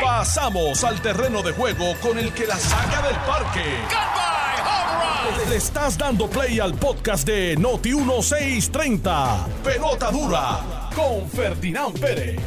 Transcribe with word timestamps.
Pasamos 0.00 0.84
al 0.84 1.00
terreno 1.00 1.42
de 1.42 1.52
juego 1.52 1.94
con 2.00 2.18
el 2.18 2.32
que 2.32 2.46
la 2.46 2.56
saca 2.56 3.02
del 3.06 3.16
parque. 3.26 3.64
Le 5.48 5.56
estás 5.56 5.98
dando 5.98 6.28
play 6.28 6.60
al 6.60 6.74
podcast 6.74 7.26
de 7.26 7.56
Noti 7.56 7.94
1630. 7.94 9.46
Pelota 9.64 10.10
dura 10.10 10.90
con 10.94 11.28
Ferdinand 11.28 11.98
Pérez. 11.98 12.40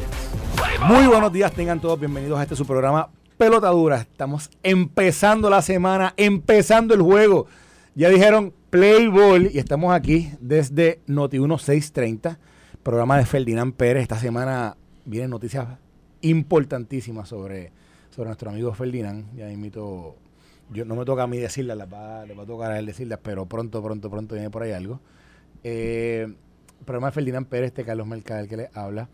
Muy 0.82 1.06
buenos 1.06 1.32
días, 1.32 1.52
tengan 1.52 1.80
todos 1.80 1.98
bienvenidos 2.00 2.38
a 2.38 2.42
este 2.42 2.56
su 2.56 2.66
programa 2.66 3.10
Pelota 3.36 3.68
Dura. 3.68 4.00
Estamos 4.00 4.50
empezando 4.62 5.50
la 5.50 5.62
semana, 5.62 6.14
empezando 6.16 6.94
el 6.94 7.02
juego. 7.02 7.46
Ya 7.94 8.08
dijeron 8.08 8.54
play 8.70 9.08
ball 9.08 9.50
y 9.52 9.58
estamos 9.58 9.94
aquí 9.94 10.32
desde 10.40 11.00
Noti 11.06 11.38
1630, 11.38 12.38
programa 12.82 13.18
de 13.18 13.26
Ferdinand 13.26 13.74
Pérez. 13.74 14.02
Esta 14.02 14.18
semana 14.18 14.76
vienen 15.04 15.30
noticias 15.30 15.66
importantísimas 16.28 17.28
sobre, 17.28 17.72
sobre 18.10 18.28
nuestro 18.28 18.50
amigo 18.50 18.72
Ferdinand. 18.74 19.34
Ya 19.36 19.50
invito, 19.50 20.16
yo 20.72 20.84
no 20.84 20.96
me 20.96 21.04
toca 21.04 21.24
a 21.24 21.26
mí 21.26 21.38
decirlas, 21.38 21.76
las 21.76 21.92
va, 21.92 22.24
les 22.26 22.38
va 22.38 22.42
a 22.42 22.46
tocar 22.46 22.72
a 22.72 22.78
él 22.78 22.86
decirlas, 22.86 23.20
pero 23.22 23.46
pronto, 23.46 23.82
pronto, 23.82 24.10
pronto 24.10 24.34
viene 24.34 24.50
por 24.50 24.62
ahí 24.62 24.72
algo. 24.72 25.00
Eh, 25.64 26.32
programa 26.84 27.08
de 27.08 27.12
Ferdinand 27.12 27.46
Pérez, 27.46 27.68
este 27.68 27.84
Carlos 27.84 28.06
Mercado 28.06 28.46
que 28.46 28.56
le 28.56 28.70
habla. 28.74 29.08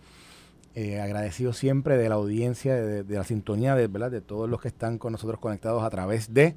Eh, 0.75 1.01
agradecido 1.01 1.53
siempre 1.53 1.98
de 1.98 2.09
la 2.09 2.15
audiencia, 2.15 2.75
de, 2.75 3.05
la 3.15 3.25
sintonía, 3.25 3.75
de, 3.75 3.89
¿verdad? 3.89 4.11
de 4.11 4.23
todos 4.23 4.48
los 4.48 4.61
que 4.61 4.69
están 4.69 4.97
con 4.97 5.12
nosotros 5.12 5.39
conectados 5.39 5.83
a 5.83 5.91
través 5.91 6.33
de 6.33 6.55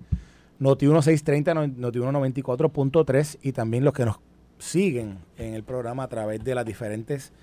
Noti 0.57 0.85
1630, 0.85 1.53
Noti 1.53 1.99
194.3 1.99 3.39
y 3.41 3.51
también 3.51 3.83
los 3.83 3.93
que 3.93 4.05
nos 4.05 4.19
siguen 4.57 5.17
en 5.37 5.53
el 5.53 5.63
programa 5.63 6.03
a 6.03 6.07
través 6.07 6.41
de 6.45 6.55
las 6.55 6.65
diferentes 6.65 7.33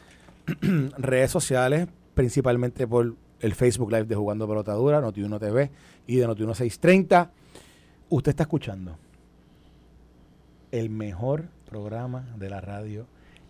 redes 0.97 1.31
sociales, 1.31 1.89
principalmente 2.15 2.87
por 2.87 3.15
el 3.41 3.55
Facebook 3.55 3.91
Live 3.91 4.05
de 4.05 4.15
Jugando 4.15 4.48
Pelotadura, 4.48 5.01
Noti 5.01 5.23
1 5.23 5.39
TV 5.39 5.70
y 6.07 6.16
de 6.16 6.27
Noti 6.27 6.43
1630. 6.43 7.31
Usted 8.09 8.31
está 8.31 8.45
escuchando 8.45 8.97
el 10.70 10.91
mejor 10.91 11.45
programa 11.69 12.27
de 12.36 12.51
la 12.51 12.61
radio 12.61 13.06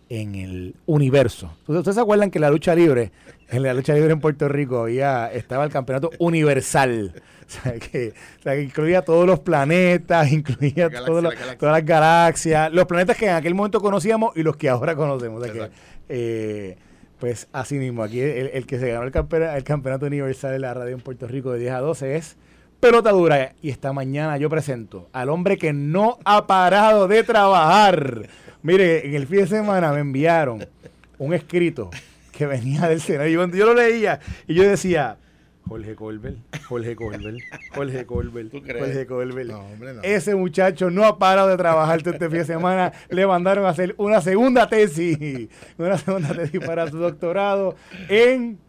en 0.09 0.35
el 0.35 0.75
universo. 0.85 1.57
¿Ustedes 1.67 1.95
se 1.95 2.01
acuerdan 2.01 2.29
que 2.29 2.39
la 2.39 2.49
lucha 2.49 2.75
libre, 2.75 3.11
en 3.49 3.63
la 3.63 3.73
lucha 3.73 3.93
libre 3.93 4.13
en 4.13 4.19
Puerto 4.19 4.47
Rico 4.47 4.81
había, 4.81 5.31
estaba 5.31 5.63
el 5.63 5.71
campeonato 5.71 6.11
universal? 6.19 7.13
O 7.43 7.55
sea, 7.61 7.73
que, 7.73 8.13
o 8.39 8.41
sea, 8.41 8.53
que 8.53 8.61
incluía 8.63 9.01
todos 9.01 9.27
los 9.27 9.41
planetas, 9.41 10.31
incluía 10.31 10.85
la 10.85 11.01
galaxia. 11.01 11.57
todas 11.57 11.73
las 11.73 11.85
galaxias, 11.85 12.71
los 12.71 12.85
planetas 12.85 13.17
que 13.17 13.25
en 13.27 13.35
aquel 13.35 13.53
momento 13.53 13.81
conocíamos 13.81 14.35
y 14.37 14.43
los 14.43 14.55
que 14.55 14.69
ahora 14.69 14.95
conocemos. 14.95 15.41
O 15.41 15.43
sea 15.43 15.53
que, 15.53 15.69
eh, 16.07 16.77
pues 17.23 17.47
así 17.53 17.75
mismo, 17.75 18.03
aquí 18.03 18.19
el, 18.19 18.47
el 18.53 18.65
que 18.65 18.77
se 18.79 18.91
ganó 18.91 19.05
el 19.05 19.11
campeonato, 19.13 19.55
el 19.55 19.63
campeonato 19.63 20.07
universal 20.07 20.51
de 20.51 20.59
la 20.59 20.73
radio 20.73 20.93
en 20.93 20.99
Puerto 20.99 21.25
Rico 21.25 21.53
de 21.53 21.59
10 21.59 21.71
a 21.71 21.79
12 21.79 22.15
es 22.17 22.35
Pelota 22.81 23.11
Dura. 23.11 23.53
Y 23.61 23.69
esta 23.69 23.93
mañana 23.93 24.35
yo 24.35 24.49
presento 24.49 25.07
al 25.13 25.29
hombre 25.29 25.57
que 25.57 25.71
no 25.71 26.17
ha 26.25 26.47
parado 26.47 27.07
de 27.07 27.23
trabajar. 27.23 28.27
Mire, 28.61 29.07
en 29.07 29.13
el 29.13 29.25
fin 29.25 29.37
de 29.37 29.47
semana 29.47 29.93
me 29.93 30.01
enviaron 30.01 30.67
un 31.17 31.33
escrito 31.33 31.91
que 32.33 32.45
venía 32.45 32.89
del 32.89 32.99
Senado. 32.99 33.29
Y 33.29 33.31
yo, 33.31 33.47
yo 33.47 33.67
lo 33.67 33.73
leía 33.73 34.19
y 34.45 34.55
yo 34.55 34.63
decía, 34.63 35.15
Jorge 35.67 35.95
Colbert, 35.95 36.37
Jorge 36.67 36.95
Colbert, 36.95 37.37
Jorge 37.73 38.05
Colbert, 38.05 38.51
¿Tú 38.51 38.61
crees? 38.61 38.79
Jorge 38.79 39.05
Colbert. 39.05 39.49
No, 39.49 39.59
hombre, 39.59 39.93
no. 39.93 40.01
Ese 40.03 40.35
muchacho 40.35 40.89
no 40.89 41.05
ha 41.05 41.17
parado 41.17 41.47
de 41.49 41.57
trabajar 41.57 42.01
todo 42.01 42.13
este 42.13 42.29
fin 42.29 42.39
de 42.39 42.45
semana. 42.45 42.91
Le 43.09 43.25
mandaron 43.25 43.65
a 43.65 43.69
hacer 43.69 43.95
una 43.97 44.21
segunda 44.21 44.67
tesis, 44.67 45.49
una 45.77 45.97
segunda 45.97 46.33
tesis 46.33 46.59
para 46.59 46.89
su 46.89 46.97
doctorado 46.97 47.75
en 48.09 48.59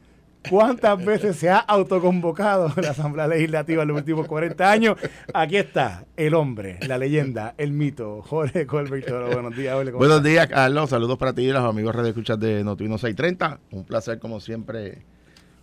cuántas 0.48 1.04
veces 1.04 1.36
se 1.36 1.50
ha 1.50 1.58
autoconvocado 1.58 2.72
la 2.80 2.90
Asamblea 2.90 3.26
Legislativa 3.26 3.82
en 3.82 3.88
los 3.88 3.96
últimos 3.96 4.26
40 4.26 4.70
años. 4.70 4.96
Aquí 5.32 5.56
está 5.56 6.04
el 6.16 6.34
hombre, 6.34 6.78
la 6.86 6.98
leyenda, 6.98 7.54
el 7.58 7.72
mito, 7.72 8.22
Jorge 8.22 8.66
Colbert 8.66 9.06
Toro. 9.06 9.30
Buenos 9.30 9.56
días, 9.56 9.74
Jorge. 9.74 9.90
¿cómo 9.92 9.98
Buenos 9.98 10.22
días, 10.22 10.46
Carlos. 10.46 10.90
Saludos 10.90 11.18
para 11.18 11.32
ti 11.32 11.42
y 11.42 11.52
los 11.52 11.64
amigos 11.64 11.94
Radio 11.94 12.10
Escuchas 12.10 12.38
de 12.38 12.62
Noti 12.62 12.84
630. 12.84 13.60
Un 13.70 13.84
placer, 13.84 14.18
como 14.18 14.40
siempre, 14.40 15.02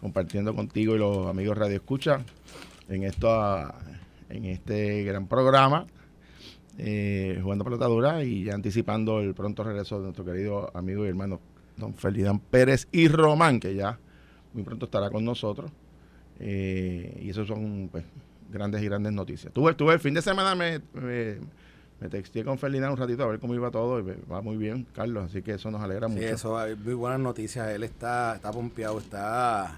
compartiendo 0.01 0.53
contigo 0.55 0.95
y 0.95 0.99
los 0.99 1.27
amigos 1.27 1.57
Radio 1.57 1.75
Escucha 1.77 2.21
en, 2.89 3.03
esto, 3.03 3.29
en 4.29 4.45
este 4.45 5.03
gran 5.03 5.27
programa, 5.27 5.85
eh, 6.77 7.39
jugando 7.41 7.63
pelotadura 7.63 8.23
y 8.23 8.45
ya 8.45 8.55
anticipando 8.55 9.19
el 9.19 9.33
pronto 9.33 9.63
regreso 9.63 9.97
de 9.97 10.03
nuestro 10.05 10.25
querido 10.25 10.75
amigo 10.75 11.05
y 11.05 11.09
hermano 11.09 11.39
don 11.77 11.93
Ferdinand 11.93 12.41
Pérez 12.41 12.87
y 12.91 13.07
Román, 13.07 13.59
que 13.59 13.75
ya 13.75 13.97
muy 14.53 14.63
pronto 14.63 14.85
estará 14.85 15.09
con 15.09 15.23
nosotros. 15.23 15.71
Eh, 16.39 17.19
y 17.21 17.29
eso 17.29 17.45
son 17.45 17.87
pues, 17.91 18.03
grandes 18.51 18.81
y 18.81 18.85
grandes 18.85 19.13
noticias. 19.13 19.53
Tuve, 19.53 19.75
tuve 19.75 19.93
el 19.93 19.99
fin 19.99 20.13
de 20.15 20.21
semana, 20.23 20.55
me, 20.55 20.79
me, 20.93 21.35
me 21.99 22.09
texté 22.09 22.43
con 22.43 22.57
Ferdinand 22.57 22.93
un 22.93 22.97
ratito 22.97 23.23
a 23.23 23.27
ver 23.27 23.39
cómo 23.39 23.53
iba 23.53 23.69
todo 23.69 23.99
y 23.99 24.03
va 24.29 24.41
muy 24.41 24.57
bien, 24.57 24.87
Carlos, 24.93 25.25
así 25.25 25.43
que 25.43 25.53
eso 25.53 25.69
nos 25.69 25.81
alegra 25.81 26.07
Sí, 26.07 26.15
mucho. 26.15 26.25
eso, 26.27 26.57
muy 26.83 26.95
buenas 26.95 27.19
noticias. 27.19 27.69
Él 27.69 27.83
está, 27.83 28.35
está 28.35 28.51
pompeado, 28.51 28.97
está. 28.97 29.77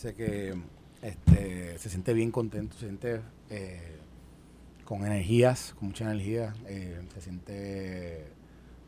Dice 0.00 0.14
que 0.14 0.54
este, 1.02 1.76
se 1.76 1.90
siente 1.90 2.14
bien 2.14 2.30
contento, 2.30 2.72
se 2.72 2.86
siente 2.86 3.20
eh, 3.50 3.98
con 4.86 5.04
energías, 5.04 5.74
con 5.78 5.88
mucha 5.88 6.04
energía. 6.04 6.54
eh, 6.66 7.02
se 7.12 7.20
siente 7.20 8.24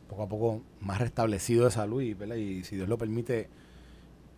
poco 0.09 0.23
a 0.23 0.29
poco 0.31 0.63
más 0.81 1.03
restablecido 1.03 1.67
de 1.67 1.71
salud 1.71 2.01
y, 2.01 2.15
¿verdad? 2.15 2.37
y 2.37 2.65
si 2.65 2.77
Dios 2.77 2.89
lo 2.89 2.97
permite, 2.97 3.51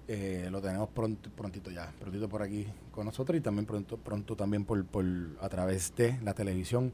eh, 0.09 0.49
lo 0.51 0.61
tenemos 0.61 0.89
pronto, 0.89 1.31
prontito 1.31 1.71
ya, 1.71 1.93
prontito 2.01 2.29
por 2.29 2.43
aquí 2.43 2.67
con 2.91 3.07
nosotros 3.07 3.39
y 3.39 3.41
también 3.41 3.67
pronto, 3.67 3.97
pronto 3.97 4.34
también 4.34 4.65
por, 4.65 4.84
por 4.84 5.05
a 5.41 5.49
través 5.49 5.95
de 5.95 6.19
la 6.25 6.34
televisión 6.34 6.93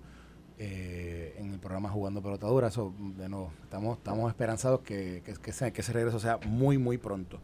en 0.59 1.55
el 1.55 1.59
programa 1.59 1.89
Jugando 1.89 2.21
Pelotadura. 2.21 2.69
Eso, 2.69 2.93
de 3.17 3.25
estamos, 3.63 3.97
estamos 3.97 4.29
esperanzados 4.29 4.81
que, 4.81 5.23
que, 5.25 5.33
que 5.33 5.51
ese, 5.53 5.73
que 5.73 5.81
ese 5.81 5.95
regreso 5.95 6.21
sea 6.21 6.37
muy, 6.37 6.77
muy 6.77 6.99
pronto. 6.99 7.41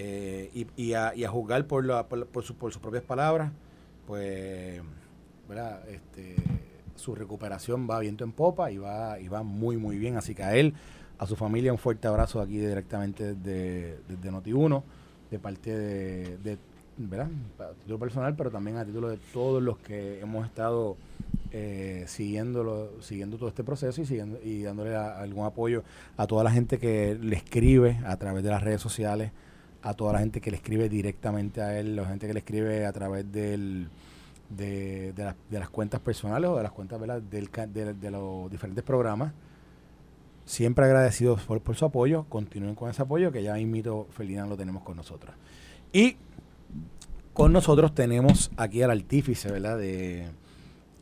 Eh, 0.00 0.50
y, 0.54 0.66
y, 0.80 0.92
a, 0.94 1.12
y 1.16 1.24
a 1.24 1.28
juzgar 1.28 1.66
por, 1.66 1.84
la, 1.84 2.06
por, 2.06 2.44
su- 2.44 2.54
por 2.54 2.72
sus 2.72 2.80
propias 2.80 3.02
palabras, 3.02 3.50
pues, 4.06 4.80
¿verdad? 5.48 5.82
Este, 5.88 6.36
su 6.94 7.16
recuperación 7.16 7.88
va 7.90 7.98
viento 7.98 8.22
en 8.22 8.30
popa 8.30 8.70
y 8.70 8.78
va, 8.78 9.18
y 9.18 9.26
va 9.26 9.42
muy, 9.42 9.76
muy 9.76 9.98
bien. 9.98 10.16
Así 10.16 10.36
que 10.36 10.44
a 10.44 10.54
él, 10.54 10.72
a 11.18 11.26
su 11.26 11.34
familia, 11.34 11.72
un 11.72 11.78
fuerte 11.78 12.06
abrazo 12.06 12.40
aquí 12.40 12.58
directamente 12.58 13.34
desde, 13.34 13.98
desde 14.08 14.30
Noti1, 14.30 14.82
de 15.32 15.38
parte 15.40 15.76
de, 15.76 16.36
de 16.38 16.58
¿verdad? 16.96 17.28
A 17.58 17.72
título 17.80 17.98
personal, 17.98 18.36
pero 18.36 18.50
también 18.52 18.76
a 18.76 18.84
título 18.84 19.08
de 19.08 19.18
todos 19.32 19.60
los 19.62 19.78
que 19.78 20.20
hemos 20.20 20.46
estado 20.46 20.96
eh, 21.50 22.04
siguiéndolo, 22.06 22.90
siguiendo 23.02 23.36
todo 23.36 23.48
este 23.48 23.64
proceso 23.64 24.00
y, 24.00 24.06
siguiendo, 24.06 24.38
y 24.44 24.62
dándole 24.62 24.94
algún 24.94 25.44
apoyo 25.44 25.82
a 26.16 26.26
toda 26.28 26.44
la 26.44 26.50
gente 26.52 26.78
que 26.78 27.16
le 27.20 27.34
escribe 27.36 27.98
a 28.06 28.16
través 28.16 28.44
de 28.44 28.50
las 28.50 28.62
redes 28.62 28.80
sociales, 28.80 29.32
a 29.82 29.94
toda 29.94 30.12
la 30.14 30.18
gente 30.20 30.40
que 30.40 30.50
le 30.50 30.56
escribe 30.56 30.88
directamente 30.88 31.62
a 31.62 31.78
él, 31.78 31.96
la 31.96 32.04
gente 32.06 32.26
que 32.26 32.32
le 32.32 32.40
escribe 32.40 32.84
a 32.86 32.92
través 32.92 33.30
del, 33.30 33.88
de, 34.50 35.12
de, 35.12 35.58
las- 35.58 35.70
cuentas 35.70 36.00
personales 36.00 36.50
o 36.50 36.56
de 36.56 36.62
las 36.62 36.72
cuentas 36.72 37.00
de, 37.00 38.10
los 38.10 38.50
diferentes 38.50 38.82
programas. 38.84 39.32
Siempre 40.44 40.84
agradecidos 40.86 41.42
por, 41.42 41.60
por 41.60 41.76
su 41.76 41.84
apoyo. 41.84 42.24
Continúen 42.28 42.74
con 42.74 42.88
ese 42.90 43.02
apoyo 43.02 43.30
que 43.30 43.42
ya 43.42 43.58
invito, 43.58 44.06
Ferdinand, 44.10 44.48
lo 44.48 44.56
tenemos 44.56 44.82
con 44.82 44.96
nosotros. 44.96 45.34
Y 45.92 46.16
con 47.34 47.52
nosotros 47.52 47.94
tenemos 47.94 48.50
aquí 48.56 48.82
al 48.82 48.90
artífice, 48.90 49.52
¿verdad? 49.52 49.78
De, 49.78 50.26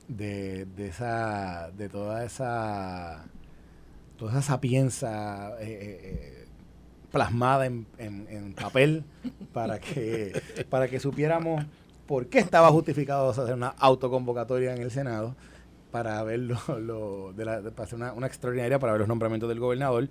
de, 0.09 0.67
de 0.67 0.89
esa, 0.89 1.71
de 1.71 1.89
toda 1.89 2.25
esa, 2.25 3.25
toda 4.19 4.33
esa 4.33 4.43
sapienza 4.43 5.51
eh, 5.61 5.65
eh, 5.65 6.01
eh, 6.03 6.46
plasmada 7.17 7.65
en, 7.67 7.87
en- 7.99 8.53
papel 8.53 9.05
para 9.55 9.79
que, 9.81 10.39
para 10.69 10.87
que 10.89 11.01
supiéramos 11.01 11.65
por 12.07 12.27
qué 12.27 12.39
estaba 12.39 12.69
justificado 12.71 13.31
hacer 13.31 13.55
una 13.55 13.69
autoconvocatoria 13.69 14.75
en 14.77 14.83
el 14.83 14.91
Senado 14.91 15.35
para 15.91 16.23
ver 16.25 16.41
lo, 16.41 17.33
de 17.35 17.45
la, 17.47 17.63
para 17.63 17.85
hacer 17.85 17.97
una, 17.97 18.13
una 18.13 18.27
extraordinaria 18.27 18.79
para 18.79 18.93
ver 18.93 19.01
los 19.01 19.09
nombramientos 19.09 19.49
del 19.49 19.61
gobernador. 19.61 20.09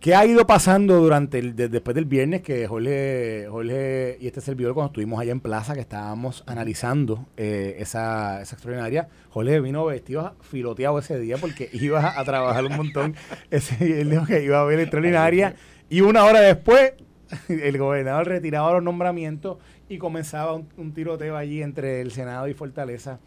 ¿Qué 0.00 0.14
ha 0.14 0.24
ido 0.24 0.46
pasando 0.46 0.96
durante 0.98 1.38
el, 1.38 1.54
de- 1.54 1.68
después 1.68 1.94
del 1.94 2.06
viernes 2.06 2.40
que 2.40 2.66
Jorge, 2.66 3.46
Jorge 3.50 4.16
y 4.18 4.26
este 4.26 4.40
servidor 4.40 4.72
cuando 4.72 4.88
estuvimos 4.88 5.20
allá 5.20 5.32
en 5.32 5.40
Plaza 5.40 5.74
que 5.74 5.80
estábamos 5.80 6.42
analizando 6.46 7.26
eh, 7.36 7.76
esa, 7.78 8.40
esa 8.40 8.54
extraordinaria, 8.56 9.08
Jorge 9.28 9.60
vino 9.60 9.84
vestido 9.84 10.34
filoteado 10.40 10.98
ese 10.98 11.18
día 11.20 11.36
porque 11.36 11.68
iba 11.74 12.18
a 12.18 12.24
trabajar 12.24 12.64
un 12.64 12.76
montón. 12.76 13.14
Ese, 13.50 14.00
él 14.00 14.08
dijo 14.10 14.24
que 14.24 14.42
iba 14.42 14.60
a 14.60 14.64
ver 14.64 14.76
la 14.78 14.82
extraordinaria 14.84 15.54
y 15.90 16.00
una 16.00 16.24
hora 16.24 16.40
después 16.40 16.94
el 17.48 17.76
gobernador 17.76 18.26
retiraba 18.28 18.72
los 18.72 18.82
nombramientos 18.82 19.58
y 19.88 19.98
comenzaba 19.98 20.54
un, 20.54 20.92
tiroteo 20.94 21.36
allí 21.36 21.62
entre 21.62 22.00
el 22.00 22.12
Senado 22.12 22.48
y 22.48 22.54
Fortaleza 22.54 23.18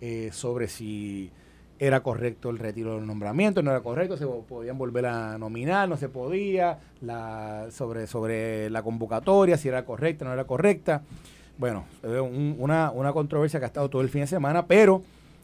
eh, 0.00 0.30
sobre 0.32 0.68
si 0.68 1.30
era 1.78 2.02
correcto 2.02 2.50
el 2.50 2.58
retiro 2.58 2.96
del 2.96 3.06
nombramiento, 3.06 3.62
no 3.62 3.70
era 3.70 3.80
correcto, 3.80 4.18
se 4.18 4.26
podían 4.26 4.76
volver 4.76 5.06
a 5.06 5.38
nominar, 5.38 5.88
no 5.88 5.96
se 5.96 6.10
podía, 6.10 6.78
la, 7.00 7.68
sobre, 7.70 8.06
sobre 8.06 8.68
la 8.68 8.82
convocatoria, 8.82 9.56
si 9.56 9.68
era 9.68 9.86
correcta, 9.86 10.26
no 10.26 10.32
era 10.34 10.44
correcta. 10.44 11.02
Bueno, 11.56 11.86
una, 12.02 12.90
una 12.90 13.12
controversia 13.14 13.60
que 13.60 13.64
ha 13.64 13.68
estado 13.68 13.88
todo 13.88 14.02
el 14.02 14.10
fin 14.10 14.22
de 14.22 14.26
semana, 14.26 14.66
pero 14.66 15.02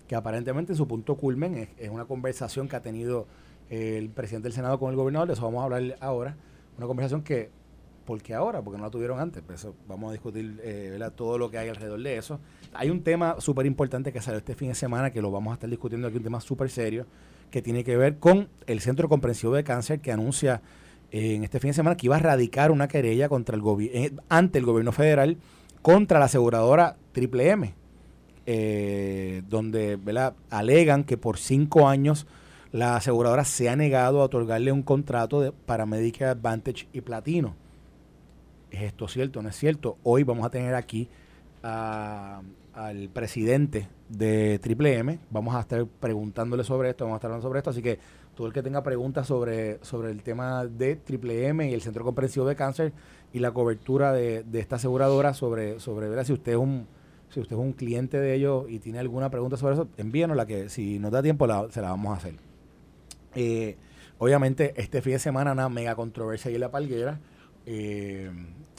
que 0.09 0.15
aparentemente 0.15 0.75
su 0.75 0.87
punto 0.87 1.17
culmen 1.17 1.69
es, 1.79 1.89
una 1.89 2.05
conversación 2.05 2.69
que 2.69 2.77
ha 2.77 2.83
tenido 2.83 3.27
el 3.71 4.11
presidente 4.11 4.49
del 4.49 4.53
Senado 4.53 4.79
con 4.79 4.91
el 4.91 4.97
gobernador, 4.97 5.29
de 5.29 5.35
eso 5.35 5.43
vamos 5.43 5.63
a 5.63 5.65
hablar 5.65 5.97
ahora, 6.01 6.37
una 6.77 6.87
conversación 6.87 7.23
que, 7.23 7.51
¿por 8.05 8.23
qué 8.23 8.35
ahora? 8.35 8.63
Porque 8.63 8.79
no 8.79 8.85
la 8.85 8.91
tuvieron 8.91 9.19
antes, 9.21 9.43
pero 9.47 9.57
eso 9.57 9.75
vamos 9.89 10.11
a 10.11 10.13
discutir 10.13 10.61
eh, 10.63 10.99
todo 11.15 11.39
lo 11.39 11.51
que 11.51 11.59
hay 11.59 11.69
alrededor 11.69 12.03
de 12.03 12.17
eso. 12.17 12.41
Hay 12.73 12.91
un 12.91 13.03
tema 13.03 13.37
súper 13.39 13.67
importante 13.67 14.13
que 14.13 14.21
salió 14.21 14.39
este 14.39 14.55
fin 14.55 14.69
de 14.69 14.75
semana, 14.75 15.11
que 15.11 15.23
lo 15.23 15.31
vamos 15.31 15.53
a 15.53 15.55
estar 15.55 15.71
discutiendo 15.71 16.09
aquí, 16.09 16.17
un 16.17 16.23
tema 16.23 16.41
súper 16.41 16.71
serio, 16.71 17.07
que 17.51 17.63
tiene 17.63 17.85
que 17.85 17.97
ver 17.97 18.19
con 18.19 18.49
el 18.67 18.81
Centro 18.81 19.09
Comprensivo 19.09 19.55
de 19.55 19.65
Cáncer, 19.65 20.01
que 20.01 20.13
anuncia 20.13 20.63
eh, 21.13 21.35
en 21.37 21.45
este 21.45 21.61
fin 21.61 21.71
de 21.71 21.75
semana 21.75 21.97
que 21.97 22.07
iba 22.07 22.17
a 22.17 22.21
radicar 22.21 22.71
una 22.71 22.89
querella 22.89 23.29
contra 23.29 23.57
el 23.57 23.63
eh, 23.93 24.13
ante 24.29 24.59
el 24.59 24.65
gobierno 24.65 24.91
federal 24.91 25.39
contra 25.81 26.19
la 26.19 26.25
aseguradora 26.25 26.97
Triple 27.13 27.49
M 27.51 27.75
eh, 28.45 29.43
donde 29.49 29.99
alegan 30.51 31.05
que 31.05 31.17
por 31.17 31.39
cinco 31.39 31.89
años 31.89 32.27
la 32.73 32.97
aseguradora 32.97 33.45
se 33.45 33.69
ha 33.69 33.77
negado 33.77 34.21
a 34.21 34.25
otorgarle 34.25 34.73
un 34.73 34.83
contrato 34.83 35.41
de, 35.41 35.53
para 35.53 35.87
Medicare 35.87 36.31
Advantage 36.31 36.89
y 36.93 37.01
Platino. 37.01 37.55
¿Es 38.71 38.83
esto 38.83 39.09
cierto 39.09 39.43
no 39.43 39.49
es 39.49 39.57
cierto? 39.57 39.97
Hoy 40.03 40.23
vamos 40.23 40.45
a 40.45 40.51
tener 40.51 40.75
aquí 40.75 41.09
al 41.63 43.09
presidente 43.13 43.89
de 44.09 44.59
Triple 44.59 44.99
M. 44.99 45.19
Vamos 45.31 45.55
a 45.55 45.61
estar 45.61 45.87
preguntándole 45.87 46.65
sobre 46.65 46.91
esto, 46.91 47.05
vamos 47.05 47.17
a 47.17 47.19
estar 47.19 47.31
hablando 47.31 47.49
sobre 47.49 47.59
esto. 47.59 47.71
Así 47.71 47.83
que 47.83 47.99
todo 48.35 48.47
el 48.47 48.53
que 48.53 48.63
tenga 48.63 48.83
preguntas 48.83 49.27
sobre, 49.27 49.83
sobre 49.83 50.11
el 50.11 50.23
tema 50.23 50.67
de 50.67 50.97
Triple 50.97 51.49
M 51.49 51.69
y 51.69 51.73
el 51.73 51.81
Centro 51.81 52.05
Comprensivo 52.05 52.47
de 52.47 52.55
Cáncer 52.55 52.93
y 53.33 53.39
la 53.39 53.53
cobertura 53.53 54.13
de, 54.13 54.45
esta 54.53 54.77
aseguradora 54.77 55.33
sobre, 55.35 55.81
sobre 55.81 56.25
si 56.25 56.33
usted 56.33 56.53
es 56.53 56.59
un 56.59 56.87
si 57.29 57.41
usted 57.41 57.57
es 57.57 57.61
un 57.61 57.73
cliente 57.73 58.21
de 58.21 58.35
ellos 58.35 58.67
y 58.69 58.79
tiene 58.79 59.01
alguna 59.01 59.31
pregunta 59.31 59.57
sobre 59.57 59.75
eso, 59.75 59.89
envíenos 59.97 60.37
la 60.37 60.47
que 60.47 60.69
si 60.69 61.01
nos 61.01 61.11
da 61.11 61.23
tiempo 61.23 61.47
se 61.71 61.81
la 61.81 61.91
vamos 61.91 62.15
a 62.15 62.19
hacer. 62.19 62.46
Eh, 63.37 63.77
obviamente, 64.19 64.75
este 64.77 65.01
fin 65.03 65.13
de 65.13 65.19
semana 65.21 65.53
una 65.53 65.69
mega 65.69 65.95
controversia 65.95 66.49
ahí 66.49 66.57
en 66.57 66.61
la 66.61 66.73
palguera. 66.73 67.21
Eh, 67.67 68.31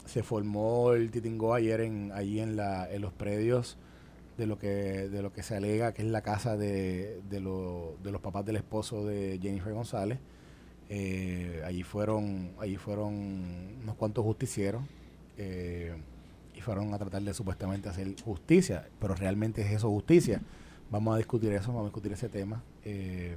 se 0.04 0.22
formó 0.22 0.92
el 0.92 1.10
titingo 1.10 1.54
ayer 1.54 1.80
en, 1.80 2.12
allí 2.12 2.40
en, 2.40 2.56
la, 2.56 2.90
en 2.90 3.02
los 3.02 3.12
predios 3.12 3.78
de 4.36 4.46
lo 4.46 4.58
que 4.58 5.08
de 5.08 5.20
lo 5.20 5.32
que 5.32 5.42
se 5.42 5.56
alega 5.56 5.92
que 5.92 6.02
es 6.02 6.08
la 6.08 6.22
casa 6.22 6.56
de, 6.56 7.20
los 7.32 8.20
papás 8.22 8.46
del 8.46 8.56
esposo 8.56 9.06
de 9.06 9.38
Jennifer 9.42 9.72
González. 9.72 10.18
Eh, 10.90 11.62
allí 11.66 11.82
fueron 11.82 12.52
allí 12.58 12.76
fueron 12.76 13.14
unos 13.82 13.96
cuantos 13.96 14.24
justicieros. 14.24 14.82
Eh, 15.36 15.94
y 16.58 16.60
fueron 16.60 16.92
a 16.92 16.98
tratar 16.98 17.22
de 17.22 17.32
supuestamente 17.32 17.88
hacer 17.88 18.20
justicia, 18.24 18.88
pero 18.98 19.14
realmente 19.14 19.62
es 19.62 19.70
eso 19.70 19.88
justicia. 19.90 20.42
Vamos 20.90 21.14
a 21.14 21.18
discutir 21.18 21.52
eso, 21.52 21.68
vamos 21.68 21.82
a 21.82 21.84
discutir 21.84 22.12
ese 22.12 22.28
tema. 22.28 22.64
Eh, 22.84 23.36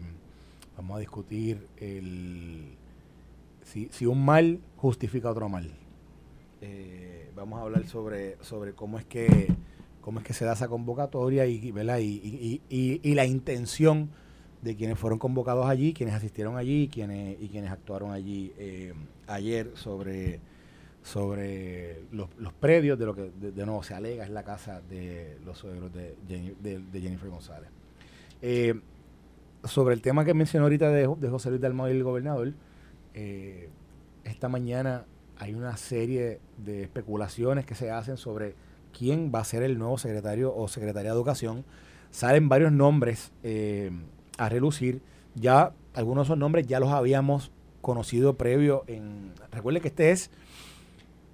vamos 0.76 0.98
a 0.98 1.00
discutir 1.00 1.68
el, 1.78 2.76
si, 3.64 4.06
un 4.06 4.24
mal 4.24 4.60
justifica 4.78 5.30
otro 5.30 5.50
mal. 5.50 5.72
Eh, 6.62 7.32
vamos 7.36 7.60
a 7.60 7.64
hablar 7.64 7.88
sobre, 7.88 8.38
sobre 8.44 8.74
cómo 8.74 9.00
es 9.00 9.06
que 9.06 9.48
cómo 10.02 10.20
es 10.20 10.26
que 10.26 10.34
se 10.34 10.46
da 10.46 10.54
esa 10.54 10.68
convocatoria 10.68 11.46
y, 11.46 11.72
y, 12.70 13.14
la 13.14 13.26
intención 13.26 14.10
de 14.62 14.76
quienes 14.76 14.98
fueron 14.98 15.20
convocados 15.20 15.68
allí, 15.68 15.94
quienes 15.94 16.16
asistieron 16.16 16.58
allí 16.58 16.90
quienes, 16.92 17.40
y 17.42 17.50
quienes 17.50 17.72
actuaron 17.72 18.12
allí 18.12 18.52
eh, 18.58 18.94
ayer 19.28 19.72
sobre 19.76 20.40
sobre 21.04 22.04
los, 22.12 22.30
los 22.38 22.54
predios 22.54 22.98
de 23.00 23.06
lo 23.06 23.16
que 23.16 23.32
de, 23.32 23.66
nuevo 23.66 23.82
se 23.82 23.96
alega 23.96 24.24
es 24.24 24.30
la 24.30 24.44
casa 24.44 24.82
de 24.82 25.38
los 25.46 25.58
suegros 25.58 25.92
de, 25.94 26.16
de, 26.28 27.02
Jennifer 27.02 27.28
González. 27.30 27.70
Eh, 28.42 28.80
sobre 29.64 29.94
el 29.96 30.02
tema 30.02 30.26
que 30.26 30.34
mencionó 30.34 30.66
ahorita 30.66 30.90
de, 30.90 31.06
José 31.06 31.50
Luis 31.50 31.62
Dalmau 31.62 31.88
y 31.88 31.92
el 31.92 32.04
gobernador, 32.04 32.54
eh, 33.14 33.70
esta 34.24 34.50
mañana 34.50 35.06
hay 35.38 35.54
una 35.54 35.78
serie 35.78 36.40
de 36.58 36.84
especulaciones 36.84 37.66
que 37.66 37.76
se 37.76 37.92
hacen 37.92 38.18
sobre 38.18 38.56
quién 38.98 39.32
va 39.34 39.40
a 39.40 39.44
ser 39.44 39.64
el 39.64 39.78
nuevo 39.78 39.98
secretario 39.98 40.56
o 40.56 40.68
secretaria 40.68 41.12
de 41.12 41.16
Educación. 41.16 41.66
Salen 42.12 42.50
varios 42.50 42.72
nombres 42.72 43.32
eh, 43.44 43.92
a 44.38 44.50
relucir. 44.50 45.02
Ya 45.36 45.74
algunos 45.94 46.26
de 46.26 46.34
esos 46.34 46.38
nombres 46.38 46.68
ya 46.68 46.80
los 46.80 46.90
habíamos 46.90 47.52
conocido 47.82 48.36
previo 48.36 48.84
en... 48.88 49.34
Recuerde 49.52 49.82
que 49.82 49.88
este 49.88 50.12
es 50.12 50.30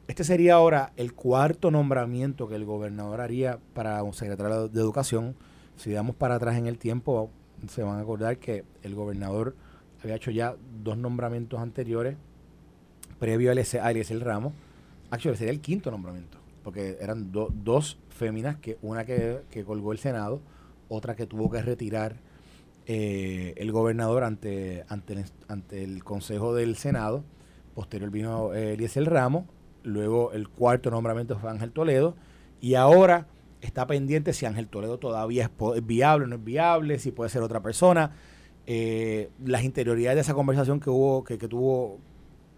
este 0.08 0.24
sería 0.24 0.56
ahora 0.56 0.94
el 0.96 1.14
cuarto 1.14 1.70
nombramiento 1.70 2.48
que 2.48 2.56
el 2.56 2.64
gobernador 2.64 3.20
haría 3.20 3.60
para 3.74 4.02
un 4.04 4.14
secretario 4.14 4.70
de 4.70 4.80
Educación. 4.80 5.36
Si 5.76 5.92
damos 5.92 6.16
para 6.16 6.36
atrás 6.36 6.58
en 6.58 6.66
el 6.66 6.78
tiempo, 6.78 7.30
se 7.68 7.84
van 7.84 7.98
a 7.98 8.02
acordar 8.02 8.38
que 8.38 8.64
el 8.84 8.96
gobernador 8.96 9.56
había 10.04 10.16
hecho 10.16 10.32
ya 10.32 10.56
dos 10.84 10.98
nombramientos 10.98 11.60
anteriores 11.60 12.16
previo 13.20 13.52
a 13.52 13.54
Eliezer 13.54 14.24
Ramos. 14.24 14.54
Actually, 15.10 15.38
sería 15.38 15.54
el 15.54 15.62
quinto 15.62 15.90
nombramiento, 15.90 16.38
porque 16.64 16.98
eran 17.02 17.32
dos 17.32 17.98
féminas, 18.10 18.58
que 18.58 18.78
una 18.82 19.06
que, 19.06 19.64
colgó 19.66 19.92
el 19.92 19.98
Senado, 19.98 20.42
otra 20.90 21.16
que 21.16 21.26
tuvo 21.26 21.50
que 21.50 21.62
retirar 21.62 22.18
eh, 22.86 23.54
el 23.58 23.72
gobernador 23.72 24.24
ante, 24.24 24.86
ante, 24.88 25.14
el, 25.14 25.26
ante 25.48 25.84
el 25.84 26.04
Consejo 26.04 26.54
del 26.54 26.76
Senado. 26.76 27.24
Posterior 27.74 28.10
vino 28.12 28.54
eh, 28.54 28.74
Eliezer 28.74 29.06
Ramos 29.06 29.46
luego 29.88 30.34
el 30.34 30.50
cuarto 30.50 30.92
nombramiento 30.92 31.40
fue 31.40 31.50
Ángel 31.50 31.72
Toledo, 31.72 32.16
y 32.62 32.76
ahora 32.76 33.28
está 33.62 33.88
pendiente 33.88 34.34
si 34.34 34.46
Ángel 34.46 34.68
Toledo 34.68 34.98
todavía 34.98 35.46
es, 35.76 35.86
viable 35.86 36.26
o 36.26 36.28
no 36.28 36.36
es 36.36 36.44
viable, 36.44 37.00
si 37.00 37.12
puede 37.12 37.30
ser 37.30 37.42
otra 37.42 37.62
persona. 37.62 38.12
Eh, 38.66 39.30
las 39.46 39.64
interioridades 39.64 40.16
de 40.16 40.22
esa 40.22 40.34
conversación 40.34 40.80
que 40.80 40.90
hubo, 40.90 41.24
que, 41.24 41.38
tuvo 41.38 42.00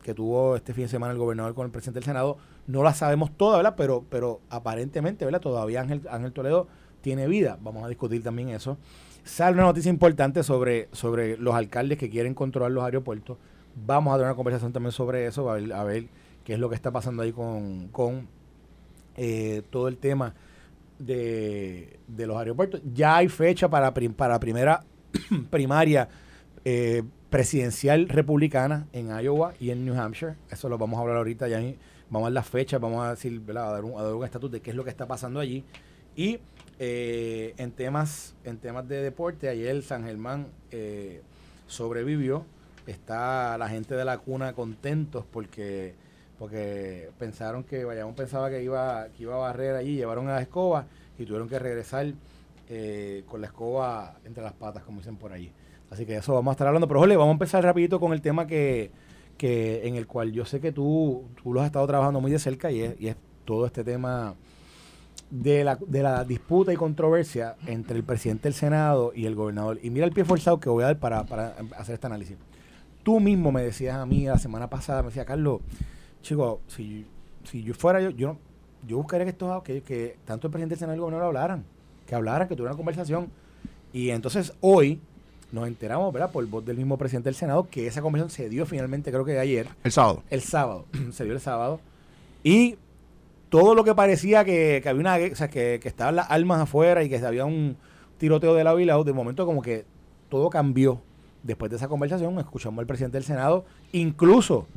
que 0.04 0.14
tuvo 0.14 0.56
este 0.56 0.74
fin 0.74 0.86
de 0.86 0.88
semana 0.90 1.14
el 1.14 1.20
gobernador 1.20 1.54
con 1.54 1.66
el 1.66 1.72
presidente 1.72 2.00
del 2.00 2.06
Senado, 2.06 2.38
no 2.68 2.84
las 2.84 2.98
sabemos 2.98 3.32
todas, 3.36 3.60
¿verdad? 3.60 3.76
Pero, 3.78 4.06
pero 4.10 4.42
aparentemente, 4.50 5.26
¿verdad? 5.26 5.42
Todavía 5.42 5.82
Ángel, 5.82 6.02
Ángel 6.10 6.34
Toledo 6.34 6.68
tiene 7.02 7.28
vida. 7.28 7.58
Vamos 7.62 7.84
a 7.84 7.88
discutir 7.88 8.24
también 8.24 8.50
eso. 8.50 8.78
Sale 9.24 9.54
una 9.54 9.64
noticia 9.64 9.90
importante 9.90 10.44
sobre, 10.44 10.90
sobre 10.92 11.38
los 11.38 11.54
alcaldes 11.54 11.98
que 11.98 12.10
quieren 12.10 12.34
controlar 12.34 12.72
los 12.72 12.84
aeropuertos. 12.84 13.38
Vamos 13.86 14.14
a 14.14 14.18
tener 14.18 14.28
una 14.28 14.36
conversación 14.36 14.74
también 14.74 14.92
sobre 14.92 15.28
eso, 15.28 15.50
a 15.50 15.56
ver, 15.56 15.74
a 15.74 15.84
ver 15.84 16.08
qué 16.44 16.54
es 16.54 16.60
lo 16.60 16.70
que 16.70 16.76
está 16.76 16.92
pasando 16.92 17.22
ahí 17.22 17.32
con, 17.32 17.90
con 17.90 18.28
eh, 19.16 19.62
todo 19.70 19.88
el 19.88 19.98
tema 19.98 20.34
de, 21.00 22.00
los 22.18 22.38
aeropuertos. 22.38 22.82
Ya 22.94 23.18
hay 23.18 23.30
fecha 23.30 23.70
para, 23.70 23.94
para 23.94 24.40
primera 24.40 24.84
primaria 25.50 26.08
eh, 26.66 27.04
presidencial 27.30 28.10
republicana 28.10 28.88
en 28.94 29.08
Iowa 29.20 29.54
y 29.60 29.72
en 29.72 29.86
New 29.86 30.00
Hampshire. 30.00 30.36
Eso 30.52 30.70
lo 30.70 30.78
vamos 30.78 30.98
a 30.98 31.02
hablar 31.02 31.18
ahorita. 31.18 31.48
Ya 31.48 31.60
vamos 32.10 32.28
a 32.28 32.30
dar 32.30 32.34
las 32.34 32.48
fechas, 32.48 32.80
vamos 32.80 33.04
a 33.06 33.12
decir, 33.12 33.42
a 33.50 33.54
dar 33.54 33.84
un 33.84 34.24
estatus 34.24 34.52
de 34.52 34.62
qué 34.62 34.72
es 34.72 34.76
lo 34.76 34.84
que 34.84 34.90
está 34.90 35.08
pasando 35.08 35.40
allí. 35.40 35.64
Y 36.16 36.40
eh, 36.80 37.54
en 37.58 37.72
temas 37.72 38.36
en 38.44 38.58
temas 38.58 38.88
de 38.88 39.02
deporte, 39.02 39.50
ayer 39.50 39.82
San 39.84 40.04
Germán 40.04 40.48
sobrevivió. 41.68 42.46
Está 42.88 43.58
la 43.58 43.70
gente 43.70 43.96
de 43.96 44.04
la 44.04 44.18
cuna 44.18 44.54
contentos 44.54 45.24
porque 45.32 45.94
porque 46.40 47.10
pensaron 47.20 47.66
que 47.66 47.84
Bayamón 47.84 48.16
pensaba 48.16 48.50
que 48.50 48.64
iba, 48.64 49.10
que 49.10 49.24
iba 49.24 49.36
a 49.36 49.40
barrer 49.40 49.76
allí, 49.76 49.98
llevaron 49.98 50.30
a 50.30 50.36
la 50.36 50.42
escoba 50.42 50.88
y 51.18 51.26
tuvieron 51.26 51.50
que 51.50 51.60
regresar 51.60 52.14
eh, 52.70 53.24
con 53.28 53.42
la 53.42 53.48
escoba 53.48 54.16
entre 54.24 54.42
las 54.42 54.54
patas, 54.54 54.84
como 54.84 55.00
dicen 55.00 55.18
por 55.18 55.34
allí. 55.34 55.52
Así 55.92 56.06
que 56.06 56.16
eso 56.16 56.34
vamos 56.34 56.52
a 56.52 56.54
estar 56.54 56.68
hablando. 56.68 56.88
Pero 56.88 57.02
Jole, 57.02 57.18
vamos 57.18 57.32
a 57.32 57.34
empezar 57.34 57.62
rapidito 57.62 58.00
con 58.00 58.14
el 58.14 58.22
tema 58.22 58.48
que, 58.48 58.90
que 59.38 59.86
en 59.86 59.98
el 59.98 60.08
cual 60.08 60.32
yo 60.32 60.46
sé 60.46 60.62
que 60.62 60.72
tú, 60.72 61.26
tú 61.44 61.54
lo 61.54 61.60
has 61.60 61.66
estado 61.66 61.86
trabajando 61.88 62.22
muy 62.22 62.32
de 62.32 62.40
cerca 62.40 62.72
y 62.72 62.82
es, 62.82 63.02
y 63.02 63.08
es 63.08 63.18
todo 63.44 63.66
este 63.66 63.84
tema 63.84 64.36
de 65.30 65.66
la, 65.66 65.78
de 65.88 66.04
la 66.04 66.24
disputa 66.24 66.72
y 66.72 66.78
controversia 66.78 67.58
entre 67.68 67.98
el 67.98 68.04
presidente 68.06 68.44
del 68.44 68.54
Senado 68.54 69.12
y 69.14 69.26
el 69.26 69.36
gobernador. 69.36 69.78
Y 69.84 69.90
mira 69.90 70.06
el 70.06 70.14
pie 70.14 70.24
forzado 70.24 70.62
que 70.62 70.70
voy 70.70 70.84
a 70.84 70.88
dar 70.88 71.00
para, 71.00 71.26
para 71.26 71.56
hacer 71.78 71.96
este 71.96 72.08
análisis. 72.08 72.38
Tú 73.04 73.20
mismo 73.20 73.52
me 73.52 73.62
decías 73.62 73.98
a 73.98 74.06
mí 74.06 74.26
la 74.26 74.38
semana 74.38 74.70
pasada, 74.70 75.02
me 75.02 75.10
decía, 75.10 75.26
Carlos, 75.26 75.62
Chicos, 76.22 76.60
si, 76.68 77.06
si 77.44 77.64
yo 77.64 77.74
fuera 77.74 78.02
yo, 78.02 78.10
yo, 78.12 78.38
yo 78.88 78.98
buscaría 78.98 79.26
que, 79.26 79.32
esto, 79.32 79.64
que, 79.64 79.82
que 79.82 80.18
tanto 80.26 80.48
el 80.48 80.52
presidente 80.52 80.76
del 80.76 80.80
Senado 80.80 80.96
y 80.96 80.98
el 80.98 81.02
gobernador 81.02 81.28
hablaran, 81.28 81.64
que 82.06 82.16
hablaran, 82.16 82.48
que 82.48 82.56
tuvieran 82.56 82.74
una 82.74 82.78
conversación. 82.78 83.30
Y 83.94 84.10
entonces 84.10 84.54
hoy 84.62 85.00
nos 85.52 85.68
enteramos, 85.68 86.14
¿verdad? 86.14 86.32
Por 86.32 86.46
voz 86.48 86.66
del 86.66 86.78
mismo 86.78 86.98
presidente 86.98 87.30
del 87.30 87.36
Senado, 87.36 87.68
que 87.70 87.88
esa 87.88 88.02
conversación 88.02 88.30
se 88.30 88.50
dio 88.50 88.66
finalmente, 88.66 89.12
creo 89.12 89.26
que 89.26 89.40
ayer. 89.40 89.68
El 89.84 89.92
sábado. 89.92 90.24
El 90.30 90.42
sábado. 90.42 90.86
se 91.12 91.24
dio 91.24 91.34
el 91.34 91.40
sábado. 91.40 91.80
Y 92.44 92.78
todo 93.50 93.76
lo 93.76 93.84
que 93.84 93.96
parecía 93.96 94.46
que, 94.46 94.82
había 94.86 95.00
una, 95.00 95.18
o 95.32 95.36
sea, 95.36 95.50
que, 95.50 95.80
estaban 95.84 96.16
las 96.16 96.30
armas 96.30 96.62
afuera 96.62 97.04
y 97.04 97.10
que 97.10 97.18
había 97.18 97.46
un 97.46 97.78
tiroteo 98.18 98.54
de 98.54 98.64
la 98.64 98.74
vila, 98.74 99.02
de 99.04 99.14
momento 99.14 99.46
como 99.46 99.62
que 99.62 99.86
todo 100.30 100.50
cambió 100.50 101.02
después 101.44 101.72
de 101.72 101.78
esa 101.78 101.88
conversación. 101.88 102.38
Escuchamos 102.38 102.80
al 102.80 102.86
presidente 102.86 103.18
del 103.18 103.26
Senado, 103.26 103.66
incluso 103.92 104.68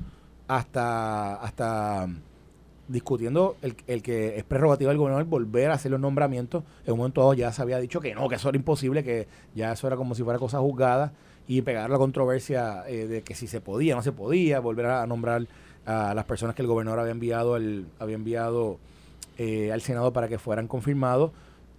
hasta, 0.49 1.37
hasta 1.37 2.09
discutiendo 2.89 3.57
el, 3.63 3.77
el, 3.87 4.03
que 4.03 4.37
es 4.37 4.45
prerrogativa 4.45 4.91
del 4.91 4.99
gobernador 4.99 5.27
volver 5.27 5.71
a 5.71 5.75
hacer 5.75 5.91
los 5.91 6.01
nombramientos. 6.01 6.65
En 6.85 6.93
un 6.93 6.99
momento 6.99 7.21
dado 7.21 7.35
ya 7.35 7.53
se 7.53 7.63
había 7.63 7.79
dicho 7.79 8.01
que 8.01 8.15
no, 8.15 8.29
que 8.29 8.37
eso 8.37 8.49
era 8.49 8.57
imposible, 8.57 9.03
que 9.03 9.29
ya 9.55 9.73
eso 9.73 9.87
era 9.87 9.97
como 9.97 10.15
si 10.15 10.23
fuera 10.23 10.39
cosa 10.39 10.59
juzgada 10.59 11.13
y 11.47 11.63
pegar 11.63 11.91
la 11.91 11.99
controversia 11.99 12.85
eh, 12.87 13.07
de 13.07 13.23
que 13.23 13.35
si 13.35 13.47
se 13.47 13.61
podía, 13.61 13.95
no 13.95 14.03
se 14.03 14.13
podía, 14.13 14.61
volver 14.61 14.87
a 14.87 15.07
nombrar 15.07 15.47
a 15.85 16.15
las 16.15 16.25
personas 16.25 16.55
que 16.55 16.63
el 16.63 16.69
gobernador 16.69 17.01
había 17.01 17.13
enviado, 17.13 17.57
el, 17.57 17.87
había 17.99 18.15
enviado 18.15 18.79
eh, 19.39 19.73
al 19.73 19.81
Senado 19.81 20.13
para 20.13 20.29
que 20.29 20.39
fueran 20.39 20.69
confirmados 20.69 21.33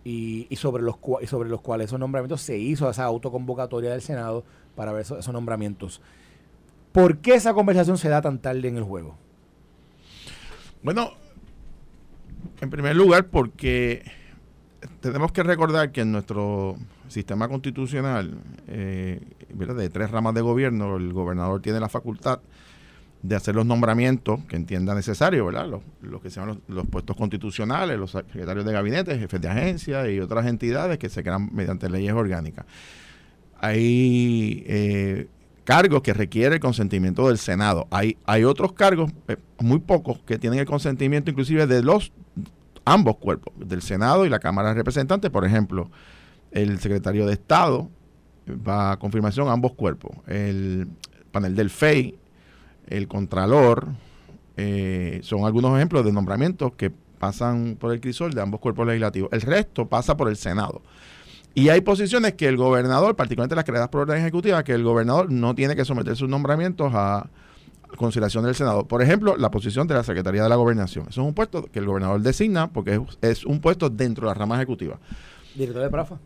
y, 0.04 0.48
y 0.50 0.58
sobre 0.58 0.84
los 0.84 0.96
y 1.22 1.28
sobre 1.28 1.50
los 1.50 1.62
cuales 1.62 1.86
esos 1.86 2.00
nombramientos 2.00 2.42
se 2.42 2.58
hizo 2.58 2.90
esa 2.90 3.06
autoconvocatoria 3.06 3.92
del 3.92 4.02
Senado 4.02 4.44
para 4.76 4.92
ver 4.92 5.04
esos, 5.04 5.20
esos 5.20 5.34
nombramientos. 5.34 6.02
¿Por 6.94 7.18
qué 7.18 7.34
esa 7.34 7.54
conversación 7.54 7.98
se 7.98 8.08
da 8.08 8.22
tan 8.22 8.40
tarde 8.40 8.68
en 8.68 8.78
el 8.78 8.84
juego? 8.84 9.18
Bueno, 10.84 11.12
en 12.62 12.70
primer 12.70 12.96
lugar, 12.96 13.26
porque 13.28 14.04
tenemos 15.00 15.32
que 15.32 15.42
recordar 15.42 15.92
que 15.92 16.02
en 16.02 16.12
nuestro 16.12 16.78
sistema 17.08 17.48
constitucional, 17.48 18.38
eh, 18.68 19.20
de 19.50 19.90
tres 19.90 20.12
ramas 20.12 20.36
de 20.36 20.42
gobierno, 20.42 20.98
el 20.98 21.12
gobernador 21.14 21.62
tiene 21.62 21.80
la 21.80 21.90
facultad 21.90 22.42
de 23.24 23.36
hacer 23.36 23.56
los 23.56 23.66
nombramientos 23.66 24.42
que 24.42 24.56
entienda 24.56 24.94
necesario, 24.94 25.48
¿verdad? 25.48 25.82
Los, 26.02 26.22
que 26.22 26.30
sean 26.30 26.62
los, 26.68 26.88
puestos 26.88 27.16
constitucionales, 27.16 27.98
los 27.98 28.12
secretarios 28.12 28.66
de 28.66 28.72
gabinete, 28.72 29.18
jefes 29.18 29.42
de 29.42 29.48
agencia 29.48 30.10
y 30.12 30.20
otras 30.20 30.46
entidades 30.46 31.00
que 31.00 31.10
se 31.10 31.24
crean 31.24 31.50
mediante 31.54 31.90
leyes 31.90 32.14
orgánicas. 32.14 32.66
Hay 33.60 35.30
cargos 35.64 36.02
que 36.02 36.14
requieren 36.14 36.54
el 36.54 36.60
consentimiento 36.60 37.28
del 37.28 37.38
Senado. 37.38 37.88
Hay, 37.92 38.18
hay 38.26 38.44
otros 38.44 38.74
cargos, 38.74 39.12
eh, 39.28 39.38
muy 39.60 39.80
pocos, 39.80 40.20
que 40.26 40.38
tienen 40.38 40.60
el 40.60 40.66
consentimiento 40.66 41.32
inclusive 41.32 41.68
de 41.68 41.82
los 41.82 42.12
ambos 42.86 43.18
cuerpos, 43.18 43.54
del 43.58 43.82
Senado 43.82 44.26
y 44.26 44.30
la 44.30 44.40
Cámara 44.40 44.70
de 44.70 44.76
Representantes. 44.76 45.32
Por 45.32 45.46
ejemplo, 45.46 45.90
el 46.52 46.80
secretario 46.80 47.26
de 47.26 47.34
Estado 47.34 47.90
va 48.48 48.92
a 48.92 48.98
confirmación 48.98 49.48
a 49.48 49.54
ambos 49.54 49.74
cuerpos. 49.74 50.12
El 50.28 50.88
panel 51.32 51.56
del 51.56 51.70
FEI 51.70 52.20
el 52.88 53.08
Contralor, 53.08 53.88
eh, 54.58 55.20
son 55.24 55.46
algunos 55.46 55.76
ejemplos 55.76 56.06
de 56.06 56.12
nombramientos 56.12 56.74
que 56.74 56.92
pasan 56.92 57.78
por 57.80 57.94
el 57.94 58.02
crisol 58.02 58.34
de 58.34 58.42
ambos 58.42 58.60
cuerpos 58.60 58.86
legislativos. 58.86 59.30
El 59.32 59.42
resto 59.42 59.88
pasa 59.88 60.18
por 60.18 60.30
el 60.30 60.36
Senado. 60.36 60.82
Y 61.56 61.70
hay 61.70 61.82
posiciones 61.82 62.34
que 62.34 62.48
el 62.48 62.58
gobernador, 62.58 63.16
particularmente 63.16 63.56
las 63.56 63.66
creadas 63.66 63.90
por 63.90 64.02
orden 64.02 64.18
ejecutiva, 64.18 64.64
que 64.64 64.74
el 64.74 64.84
gobernador 64.84 65.32
no 65.32 65.54
tiene 65.54 65.76
que 65.76 65.86
someter 65.86 66.16
sus 66.16 66.28
nombramientos 66.28 66.92
a 66.96 67.30
consideración 67.96 68.44
del 68.44 68.56
Senado. 68.56 68.88
Por 68.88 69.04
ejemplo, 69.04 69.38
la 69.38 69.52
posición 69.52 69.88
de 69.88 69.94
la 69.94 70.04
Secretaría 70.04 70.44
de 70.44 70.50
la 70.50 70.56
Gobernación. 70.56 71.06
Eso 71.10 71.22
es 71.22 71.28
un 71.28 71.36
puesto 71.36 71.66
que 71.66 71.78
el 71.78 71.86
gobernador 71.86 72.22
designa 72.22 72.72
porque 72.72 72.96
es, 72.96 73.02
es 73.22 73.46
un 73.46 73.60
puesto 73.60 73.90
dentro 73.90 74.28
de 74.28 74.34
la 74.34 74.34
rama 74.34 74.56
ejecutiva. 74.56 75.00
Director 75.56 75.84
de 75.84 75.90
Prafa. 75.90 76.18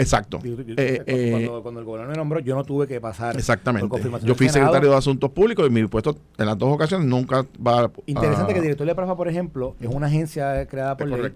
Exacto. 0.00 0.40
Eh, 0.42 1.02
eh, 1.06 1.48
cuando, 1.62 1.80
el 1.80 1.84
gobernador 1.84 2.12
me 2.12 2.16
nombró, 2.16 2.40
yo 2.40 2.54
no 2.54 2.64
tuve 2.64 2.86
que 2.86 3.00
pasar 3.00 3.36
exactamente. 3.36 3.86
yo 4.24 4.34
fui 4.34 4.48
secretario 4.48 4.90
de 4.90 4.96
Asuntos 4.96 5.30
Públicos 5.30 5.66
y 5.66 5.70
mi 5.70 5.86
puesto 5.86 6.16
en 6.38 6.46
las 6.46 6.56
dos 6.56 6.72
ocasiones 6.72 7.06
nunca 7.06 7.44
va 7.64 7.84
a... 7.84 7.90
Interesante 8.06 8.54
que 8.54 8.60
el 8.60 8.62
director 8.62 8.86
de 8.86 8.94
Prafa, 8.94 9.14
por 9.14 9.28
ejemplo, 9.28 9.76
es 9.78 9.88
una 9.88 10.06
agencia 10.06 10.66
creada 10.66 10.96
por 10.96 11.06
ley, 11.06 11.32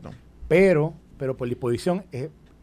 pero, 0.49 0.95
pero 1.19 1.37
por 1.37 1.47
disposición 1.47 2.05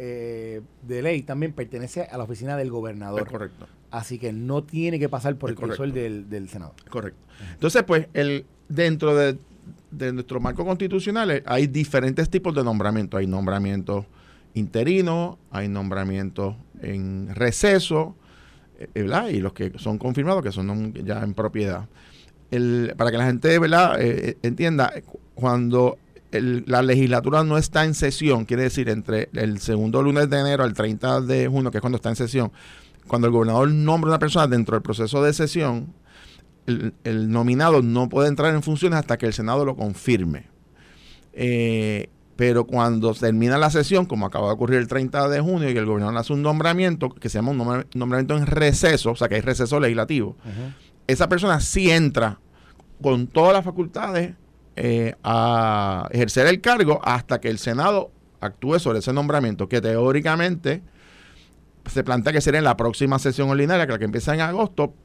eh, 0.03 0.62
de 0.81 1.01
ley 1.03 1.22
también 1.22 1.53
pertenece 1.53 2.01
a 2.01 2.17
la 2.17 2.24
oficina 2.24 2.58
del 2.58 2.72
gobernador. 2.72 3.29
correcto. 3.29 3.67
Así 3.91 4.17
que 4.17 4.34
no 4.34 4.63
tiene 4.63 4.98
que 4.98 5.10
pasar 5.10 5.36
por 5.36 5.51
el 5.51 5.55
control 5.55 5.93
del, 5.93 6.27
del 6.27 6.50
Senado. 6.50 6.74
Correcto. 6.89 7.20
Entonces, 7.53 7.84
pues, 7.84 8.08
el 8.13 8.46
dentro 8.67 9.15
de, 9.15 9.38
de 9.91 10.12
nuestro 10.12 10.39
marco 10.39 10.65
constitucional 10.65 11.43
hay 11.46 11.67
diferentes 11.67 12.29
tipos 12.31 12.55
de 12.55 12.63
nombramientos. 12.63 13.20
Hay 13.20 13.27
nombramientos 13.27 14.05
interino, 14.55 15.38
hay 15.51 15.67
nombramientos 15.67 16.55
en 16.81 17.36
receso, 17.36 18.15
eh, 18.79 18.88
¿verdad? 18.96 19.27
Y 19.27 19.39
los 19.39 19.53
que 19.53 19.72
son 19.77 20.00
confirmados, 20.00 20.41
que 20.41 20.51
son 20.51 20.93
ya 20.96 21.22
en 21.22 21.36
propiedad. 21.36 21.88
El, 22.50 22.96
para 22.98 23.12
que 23.12 23.17
la 23.17 23.25
gente 23.27 23.60
¿verdad? 23.60 24.01
Eh, 24.01 24.29
eh, 24.29 24.38
entienda, 24.41 24.91
cuando 25.36 25.98
la 26.32 26.82
legislatura 26.82 27.44
no 27.44 27.58
está 27.58 27.84
en 27.86 27.94
sesión, 27.94 28.46
quiere 28.46 28.64
decir 28.64 28.90
entre 28.90 29.30
el 29.34 29.60
segundo 29.60 30.02
lunes 30.02 30.30
de 30.30 30.40
enero 30.40 30.64
al 30.64 30.74
30 30.74 31.22
de 31.22 31.48
junio, 31.48 31.72
que 31.72 31.78
es 31.78 31.82
cuando 31.82 31.98
está 31.98 32.10
en 32.10 32.16
sesión, 32.16 32.52
cuando 33.08 33.28
el 33.28 33.34
gobernador 33.34 33.70
nombra 33.70 34.10
a 34.10 34.12
una 34.14 34.20
persona 34.20 34.48
dentro 34.48 34.76
del 34.76 34.82
proceso 34.82 35.22
de 35.24 35.34
sesión, 35.34 35.94
el, 36.68 36.94
el 37.04 37.30
nominado 37.30 37.82
no 37.82 38.08
puede 38.08 38.30
entrar 38.30 38.54
en 38.54 38.64
funciones 38.64 39.00
hasta 39.00 39.18
que 39.18 39.26
el 39.26 39.34
Senado 39.34 39.66
lo 39.66 39.76
confirme. 39.76 40.48
Eh, 41.34 42.10
pero 42.36 42.66
cuando 42.66 43.14
termina 43.14 43.58
la 43.58 43.70
sesión, 43.70 44.06
como 44.06 44.26
acaba 44.26 44.48
de 44.48 44.54
ocurrir 44.54 44.80
el 44.80 44.88
30 44.88 45.30
de 45.30 45.42
junio, 45.42 45.70
y 45.70 45.78
el 45.78 45.86
gobernador 45.86 46.18
hace 46.18 46.34
un 46.34 46.42
nombramiento 46.42 47.10
que 47.10 47.30
se 47.30 47.38
llama 47.38 47.52
un 47.52 47.86
nombramiento 47.94 48.36
en 48.36 48.48
receso, 48.48 49.12
o 49.12 49.16
sea 49.16 49.30
que 49.30 49.36
hay 49.36 49.42
receso 49.42 49.80
legislativo, 49.80 50.38
esa 51.06 51.30
persona 51.30 51.60
sí 51.60 51.92
entra 51.92 52.40
con 53.02 53.28
todas 53.28 53.54
las 53.54 53.64
facultades 53.64 54.34
eh, 54.84 55.14
a 55.24 56.08
ejercer 56.10 56.48
el 56.48 56.60
cargo 56.60 57.00
hasta 57.04 57.40
que 57.40 57.50
el 57.50 57.60
Senado 57.60 58.10
actúe 58.40 58.80
sobre 58.80 58.98
ese 58.98 59.14
nombramiento, 59.14 59.70
que 59.70 59.80
teóricamente 59.80 60.82
se 61.86 62.04
plantea 62.04 62.34
que 62.34 62.42
sería 62.42 62.58
en 62.58 62.64
la 62.64 62.78
próxima 62.78 63.20
sesión 63.20 63.48
ordinaria, 63.52 63.86
que 63.86 63.92
la 63.92 64.00
que 64.00 64.06
empieza 64.06 64.34
en 64.34 64.42
agosto, 64.42 64.96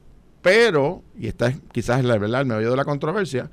pero, 0.41 1.03
y 1.15 1.27
esta 1.27 1.49
es 1.49 1.57
quizás 1.71 2.03
la 2.03 2.17
verdad, 2.17 2.41
el 2.41 2.47
medio 2.47 2.71
de 2.71 2.75
la 2.75 2.85
controversia, 2.85 3.51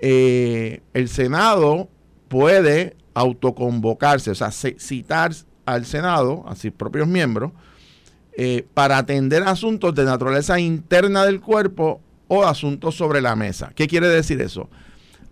eh, 0.00 0.82
el 0.92 1.08
Senado 1.08 1.88
puede 2.26 2.96
autoconvocarse, 3.14 4.32
o 4.32 4.34
sea, 4.34 4.50
citar 4.50 5.30
al 5.66 5.86
Senado, 5.86 6.42
a 6.48 6.56
sus 6.56 6.72
propios 6.72 7.06
miembros, 7.06 7.52
eh, 8.36 8.66
para 8.74 8.98
atender 8.98 9.44
asuntos 9.44 9.94
de 9.94 10.04
naturaleza 10.04 10.58
interna 10.58 11.24
del 11.24 11.40
cuerpo 11.40 12.00
o 12.26 12.42
asuntos 12.42 12.96
sobre 12.96 13.20
la 13.20 13.36
mesa. 13.36 13.70
¿Qué 13.76 13.86
quiere 13.86 14.08
decir 14.08 14.40
eso? 14.40 14.68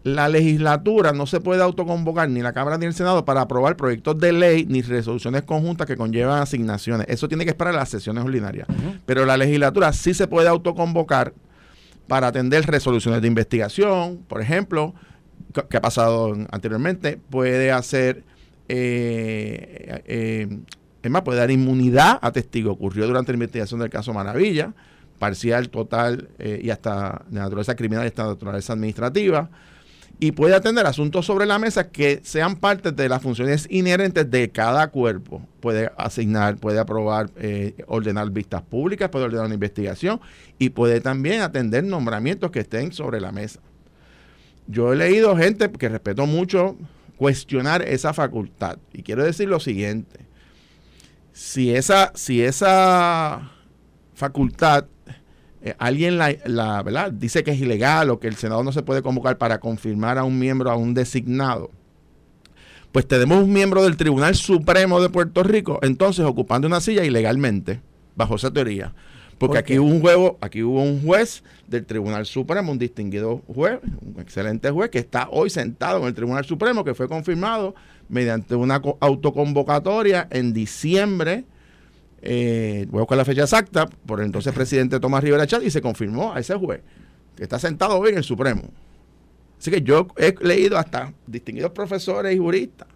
La 0.04 0.28
legislatura 0.28 1.12
no 1.12 1.26
se 1.26 1.40
puede 1.40 1.62
autoconvocar 1.62 2.28
ni 2.28 2.42
la 2.42 2.52
Cámara 2.52 2.76
ni 2.76 2.86
el 2.86 2.94
Senado 2.94 3.24
para 3.24 3.42
aprobar 3.42 3.76
proyectos 3.76 4.18
de 4.18 4.32
ley 4.32 4.66
ni 4.68 4.82
resoluciones 4.82 5.42
conjuntas 5.42 5.86
que 5.86 5.96
conllevan 5.96 6.42
asignaciones. 6.42 7.06
Eso 7.08 7.28
tiene 7.28 7.44
que 7.44 7.50
esperar 7.50 7.74
las 7.74 7.88
sesiones 7.88 8.24
ordinarias. 8.24 8.66
Pero 9.06 9.24
la 9.24 9.36
legislatura 9.36 9.92
sí 9.92 10.12
se 10.12 10.26
puede 10.26 10.48
autoconvocar 10.48 11.34
para 12.08 12.26
atender 12.26 12.66
resoluciones 12.66 13.22
de 13.22 13.28
investigación, 13.28 14.18
por 14.26 14.42
ejemplo, 14.42 14.92
que 15.68 15.76
ha 15.76 15.80
pasado 15.80 16.34
anteriormente, 16.50 17.20
puede 17.30 17.70
hacer, 17.70 18.24
eh, 18.68 20.02
eh, 20.06 20.58
es 21.02 21.10
más, 21.10 21.22
puede 21.22 21.38
dar 21.38 21.50
inmunidad 21.50 22.18
a 22.20 22.32
testigo. 22.32 22.72
Ocurrió 22.72 23.06
durante 23.06 23.32
la 23.32 23.36
investigación 23.36 23.80
del 23.80 23.90
caso 23.90 24.12
Maravilla, 24.12 24.72
parcial, 25.18 25.68
total 25.68 26.28
eh, 26.38 26.60
y 26.62 26.70
hasta 26.70 27.22
de 27.28 27.38
naturaleza 27.38 27.76
criminal 27.76 28.04
y 28.04 28.08
hasta 28.08 28.24
de 28.24 28.28
naturaleza 28.30 28.72
administrativa. 28.72 29.50
Y 30.22 30.30
puede 30.30 30.54
atender 30.54 30.86
asuntos 30.86 31.26
sobre 31.26 31.46
la 31.46 31.58
mesa 31.58 31.90
que 31.90 32.20
sean 32.22 32.54
parte 32.54 32.92
de 32.92 33.08
las 33.08 33.20
funciones 33.20 33.66
inherentes 33.68 34.30
de 34.30 34.52
cada 34.52 34.86
cuerpo. 34.86 35.44
Puede 35.58 35.90
asignar, 35.96 36.58
puede 36.58 36.78
aprobar, 36.78 37.28
ordenar 37.88 38.30
vistas 38.30 38.62
públicas, 38.62 39.08
puede 39.08 39.24
ordenar 39.24 39.46
una 39.46 39.54
investigación 39.54 40.20
y 40.60 40.70
puede 40.70 41.00
también 41.00 41.40
atender 41.40 41.82
nombramientos 41.82 42.52
que 42.52 42.60
estén 42.60 42.92
sobre 42.92 43.20
la 43.20 43.32
mesa. 43.32 43.58
Yo 44.68 44.92
he 44.92 44.96
leído 44.96 45.36
gente 45.36 45.68
que 45.72 45.88
respeto 45.88 46.24
mucho 46.24 46.76
cuestionar 47.16 47.82
esa 47.82 48.14
facultad. 48.14 48.78
Y 48.92 49.02
quiero 49.02 49.24
decir 49.24 49.48
lo 49.48 49.58
siguiente. 49.58 50.20
Si 51.32 51.74
esa, 51.74 52.12
si 52.14 52.42
esa 52.42 53.50
facultad 54.14 54.84
eh, 55.62 55.74
alguien 55.78 56.18
la, 56.18 56.82
¿verdad? 56.82 57.12
dice 57.12 57.44
que 57.44 57.52
es 57.52 57.60
ilegal 57.60 58.10
o 58.10 58.18
que 58.18 58.28
el 58.28 58.36
Senado 58.36 58.64
no 58.64 58.72
se 58.72 58.82
puede 58.82 59.02
convocar 59.02 59.38
para 59.38 59.60
confirmar 59.60 60.18
a 60.18 60.24
un 60.24 60.38
miembro, 60.38 60.70
a 60.70 60.76
un 60.76 60.94
designado, 60.94 61.70
pues 62.90 63.06
tenemos 63.06 63.42
un 63.42 63.52
miembro 63.52 63.82
del 63.82 63.96
Tribunal 63.96 64.34
Supremo 64.34 65.00
de 65.00 65.08
Puerto 65.08 65.42
Rico, 65.42 65.78
entonces 65.82 66.24
ocupando 66.26 66.66
una 66.66 66.80
silla 66.80 67.04
ilegalmente, 67.04 67.80
bajo 68.14 68.36
esa 68.36 68.52
teoría. 68.52 68.92
Porque 69.38 69.58
aquí 69.58 69.78
hubo 69.78 69.88
un 69.88 70.00
juego, 70.00 70.38
aquí 70.40 70.62
hubo 70.62 70.80
un 70.82 71.02
juez 71.02 71.42
del 71.66 71.84
Tribunal 71.84 72.26
Supremo, 72.26 72.70
un 72.70 72.78
distinguido 72.78 73.42
juez, 73.52 73.80
un 74.00 74.20
excelente 74.20 74.70
juez, 74.70 74.90
que 74.90 74.98
está 74.98 75.28
hoy 75.32 75.50
sentado 75.50 75.98
en 75.98 76.04
el 76.04 76.14
Tribunal 76.14 76.44
Supremo, 76.44 76.84
que 76.84 76.94
fue 76.94 77.08
confirmado 77.08 77.74
mediante 78.08 78.54
una 78.54 78.80
autoconvocatoria 79.00 80.28
en 80.30 80.52
diciembre. 80.52 81.44
Eh, 82.22 82.86
voy 82.88 82.98
a 82.98 83.02
buscar 83.02 83.18
la 83.18 83.24
fecha 83.24 83.42
exacta, 83.42 83.86
por 83.86 84.20
el 84.20 84.26
entonces 84.26 84.52
presidente 84.54 85.00
Tomás 85.00 85.22
Rivera 85.24 85.46
Chávez, 85.46 85.68
y 85.68 85.70
se 85.70 85.82
confirmó 85.82 86.32
a 86.32 86.40
ese 86.40 86.54
juez, 86.54 86.80
que 87.36 87.42
está 87.42 87.58
sentado 87.58 87.98
hoy 87.98 88.10
en 88.10 88.18
el 88.18 88.24
Supremo. 88.24 88.62
Así 89.58 89.70
que 89.70 89.82
yo 89.82 90.08
he 90.16 90.34
leído 90.40 90.78
hasta 90.78 91.12
distinguidos 91.26 91.72
profesores 91.72 92.34
y 92.34 92.38
juristas 92.38 92.88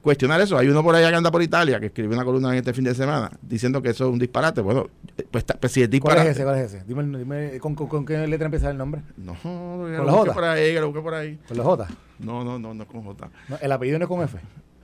cuestionar 0.00 0.40
eso. 0.40 0.56
Hay 0.58 0.68
uno 0.68 0.82
por 0.82 0.94
allá 0.94 1.10
que 1.10 1.16
anda 1.16 1.30
por 1.30 1.42
Italia 1.42 1.78
que 1.78 1.86
escribió 1.86 2.16
una 2.16 2.24
columna 2.24 2.50
en 2.50 2.58
este 2.58 2.72
fin 2.72 2.84
de 2.84 2.94
semana 2.94 3.30
diciendo 3.42 3.80
que 3.82 3.90
eso 3.90 4.06
es 4.06 4.12
un 4.12 4.18
disparate. 4.18 4.60
Bueno, 4.60 4.88
pues, 5.30 5.44
pues 5.44 5.72
si 5.72 5.82
es 5.82 5.90
disparate. 5.90 6.20
¿Cuál 6.20 6.28
es 6.28 6.36
ese? 6.36 6.44
¿Cuál 6.44 6.58
es 6.58 6.72
ese? 6.72 6.84
Dime, 6.84 7.18
dime 7.18 7.58
¿con, 7.60 7.74
con, 7.74 8.04
qué 8.04 8.26
letra 8.26 8.46
empieza 8.46 8.70
el 8.70 8.78
nombre? 8.78 9.02
No, 9.16 9.36
con 9.42 10.06
la 10.06 10.12
J. 10.12 10.32
Por 10.32 10.44
ahí, 10.44 10.74
lo 10.74 10.86
busqué 10.86 11.02
por 11.02 11.14
ahí. 11.14 11.38
¿Con 11.46 11.56
la 11.56 11.64
J? 11.64 11.88
No, 12.18 12.44
no, 12.44 12.58
no, 12.58 12.74
no 12.74 12.86
con 12.86 13.02
J. 13.02 13.30
¿El 13.60 13.72
apellido 13.72 13.98
no 13.98 14.04
es 14.04 14.08
con 14.08 14.22
F? 14.22 14.38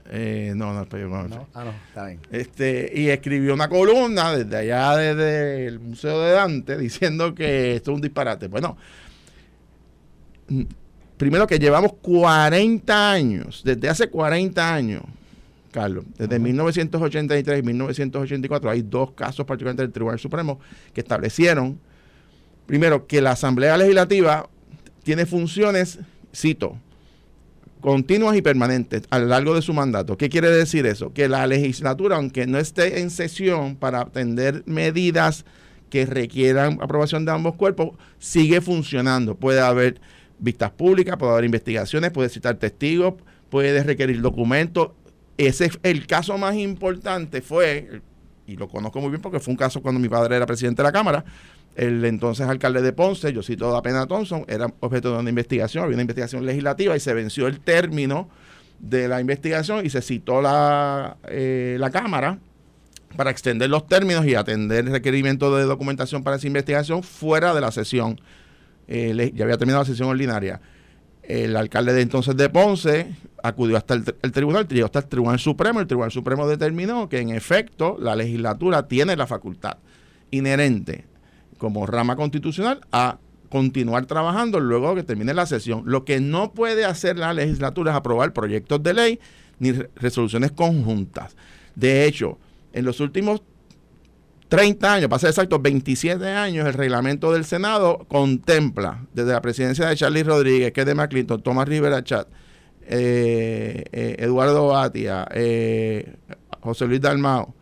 Eh, 0.09 0.53
no, 0.55 0.73
no, 0.73 0.83
F. 0.83 0.97
Ah, 1.53 1.63
no, 1.65 1.71
está 1.87 2.05
bien. 2.05 2.19
Este, 2.31 2.91
y 2.95 3.09
escribió 3.09 3.53
una 3.53 3.67
columna 3.67 4.35
desde 4.35 4.57
allá, 4.57 4.95
desde 4.95 5.67
el 5.67 5.79
Museo 5.79 6.21
de 6.21 6.31
Dante, 6.31 6.77
diciendo 6.77 7.35
que 7.35 7.75
esto 7.75 7.91
es 7.91 7.95
un 7.95 8.01
disparate. 8.01 8.47
Bueno, 8.47 8.77
primero 11.17 11.45
que 11.45 11.59
llevamos 11.59 11.93
40 12.01 13.11
años, 13.11 13.61
desde 13.65 13.89
hace 13.89 14.09
40 14.09 14.73
años, 14.73 15.03
Carlos, 15.71 16.05
desde 16.17 16.39
1983 16.39 17.59
y 17.59 17.63
1984, 17.63 18.69
hay 18.69 18.81
dos 18.81 19.11
casos 19.11 19.45
particularmente 19.45 19.83
del 19.83 19.91
Tribunal 19.91 20.19
Supremo 20.19 20.59
que 20.93 21.01
establecieron, 21.01 21.79
primero, 22.65 23.07
que 23.07 23.21
la 23.21 23.31
Asamblea 23.31 23.75
Legislativa 23.77 24.49
tiene 25.03 25.25
funciones, 25.25 25.99
cito, 26.33 26.77
continuas 27.81 28.35
y 28.35 28.41
permanentes 28.41 29.03
a 29.09 29.19
lo 29.19 29.27
largo 29.27 29.55
de 29.55 29.61
su 29.61 29.73
mandato. 29.73 30.17
¿Qué 30.17 30.29
quiere 30.29 30.49
decir 30.49 30.85
eso? 30.85 31.13
Que 31.13 31.27
la 31.29 31.45
legislatura, 31.47 32.17
aunque 32.17 32.47
no 32.47 32.57
esté 32.57 32.99
en 32.99 33.09
sesión 33.09 33.75
para 33.75 34.01
atender 34.01 34.63
medidas 34.65 35.45
que 35.89 36.05
requieran 36.05 36.79
aprobación 36.81 37.25
de 37.25 37.31
ambos 37.31 37.55
cuerpos, 37.55 37.91
sigue 38.19 38.61
funcionando. 38.61 39.35
Puede 39.35 39.61
haber 39.61 40.01
vistas 40.39 40.71
públicas, 40.71 41.17
puede 41.17 41.31
haber 41.31 41.45
investigaciones, 41.45 42.11
puede 42.11 42.29
citar 42.29 42.55
testigos, 42.55 43.15
puede 43.49 43.83
requerir 43.83 44.21
documentos. 44.21 44.91
Ese 45.37 45.65
es 45.65 45.79
el 45.83 46.07
caso 46.07 46.37
más 46.37 46.55
importante 46.55 47.41
fue, 47.41 48.01
y 48.47 48.55
lo 48.55 48.67
conozco 48.67 48.99
muy 48.99 49.09
bien 49.09 49.21
porque 49.21 49.39
fue 49.39 49.51
un 49.51 49.57
caso 49.57 49.81
cuando 49.81 49.99
mi 49.99 50.09
padre 50.09 50.35
era 50.35 50.45
presidente 50.45 50.81
de 50.81 50.87
la 50.87 50.91
Cámara, 50.91 51.23
el 51.77 52.03
entonces 52.03 52.47
alcalde 52.47 52.81
de 52.81 52.91
Ponce, 52.91 53.31
yo 53.31 53.43
cito 53.43 53.75
a 53.75 53.81
Pena 53.83 54.07
Thompson, 54.07 54.45
era 54.47 54.67
objeto 54.79 55.13
de 55.13 55.19
una 55.19 55.29
investigación, 55.29 55.83
había 55.83 55.95
una 55.95 56.01
investigación 56.01 56.43
legislativa 56.43 56.95
y 56.97 56.99
se 56.99 57.13
venció 57.13 57.45
el 57.45 57.59
término 57.59 58.29
de 58.79 59.07
la 59.07 59.21
investigación 59.21 59.85
y 59.85 59.89
se 59.91 60.01
citó 60.01 60.41
la, 60.41 61.17
eh, 61.29 61.77
la 61.79 61.91
Cámara 61.91 62.39
para 63.15 63.29
extender 63.29 63.69
los 63.69 63.87
términos 63.87 64.25
y 64.25 64.33
atender 64.33 64.85
el 64.85 64.91
requerimiento 64.91 65.55
de 65.55 65.65
documentación 65.65 66.23
para 66.23 66.37
esa 66.37 66.47
investigación 66.47 67.03
fuera 67.03 67.53
de 67.53 67.61
la 67.61 67.71
sesión 67.71 68.19
eh, 68.87 69.31
ya 69.35 69.43
había 69.43 69.57
terminado 69.57 69.83
la 69.83 69.87
sesión 69.87 70.09
ordinaria. 70.09 70.59
El 71.21 71.57
alcalde 71.57 71.93
de 71.93 72.01
entonces 72.01 72.35
de 72.37 72.49
Ponce 72.49 73.13
acudió 73.43 73.77
hasta 73.77 73.93
el, 73.93 74.31
tribunal, 74.31 74.67
llegó 74.67 74.85
hasta 74.85 74.99
el 74.99 75.07
Tribunal 75.07 75.39
Supremo. 75.39 75.79
El 75.79 75.87
Tribunal 75.87 76.11
Supremo 76.11 76.47
determinó 76.47 77.09
que 77.09 77.19
en 77.19 77.29
efecto 77.29 77.97
la 77.99 78.15
legislatura 78.15 78.87
tiene 78.87 79.15
la 79.15 79.27
facultad 79.27 79.77
inherente 80.31 81.05
como 81.57 81.85
rama 81.85 82.15
constitucional 82.15 82.81
a 82.91 83.17
continuar 83.49 84.05
trabajando 84.05 84.59
luego 84.59 84.95
que 84.95 85.03
termine 85.03 85.33
la 85.33 85.45
sesión. 85.45 85.83
Lo 85.85 86.05
que 86.05 86.19
no 86.19 86.53
puede 86.53 86.85
hacer 86.85 87.17
la 87.17 87.33
legislatura 87.33 87.91
es 87.91 87.97
aprobar 87.97 88.33
proyectos 88.33 88.83
de 88.83 88.93
ley 88.93 89.19
ni 89.59 89.71
resoluciones 89.71 90.51
conjuntas. 90.51 91.35
De 91.75 92.05
hecho, 92.05 92.37
en 92.73 92.85
los 92.85 92.99
últimos 92.99 93.41
30 94.49 94.93
años, 94.93 95.09
para 95.09 95.19
ser 95.19 95.29
exacto, 95.29 95.59
27 95.59 96.25
años, 96.25 96.67
el 96.67 96.73
reglamento 96.73 97.33
del 97.33 97.43
Senado 97.43 98.05
contempla 98.07 99.05
desde 99.13 99.31
la 99.31 99.41
presidencia 99.41 99.87
de 99.87 99.95
Charlie 99.95 100.23
Rodríguez, 100.23 100.73
de 100.73 100.95
McClinton, 100.95 101.41
Tomás 101.41 101.67
Rivera 101.67 102.03
Chat, 102.03 102.27
eh, 102.83 103.83
eh, 103.91 104.15
Eduardo 104.19 104.67
Batia, 104.67 105.27
eh, 105.31 106.15
José 106.61 106.87
Luis 106.87 107.01
Dalmao, 107.01 107.53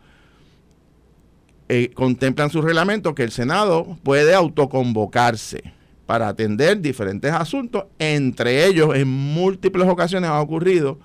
contemplan 1.94 2.50
su 2.50 2.62
reglamento 2.62 3.14
que 3.14 3.24
el 3.24 3.30
Senado 3.30 3.98
puede 4.02 4.34
autoconvocarse 4.34 5.62
para 6.06 6.28
atender 6.28 6.80
diferentes 6.80 7.32
asuntos, 7.32 7.86
entre 7.98 8.66
ellos 8.66 8.94
en 8.94 9.08
múltiples 9.08 9.88
ocasiones 9.88 10.30
ha 10.30 10.40
ocurrido 10.40 10.98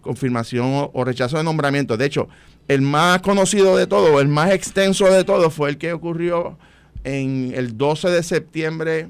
confirmación 0.00 0.90
o, 0.92 1.04
rechazo 1.04 1.38
de 1.38 1.44
nombramiento. 1.44 1.96
De 1.96 2.04
hecho, 2.04 2.28
el 2.68 2.82
más 2.82 3.22
conocido 3.22 3.76
de 3.76 3.86
todo, 3.86 4.20
el 4.20 4.28
más 4.28 4.50
extenso 4.50 5.06
de 5.06 5.24
todo, 5.24 5.50
fue 5.50 5.70
el 5.70 5.78
que 5.78 5.92
ocurrió 5.92 6.58
en 7.04 7.52
el 7.54 7.78
12 7.78 8.10
de 8.10 8.22
septiembre 8.22 9.08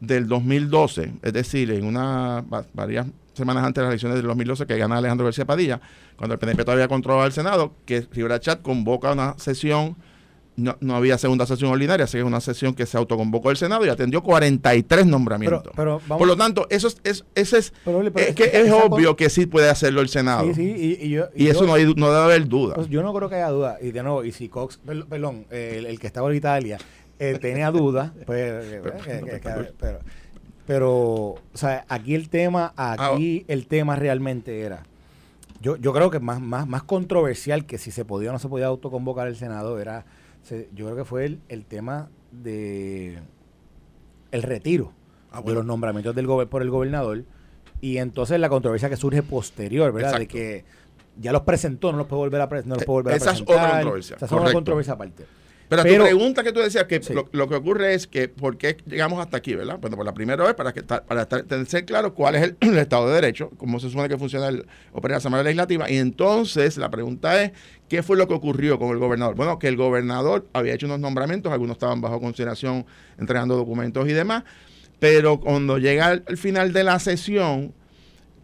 del 0.00 0.28
2012, 0.28 1.12
es 1.22 1.32
decir, 1.32 1.70
en 1.70 1.84
una 1.84 2.44
varias 2.72 3.06
semanas 3.38 3.64
antes 3.64 3.80
de 3.80 3.84
las 3.84 3.92
elecciones 3.92 4.16
del 4.16 4.26
2012 4.26 4.66
que 4.66 4.76
gana 4.76 4.98
Alejandro 4.98 5.24
García 5.24 5.46
Padilla, 5.46 5.80
cuando 6.16 6.34
el 6.34 6.38
PNP 6.38 6.64
todavía 6.64 6.88
controlaba 6.88 7.26
el 7.26 7.32
Senado, 7.32 7.74
que 7.86 8.06
Rivera 8.12 8.40
Chat 8.40 8.62
convoca 8.62 9.12
una 9.12 9.38
sesión 9.38 9.96
no, 10.58 10.76
no, 10.80 10.96
había 10.96 11.16
segunda 11.18 11.46
sesión 11.46 11.70
ordinaria, 11.70 12.04
así 12.04 12.14
que 12.14 12.18
es 12.18 12.24
una 12.24 12.40
sesión 12.40 12.74
que 12.74 12.84
se 12.84 12.96
autoconvocó 12.96 13.52
el 13.52 13.56
Senado 13.56 13.86
y 13.86 13.88
atendió 13.88 14.22
43 14.22 15.06
nombramientos. 15.06 15.72
Por 15.72 16.26
lo 16.26 16.36
tanto, 16.36 16.66
eso 16.68 16.88
es, 17.04 17.24
ese 17.34 17.58
es, 17.58 17.72
que 18.34 18.50
es, 18.52 18.72
obvio 18.72 19.14
que 19.14 19.30
sí 19.30 19.46
puede 19.46 19.70
hacerlo 19.70 20.00
el 20.00 20.08
Senado. 20.08 20.50
y, 20.50 21.16
eso 21.46 21.64
no, 21.64 21.74
hay, 21.74 21.94
no, 21.94 22.10
debe 22.10 22.24
haber 22.24 22.48
duda. 22.48 22.74
Pues 22.74 22.88
yo 22.88 23.02
no 23.02 23.14
creo 23.14 23.28
que 23.28 23.36
haya 23.36 23.50
duda. 23.50 23.78
Y 23.80 23.92
de 23.92 24.02
nuevo, 24.02 24.24
y 24.24 24.32
si 24.32 24.48
Cox, 24.48 24.80
perdón, 25.08 25.46
el, 25.50 25.98
que 26.00 26.08
estaba 26.08 26.28
en 26.28 26.36
Italia 26.36 26.78
eh, 27.20 27.38
tenía 27.40 27.70
duda, 27.70 28.12
pues, 28.26 28.64
pero, 29.78 30.00
pero, 30.68 30.90
o 30.90 31.40
sea, 31.54 31.86
aquí 31.88 32.14
el 32.14 32.28
tema, 32.28 32.74
aquí 32.76 33.44
ah, 33.48 33.52
el 33.52 33.66
tema 33.66 33.96
realmente 33.96 34.60
era. 34.60 34.82
Yo, 35.62 35.76
yo 35.78 35.94
creo 35.94 36.10
que 36.10 36.20
más, 36.20 36.42
más, 36.42 36.68
más 36.68 36.82
controversial 36.82 37.64
que 37.64 37.78
si 37.78 37.90
se 37.90 38.04
podía 38.04 38.28
o 38.28 38.32
no 38.34 38.38
se 38.38 38.50
podía 38.50 38.66
autoconvocar 38.66 39.28
el 39.28 39.34
Senado 39.34 39.80
era 39.80 40.04
yo 40.74 40.84
creo 40.84 40.96
que 40.96 41.04
fue 41.04 41.38
el, 41.48 41.64
tema 41.64 42.08
de 42.32 43.18
el 44.30 44.42
retiro 44.42 44.92
ah, 45.32 45.40
de 45.42 45.54
los 45.54 45.64
nombramientos 45.64 46.14
del 46.14 46.26
por 46.26 46.62
el 46.62 46.70
gobernador 46.70 47.24
y 47.80 47.96
entonces 47.96 48.38
la 48.38 48.50
controversia 48.50 48.90
que 48.90 48.96
surge 48.96 49.22
posterior, 49.22 49.90
¿verdad? 49.92 50.18
De 50.18 50.28
que 50.28 50.64
ya 51.18 51.32
los 51.32 51.42
presentó, 51.42 51.92
no 51.92 51.98
los 51.98 52.06
puede 52.08 52.20
volver 52.20 52.42
a, 52.42 52.46
no 52.64 52.74
los 52.74 52.84
puede 52.84 53.02
volver 53.02 53.14
Esa 53.14 53.32
es 53.32 53.40
otra 53.40 53.70
controversia. 53.70 54.16
Esa 54.16 54.26
es 54.26 54.32
una 54.32 54.52
controversia 54.52 54.92
aparte. 54.92 55.24
Pero, 55.68 55.82
tu 55.82 56.02
pregunta 56.02 56.42
que 56.42 56.52
tú 56.52 56.60
decías, 56.60 56.84
que 56.84 57.00
lo, 57.32 57.48
que 57.48 57.54
ocurre 57.54 57.92
es 57.92 58.06
que, 58.06 58.28
¿por 58.28 58.56
qué 58.56 58.78
llegamos 58.86 59.20
hasta 59.20 59.36
aquí, 59.36 59.54
verdad? 59.54 59.78
Bueno, 59.78 59.96
por 59.96 60.06
la 60.06 60.14
primera 60.14 60.42
vez, 60.42 60.54
para 60.54 60.72
que 60.72 60.82
para 60.82 61.26
tener 61.26 61.84
claro 61.84 62.14
cuál 62.14 62.36
es 62.36 62.54
el, 62.60 62.78
Estado 62.78 63.08
de 63.08 63.14
Derecho, 63.14 63.50
cómo 63.58 63.78
se 63.78 63.90
supone 63.90 64.08
que 64.08 64.16
funciona 64.16 64.48
el 64.48 64.66
opera 64.92 65.12
la 65.12 65.18
Asamblea 65.18 65.42
Legislativa, 65.42 65.90
y 65.90 65.98
entonces 65.98 66.78
la 66.78 66.90
pregunta 66.90 67.42
es, 67.42 67.52
¿qué 67.88 68.02
fue 68.02 68.16
lo 68.16 68.26
que 68.26 68.34
ocurrió 68.34 68.78
con 68.78 68.90
el 68.90 68.98
gobernador? 68.98 69.34
Bueno, 69.34 69.58
que 69.58 69.68
el 69.68 69.76
gobernador 69.76 70.48
había 70.54 70.72
hecho 70.72 70.86
unos 70.86 71.00
nombramientos, 71.00 71.52
algunos 71.52 71.74
estaban 71.74 72.00
bajo 72.00 72.18
consideración, 72.18 72.86
entregando 73.18 73.54
documentos 73.54 74.08
y 74.08 74.12
demás, 74.12 74.44
pero 74.98 75.38
cuando 75.38 75.78
llega 75.78 76.06
al 76.06 76.36
final 76.38 76.72
de 76.72 76.84
la 76.84 76.98
sesión, 76.98 77.74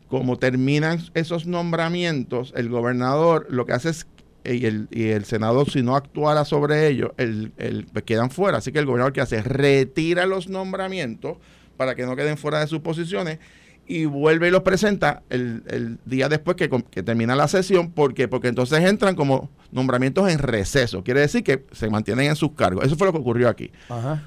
como 0.08 0.38
terminan 0.38 1.00
esos 1.14 1.46
nombramientos, 1.46 2.52
el 2.54 2.68
gobernador 2.68 3.46
lo 3.48 3.64
que 3.64 3.72
hace 3.72 3.88
es 3.88 4.06
y 4.44 4.66
el, 4.66 4.88
y 4.90 5.08
el 5.08 5.24
Senado, 5.24 5.64
si 5.66 5.82
no 5.82 5.96
actuara 5.96 6.44
sobre 6.44 6.88
ellos, 6.88 7.12
el, 7.16 7.52
el, 7.56 7.86
pues 7.86 8.04
quedan 8.04 8.30
fuera. 8.30 8.58
Así 8.58 8.72
que 8.72 8.78
el 8.78 8.86
gobernador 8.86 9.12
que 9.12 9.20
hace 9.20 9.42
retira 9.42 10.26
los 10.26 10.48
nombramientos 10.48 11.38
para 11.76 11.94
que 11.94 12.06
no 12.06 12.16
queden 12.16 12.36
fuera 12.36 12.60
de 12.60 12.66
sus 12.66 12.80
posiciones 12.80 13.38
y 13.86 14.06
vuelve 14.06 14.48
y 14.48 14.50
los 14.50 14.62
presenta 14.62 15.22
el, 15.28 15.62
el 15.66 15.98
día 16.04 16.28
después 16.28 16.56
que, 16.56 16.70
que, 16.90 17.02
termina 17.02 17.36
la 17.36 17.48
sesión. 17.48 17.90
¿Por 17.90 18.14
qué? 18.14 18.28
Porque 18.28 18.48
entonces 18.48 18.82
entran 18.84 19.14
como 19.14 19.50
nombramientos 19.72 20.30
en 20.30 20.38
receso. 20.38 21.02
Quiere 21.04 21.20
decir 21.20 21.44
que 21.44 21.64
se 21.72 21.90
mantienen 21.90 22.28
en 22.28 22.36
sus 22.36 22.52
cargos. 22.52 22.84
Eso 22.84 22.96
fue 22.96 23.06
lo 23.06 23.12
que 23.12 23.18
ocurrió 23.18 23.48
aquí. 23.48 23.70
Ajá. 23.88 24.22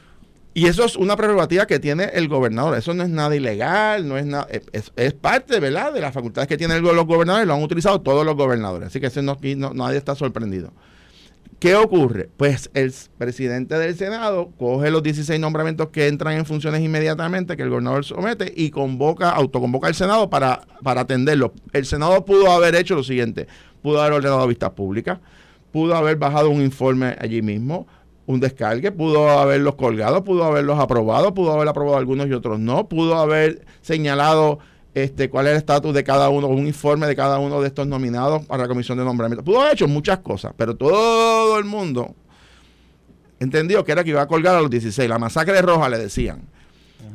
Y 0.57 0.65
eso 0.65 0.83
es 0.85 0.95
una 0.95 1.15
prerrogativa 1.15 1.67
que 1.67 1.77
tiene 1.77 2.05
el 2.13 2.27
gobernador. 2.27 2.75
Eso 2.75 2.91
no 2.95 3.03
es 3.03 3.09
nada 3.09 3.35
ilegal, 3.35 4.07
no 4.07 4.17
es 4.17 4.25
nada, 4.25 4.47
es, 4.49 5.13
parte, 5.13 5.59
¿verdad?, 5.59 5.93
de 5.93 6.01
las 6.01 6.11
facultades 6.11 6.47
que 6.47 6.57
tienen 6.57 6.81
los 6.81 7.05
gobernadores, 7.05 7.45
lo 7.45 7.53
han 7.53 7.61
utilizado 7.61 8.01
todos 8.01 8.25
los 8.25 8.35
gobernadores. 8.35 8.87
Así 8.87 8.99
que 8.99 9.05
ese 9.05 9.21
no, 9.21 9.37
nadie 9.75 9.99
está 9.99 10.15
sorprendido. 10.15 10.73
¿Qué 11.59 11.75
ocurre? 11.75 12.31
Pues 12.37 12.71
el 12.73 12.91
presidente 13.19 13.77
del 13.77 13.95
Senado 13.95 14.49
coge 14.57 14.89
los 14.89 15.03
16 15.03 15.39
nombramientos 15.39 15.89
que 15.89 16.07
entran 16.07 16.33
en 16.33 16.45
funciones 16.47 16.81
inmediatamente 16.81 17.55
que 17.55 17.61
el 17.61 17.69
gobernador 17.69 18.03
somete 18.03 18.51
y 18.55 18.71
convoca, 18.71 19.29
autoconvoca 19.29 19.85
al 19.85 19.93
Senado 19.93 20.27
para, 20.31 20.61
para 20.81 21.01
atenderlo. 21.01 21.53
El 21.71 21.85
Senado 21.85 22.25
pudo 22.25 22.51
haber 22.51 22.73
hecho 22.73 22.95
lo 22.95 23.03
siguiente, 23.03 23.45
pudo 23.83 24.01
haber 24.01 24.13
ordenado 24.13 24.47
vistas 24.47 24.71
públicas, 24.71 25.19
pudo 25.71 25.95
haber 25.95 26.15
bajado 26.15 26.49
un 26.49 26.63
informe 26.63 27.15
allí 27.19 27.43
mismo, 27.43 27.85
un 28.27 28.41
descargue, 28.41 28.91
pudo 28.91 29.29
haberlos 29.29 29.75
colgado, 29.75 30.23
pudo 30.23 30.43
haberlos 30.43 30.77
aprobado, 30.79 31.33
pudo 31.33 31.53
haber 31.53 31.69
aprobado 31.69 31.97
algunos 31.97 32.27
y 32.27 32.33
otros 32.33 32.59
no, 32.59 32.87
pudo 32.87 33.15
haber 33.15 33.65
señalado 33.81 34.59
este, 34.93 35.29
cuál 35.29 35.47
es 35.47 35.53
el 35.53 35.57
estatus 35.59 35.93
de 35.93 36.03
cada 36.03 36.29
uno, 36.29 36.47
un 36.47 36.67
informe 36.67 37.07
de 37.07 37.15
cada 37.15 37.39
uno 37.39 37.61
de 37.61 37.67
estos 37.67 37.87
nominados 37.87 38.45
para 38.45 38.63
la 38.63 38.67
comisión 38.67 38.97
de 38.97 39.05
nombramiento. 39.05 39.45
Pudo 39.45 39.61
haber 39.61 39.73
hecho 39.73 39.87
muchas 39.87 40.19
cosas, 40.19 40.53
pero 40.57 40.75
todo 40.75 41.57
el 41.57 41.63
mundo 41.63 42.15
entendió 43.39 43.83
que 43.85 43.93
era 43.93 44.03
que 44.03 44.09
iba 44.09 44.21
a 44.21 44.27
colgar 44.27 44.55
a 44.55 44.61
los 44.61 44.69
16. 44.69 45.09
La 45.09 45.19
masacre 45.19 45.53
de 45.53 45.61
Roja 45.61 45.87
le 45.87 45.97
decían. 45.97 46.41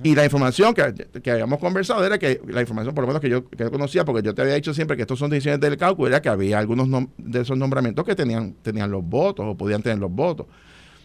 Y 0.05 0.14
la 0.14 0.25
información 0.25 0.75
que, 0.75 0.94
que, 1.22 1.31
habíamos 1.31 1.61
conversado 1.61 2.05
era 2.05 2.18
que 2.18 2.40
la 2.48 2.61
información, 2.61 2.94
por 2.94 3.03
lo 3.03 3.09
menos 3.09 3.20
que 3.20 3.29
yo, 3.29 3.48
que 3.48 3.70
conocía, 3.70 4.05
porque 4.05 4.22
yo 4.22 4.35
te 4.35 4.42
había 4.42 4.55
dicho 4.55 4.72
siempre 4.75 4.96
que 4.96 5.03
estos 5.03 5.18
son 5.18 5.31
decisiones 5.31 5.61
del 5.61 5.77
cálculo, 5.77 6.09
era 6.09 6.22
que 6.22 6.29
había 6.29 6.59
algunos 6.59 6.88
de 7.18 7.40
esos 7.40 7.57
nombramientos 7.57 8.05
que 8.05 8.16
tenían, 8.16 8.55
tenían 8.62 8.90
los 8.90 9.05
votos 9.05 9.46
o 9.46 9.57
podían 9.57 9.83
tener 9.83 9.98
los 9.98 10.11
votos. 10.11 10.46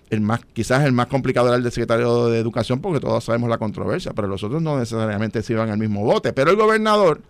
El 0.10 0.22
más, 0.22 0.40
quizás 0.54 0.86
el 0.86 0.94
más 0.94 1.08
complicado 1.08 1.48
era 1.48 1.58
el 1.58 1.64
del 1.64 1.72
secretario 1.72 2.28
de 2.28 2.40
Educación, 2.40 2.80
porque 2.80 3.00
todos 3.00 3.24
sabemos 3.24 3.50
la 3.50 3.58
controversia, 3.58 4.14
pero 4.14 4.28
los 4.28 4.44
otros 4.44 4.62
no 4.62 4.80
necesariamente 4.80 5.44
se 5.44 5.54
iban 5.54 5.70
al 5.70 5.78
mismo 5.78 6.04
bote. 6.04 6.32
Pero 6.32 6.52
el 6.52 6.56
gobernador, 6.56 7.22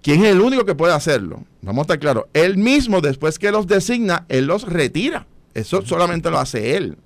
quien 0.00 0.24
es 0.24 0.32
el 0.32 0.40
único 0.40 0.64
que 0.64 0.74
puede 0.74 0.94
hacerlo, 0.94 1.44
vamos 1.60 1.80
a 1.80 1.82
estar 1.82 1.98
claros, 1.98 2.24
él 2.32 2.56
mismo, 2.56 3.00
después 3.00 3.38
que 3.38 3.50
los 3.50 3.66
designa, 3.66 4.24
él 4.28 4.46
los 4.46 4.62
retira. 4.62 5.26
Eso 5.52 5.82
solamente 5.82 6.30
lo 6.30 6.38
hace 6.38 6.76
él. 6.76 6.96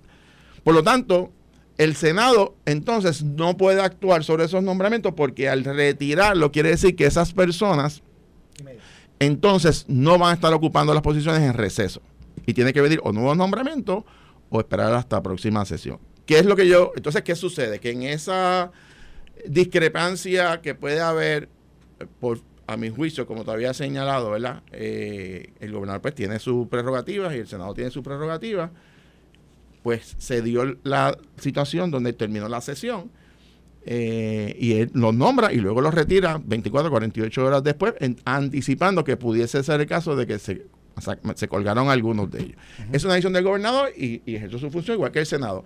Por 0.63 0.75
lo 0.75 0.85
tanto, 0.85 1.33
el 1.79 1.95
Senado 1.95 2.55
entonces 2.65 3.23
no 3.23 3.57
puede 3.57 3.83
actuar 3.83 4.25
sobre 4.25 4.45
esos 4.45 4.63
nombramientos 4.63 5.13
porque 5.15 5.49
al 5.49 5.65
retirarlo 5.65 6.51
quiere 6.53 6.71
decir 6.71 6.97
que 6.97 7.07
esas 7.07 7.33
personas 7.33 8.03
entonces 9.19 9.85
no 9.89 10.19
van 10.19 10.31
a 10.31 10.35
estar 10.35 10.53
ocupando 10.53 10.95
las 10.95 11.03
posiciones 11.03 11.43
en 11.43 11.55
receso. 11.55 12.01
Y 12.47 12.55
tiene 12.55 12.73
que 12.73 12.81
venir 12.81 13.01
o 13.03 13.13
nuevos 13.13 13.37
nombramientos 13.37 14.05
o 14.51 14.61
esperar 14.61 14.93
hasta 14.95 15.17
la 15.17 15.23
próxima 15.23 15.65
sesión. 15.65 15.99
¿Qué 16.25 16.39
es 16.39 16.47
lo 16.47 16.57
que 16.57 16.69
yo... 16.69 16.93
Entonces, 16.97 17.23
¿qué 17.23 17.35
sucede? 17.35 17.79
Que 17.79 17.91
en 17.91 18.03
esa 18.03 18.73
discrepancia 19.47 20.61
que 20.61 20.75
puede 20.75 21.01
haber, 21.01 21.49
por, 22.21 22.41
a 22.67 22.77
mi 22.77 22.91
juicio, 22.91 23.27
como 23.27 23.45
todavía 23.45 23.75
señalado, 23.75 24.31
¿verdad? 24.31 24.63
Eh, 24.73 25.53
el 25.61 25.73
gobernador 25.73 26.03
pues 26.03 26.15
tiene 26.15 26.39
sus 26.39 26.67
prerrogativas 26.69 27.35
y 27.35 27.39
el 27.39 27.47
Senado 27.47 27.75
tiene 27.75 27.91
sus 27.91 28.03
prerrogativas 28.03 28.71
pues 29.87 30.17
se 30.19 30.43
dio 30.43 30.77
la 30.83 31.17
situación 31.39 31.93
donde 31.93 32.13
terminó 32.13 32.49
la 32.49 32.61
sesión 32.61 33.09
eh, 33.85 34.57
y 34.59 34.73
él 34.73 34.91
los 34.95 35.15
nombra 35.15 35.53
y 35.53 35.59
luego 35.59 35.81
los 35.81 35.95
retira 35.95 36.43
24, 36.45 36.91
48 36.91 37.45
horas 37.45 37.63
después, 37.63 37.95
anticipando 38.25 39.05
que 39.05 39.17
pudiese 39.17 39.63
ser 39.63 39.81
el 39.81 39.87
caso 39.87 40.17
de 40.17 40.27
que 40.27 40.41
se, 40.41 40.67
se 41.35 41.49
colgaron 41.49 41.91
algunos 41.91 42.31
de 42.31 42.41
ellos. 42.41 42.57
Es 42.93 43.05
una 43.05 43.15
decisión 43.15 43.33
del 43.33 43.45
gobernador 43.45 43.91
y, 43.97 44.23
y, 44.25 44.37
ejerció 44.37 44.59
su 44.59 44.71
función 44.71 44.97
igual 44.97 45.13
que 45.13 45.21
el 45.21 45.27
Senado. 45.27 45.65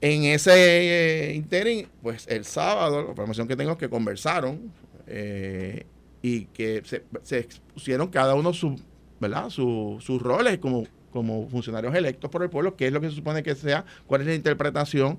En 0.00 0.24
ese 0.24 1.30
eh, 1.30 1.34
interín, 1.34 1.88
pues 2.02 2.26
el 2.28 2.44
sábado, 2.44 3.02
la 3.02 3.10
información 3.10 3.48
que 3.48 3.56
tengo 3.56 3.72
es 3.72 3.78
que 3.78 3.88
conversaron 3.88 4.72
eh, 5.06 5.86
y 6.22 6.44
que 6.46 6.82
se, 6.84 7.04
se, 7.22 7.38
expusieron 7.38 8.08
cada 8.08 8.34
uno 8.34 8.52
su, 8.52 8.78
¿verdad? 9.20 9.50
sus 9.50 10.22
roles 10.22 10.58
como 10.58 10.84
como 11.16 11.48
funcionarios 11.48 11.94
electos 11.94 12.30
por 12.30 12.42
el 12.42 12.50
pueblo, 12.50 12.76
qué 12.76 12.88
es 12.88 12.92
lo 12.92 13.00
que 13.00 13.08
se 13.08 13.16
supone 13.16 13.42
que 13.42 13.54
sea, 13.54 13.86
cuál 14.06 14.20
es 14.20 14.26
la 14.26 14.34
interpretación. 14.34 15.18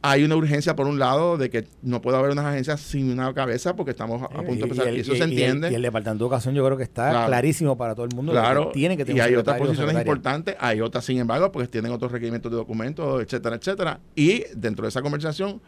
Hay 0.00 0.22
una 0.22 0.36
urgencia, 0.36 0.76
por 0.76 0.86
un 0.86 0.98
lado, 0.98 1.36
de 1.36 1.50
que 1.50 1.66
no 1.82 2.00
puede 2.00 2.18
haber 2.18 2.30
unas 2.30 2.44
agencias 2.44 2.80
sin 2.80 3.10
una 3.10 3.34
cabeza 3.34 3.74
porque 3.74 3.90
estamos 3.90 4.22
a, 4.22 4.28
punto 4.28 4.54
de 4.54 4.62
empezar. 4.62 4.94
Y, 4.94 5.00
eso 5.00 5.14
se 5.14 5.24
entiende. 5.24 5.70
Y 5.70 5.74
el, 5.74 5.82
Departamento 5.82 6.24
de 6.24 6.26
Educación 6.28 6.54
yo 6.54 6.64
creo 6.64 6.76
que 6.76 6.84
está 6.84 7.26
clarísimo 7.26 7.76
para 7.76 7.94
todo 7.94 8.06
el 8.06 8.14
mundo. 8.14 8.32
Claro. 8.32 8.70
tiene 8.72 8.96
que 8.96 9.04
tener 9.04 9.18
y 9.18 9.20
hay 9.20 9.34
otras 9.34 9.58
posiciones 9.58 9.96
importantes, 9.96 10.56
hay 10.60 10.80
otras, 10.80 11.04
sin 11.04 11.18
embargo, 11.18 11.50
porque 11.50 11.68
tienen 11.68 11.92
otros 11.92 12.12
requerimientos 12.12 12.50
de 12.52 12.56
documentos, 12.56 13.22
etcétera, 13.22 13.56
etcétera. 13.56 14.00
Y 14.14 14.44
dentro 14.54 14.84
de 14.84 14.90
esa 14.90 15.02
conversación 15.02 15.60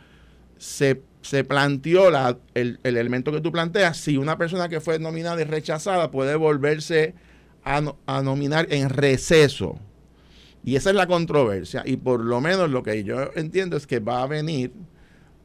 se, 0.59 1.03
se 1.23 1.43
planteó 1.43 2.11
la, 2.11 2.37
el, 2.55 2.79
el 2.85 2.97
elemento 2.97 3.33
que 3.33 3.41
tú 3.41 3.51
planteas, 3.51 3.97
si 3.97 4.17
una 4.17 4.39
persona 4.39 4.69
que 4.69 4.81
fue 4.81 4.99
nominada 4.99 5.41
y 5.41 5.45
rechazada 5.45 6.11
puede 6.11 6.37
volverse 6.37 7.15
a, 7.65 8.23
nominar 8.23 8.67
en 8.71 8.89
receso. 8.89 9.79
Y 10.65 10.77
esa 10.77 10.91
es 10.91 10.97
la 10.97 11.07
controversia. 11.07 11.83
Y 11.87 11.97
por 11.97 12.21
lo 12.21 12.41
menos 12.41 12.71
lo 12.71 12.83
que 12.83 13.03
yo 13.05 13.31
entiendo 13.35 13.77
es 13.77 13.87
que 13.87 13.99
va 13.99 14.23
a 14.23 14.27
venir, 14.27 14.73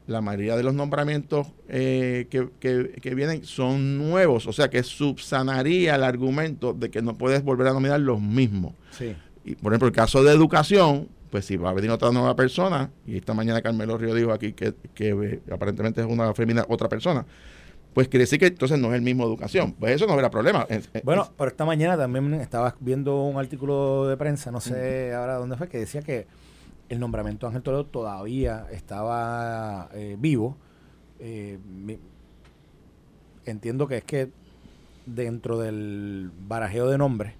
la 0.07 0.21
mayoría 0.21 0.55
de 0.55 0.63
los 0.63 0.73
nombramientos 0.73 1.47
eh, 1.67 2.27
que, 2.29 3.15
vienen 3.15 3.43
son 3.43 3.97
nuevos, 3.97 4.45
o 4.45 4.53
sea 4.53 4.69
que 4.69 4.83
subsanaría 4.83 5.95
el 5.95 6.03
argumento 6.03 6.73
de 6.73 6.91
que 6.91 7.01
no 7.01 7.17
puedes 7.17 7.43
volver 7.43 7.67
a 7.67 7.73
nominar 7.73 7.99
los 7.99 8.21
mismos. 8.21 8.73
Y 9.43 9.55
por 9.55 9.73
ejemplo, 9.73 9.87
el 9.87 9.93
caso 9.93 10.23
de 10.23 10.31
educación, 10.31 11.07
pues 11.31 11.45
si 11.45 11.57
va 11.57 11.71
a 11.71 11.73
venir 11.73 11.89
otra 11.89 12.11
nueva 12.11 12.35
persona, 12.35 12.91
y 13.07 13.17
esta 13.17 13.33
mañana 13.33 13.61
Carmelo 13.61 13.97
Río 13.97 14.13
dijo 14.13 14.31
aquí 14.31 14.53
que, 14.53 14.73
que 14.93 15.09
eh, 15.09 15.41
aparentemente 15.51 16.01
es 16.01 16.07
una 16.07 16.33
femina, 16.33 16.65
otra 16.69 16.87
persona, 16.87 17.25
pues 17.95 18.09
quiere 18.09 18.23
decir 18.23 18.39
que 18.39 18.47
entonces 18.47 18.77
no 18.77 18.89
es 18.89 18.95
el 18.95 19.01
mismo 19.01 19.23
educación. 19.23 19.71
Pues 19.71 19.95
eso 19.95 20.05
no 20.05 20.19
era 20.19 20.29
problema. 20.29 20.67
Bueno, 21.05 21.31
pero 21.37 21.49
esta 21.49 21.63
mañana 21.63 21.95
también 21.95 22.33
estaba 22.33 22.75
viendo 22.81 23.23
un 23.23 23.37
artículo 23.37 24.05
de 24.05 24.17
prensa, 24.17 24.51
no 24.51 24.59
sé 24.59 25.13
ahora 25.13 25.35
dónde 25.35 25.55
fue, 25.55 25.69
que 25.69 25.77
decía 25.77 26.01
que 26.01 26.27
el 26.89 26.99
nombramiento 26.99 27.45
de 27.45 27.51
Ángel 27.51 27.63
Toledo 27.63 27.85
todavía 27.85 28.67
estaba 28.69 29.87
eh, 29.93 30.17
vivo. 30.19 30.57
Eh, 31.21 31.57
entiendo 33.45 33.87
que 33.87 33.97
es 33.99 34.03
que 34.03 34.29
dentro 35.05 35.57
del 35.57 36.31
barajeo 36.37 36.89
de 36.89 36.97
nombres 36.97 37.33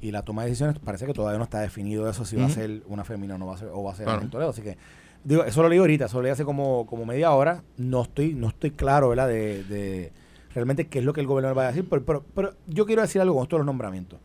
y 0.00 0.10
la 0.10 0.22
toma 0.22 0.44
de 0.44 0.48
decisiones 0.48 0.78
parece 0.78 1.04
que 1.04 1.12
todavía 1.12 1.36
no 1.36 1.44
está 1.44 1.60
definido 1.60 2.08
eso 2.08 2.24
si 2.24 2.36
va 2.36 2.46
a 2.46 2.48
ser 2.48 2.82
una 2.86 3.04
femina 3.04 3.34
o 3.34 3.38
no 3.38 3.46
va 3.46 3.56
a 3.56 3.58
ser, 3.58 3.68
o 3.70 3.82
va 3.82 3.92
a 3.92 3.94
ser 3.94 4.08
Ángel 4.08 4.30
Toledo. 4.30 4.48
Así 4.48 4.62
que 4.62 4.78
Digo, 5.24 5.44
eso 5.44 5.62
lo 5.62 5.68
leí 5.68 5.78
ahorita, 5.78 6.06
eso 6.06 6.16
lo 6.16 6.22
leí 6.24 6.32
hace 6.32 6.44
como, 6.44 6.86
como 6.86 7.06
media 7.06 7.32
hora. 7.32 7.62
No 7.76 8.02
estoy, 8.02 8.34
no 8.34 8.48
estoy 8.48 8.72
claro, 8.72 9.10
¿verdad? 9.10 9.28
De, 9.28 9.64
de 9.64 10.12
realmente 10.54 10.88
qué 10.88 10.98
es 10.98 11.04
lo 11.04 11.12
que 11.12 11.20
el 11.20 11.26
gobernador 11.26 11.56
va 11.56 11.64
a 11.64 11.68
decir. 11.68 11.86
Pero, 11.88 12.24
pero, 12.34 12.54
yo 12.66 12.86
quiero 12.86 13.02
decir 13.02 13.20
algo 13.20 13.34
con 13.34 13.44
esto 13.44 13.56
los 13.56 13.66
nombramientos 13.66 14.18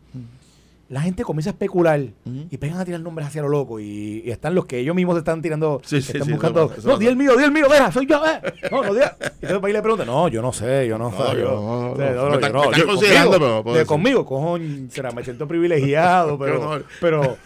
la 0.88 1.02
gente 1.02 1.22
comienza 1.22 1.50
a 1.50 1.52
especular 1.52 2.00
y 2.24 2.56
pegan 2.56 2.78
a 2.80 2.84
tirar 2.84 3.00
nombres 3.00 3.28
hacia 3.28 3.42
lo 3.42 3.48
loco 3.48 3.78
y, 3.78 4.22
están 4.30 4.54
los 4.54 4.64
que 4.64 4.78
ellos 4.78 4.94
mismos 4.94 5.18
están 5.18 5.42
tirando, 5.42 5.82
están 5.84 6.28
buscando, 6.28 6.72
no, 6.82 6.96
di 6.96 7.06
el 7.06 7.16
mío, 7.16 7.36
di 7.36 7.44
el 7.44 7.52
mío, 7.52 7.66
deja, 7.68 7.92
soy 7.92 8.06
yo, 8.06 8.22
eh. 8.26 8.40
No, 8.70 8.82
no, 8.82 8.94
di. 8.94 9.00
Y 9.40 9.44
entonces 9.44 9.60
para 9.60 9.72
le 9.72 9.82
pregunta, 9.82 10.04
no, 10.04 10.28
yo 10.28 10.42
no 10.42 10.52
sé, 10.52 10.86
yo 10.88 10.98
no, 10.98 11.10
sé, 11.10 11.38
yo, 11.38 11.94
no, 11.94 11.94
no, 11.94 12.72
yo, 12.72 12.86
conmigo, 12.86 13.72
de, 13.72 13.86
conmigo, 13.86 14.24
cojo, 14.24 14.58
será, 14.88 15.10
me 15.12 15.22
siento 15.22 15.46
privilegiado, 15.46 16.38
pero, 16.40 16.82
pero, 17.00 17.36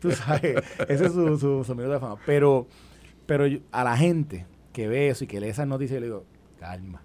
tú 0.00 0.10
sabes, 0.10 0.62
ese 0.88 1.06
es 1.06 1.12
su, 1.12 1.38
su, 1.38 1.64
su 1.64 1.74
de 1.74 2.00
fama, 2.00 2.16
pero, 2.26 2.66
pero 3.26 3.46
a 3.70 3.84
la 3.84 3.96
gente 3.96 4.46
que 4.72 4.88
ve 4.88 5.08
eso 5.08 5.24
y 5.24 5.26
que 5.26 5.40
lee 5.40 5.48
esas 5.48 5.66
noticias, 5.66 6.00
le 6.00 6.06
digo, 6.06 6.24
calma, 6.58 7.02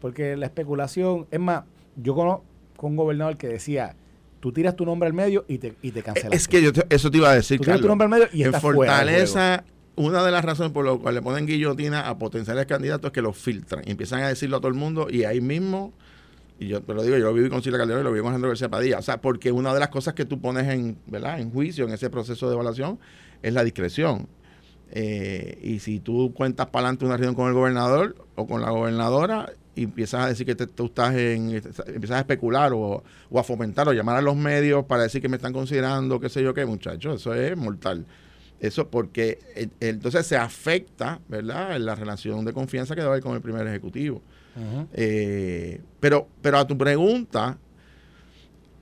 porque 0.00 0.36
la 0.36 0.46
especulación, 0.46 1.26
es 1.30 1.40
más, 1.40 1.64
yo 1.96 2.14
conozco 2.14 2.44
un 2.82 2.96
gobernador 2.96 3.36
que 3.36 3.48
decía, 3.48 3.96
tú 4.42 4.50
tiras 4.50 4.74
tu 4.74 4.84
nombre 4.84 5.06
al 5.06 5.12
medio 5.12 5.44
y 5.46 5.58
te, 5.58 5.76
y 5.82 5.92
te 5.92 6.02
cancelas. 6.02 6.32
Es 6.32 6.48
que 6.48 6.60
yo 6.60 6.72
eso 6.90 7.12
te 7.12 7.18
iba 7.18 7.30
a 7.30 7.34
decir, 7.36 7.58
tú 7.58 7.64
tiras 7.64 7.80
tu 7.80 7.86
nombre 7.86 8.06
al 8.06 8.10
medio 8.10 8.28
y 8.32 8.42
en 8.42 8.52
Fortaleza, 8.52 9.62
una 9.94 10.24
de 10.24 10.32
las 10.32 10.44
razones 10.44 10.72
por 10.72 10.84
las 10.84 10.98
cuales 10.98 11.20
le 11.20 11.22
ponen 11.22 11.46
guillotina 11.46 12.08
a 12.08 12.18
potenciales 12.18 12.66
candidatos 12.66 13.10
es 13.10 13.12
que 13.12 13.22
los 13.22 13.38
filtran 13.38 13.84
y 13.86 13.92
empiezan 13.92 14.20
a 14.20 14.26
decirlo 14.26 14.56
a 14.56 14.60
todo 14.60 14.66
el 14.68 14.74
mundo 14.74 15.06
y 15.08 15.22
ahí 15.22 15.40
mismo, 15.40 15.92
y 16.58 16.66
yo 16.66 16.82
te 16.82 16.92
lo 16.92 17.04
digo, 17.04 17.16
yo 17.18 17.26
lo 17.26 17.34
viví 17.34 17.50
con 17.50 17.62
Silvia 17.62 17.78
Calderón 17.78 18.02
y 18.02 18.04
lo 18.04 18.10
viví 18.10 18.24
con 18.24 18.34
Andrés 18.34 18.50
García 18.50 18.68
Padilla, 18.68 18.98
o 18.98 19.02
sea, 19.02 19.20
porque 19.20 19.52
una 19.52 19.72
de 19.72 19.78
las 19.78 19.90
cosas 19.90 20.14
que 20.14 20.24
tú 20.24 20.40
pones 20.40 20.66
en, 20.66 20.98
¿verdad? 21.06 21.38
en 21.38 21.52
juicio 21.52 21.84
en 21.84 21.92
ese 21.92 22.10
proceso 22.10 22.48
de 22.48 22.54
evaluación 22.54 22.98
es 23.42 23.54
la 23.54 23.62
discreción. 23.62 24.26
Eh, 24.90 25.56
y 25.62 25.78
si 25.78 26.00
tú 26.00 26.34
cuentas 26.34 26.66
para 26.66 26.86
adelante 26.86 27.04
una 27.04 27.16
reunión 27.16 27.36
con 27.36 27.46
el 27.46 27.54
gobernador 27.54 28.16
o 28.34 28.48
con 28.48 28.60
la 28.60 28.70
gobernadora, 28.70 29.52
y 29.74 29.84
empiezas 29.84 30.24
a 30.24 30.28
decir 30.28 30.46
que 30.46 30.54
tú 30.54 30.86
estás 30.86 31.14
en, 31.14 31.50
empiezas 31.54 32.16
a 32.16 32.20
especular 32.20 32.72
o, 32.74 33.02
a 33.34 33.42
fomentar 33.42 33.88
o 33.88 33.92
llamar 33.92 34.16
a 34.16 34.22
los 34.22 34.36
medios 34.36 34.84
para 34.84 35.04
decir 35.04 35.22
que 35.22 35.28
me 35.28 35.36
están 35.36 35.52
considerando, 35.52 36.20
qué 36.20 36.28
sé 36.28 36.42
yo 36.42 36.52
qué, 36.52 36.66
muchachos, 36.66 37.20
eso 37.20 37.34
es 37.34 37.56
mortal. 37.56 38.04
Eso 38.60 38.88
porque 38.88 39.38
entonces 39.80 40.24
se 40.24 40.36
afecta, 40.36 41.20
¿verdad?, 41.28 41.78
la 41.78 41.96
relación 41.96 42.44
de 42.44 42.52
confianza 42.52 42.94
que 42.94 43.00
debe 43.00 43.10
haber 43.10 43.22
con 43.22 43.34
el 43.34 43.40
primer 43.40 43.66
ejecutivo. 43.66 44.22
Eh, 44.92 45.80
pero, 45.98 46.28
pero 46.42 46.58
a 46.58 46.66
tu 46.66 46.78
pregunta, 46.78 47.58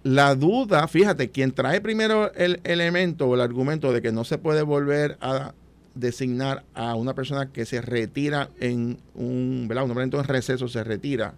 la 0.02 0.34
duda, 0.34 0.86
fíjate, 0.88 1.30
quien 1.30 1.52
trae 1.52 1.80
primero 1.80 2.32
el 2.34 2.60
elemento 2.64 3.26
o 3.26 3.34
el 3.34 3.40
argumento 3.40 3.92
de 3.92 4.02
que 4.02 4.12
no 4.12 4.24
se 4.24 4.38
puede 4.38 4.62
volver 4.62 5.16
a 5.20 5.54
designar 5.94 6.64
a 6.74 6.94
una 6.94 7.14
persona 7.14 7.50
que 7.52 7.64
se 7.64 7.80
retira 7.80 8.50
en 8.60 8.98
un, 9.14 9.66
¿verdad? 9.68 9.84
un 9.84 9.88
nombramiento 9.88 10.18
en 10.18 10.24
receso, 10.24 10.68
se 10.68 10.84
retira 10.84 11.34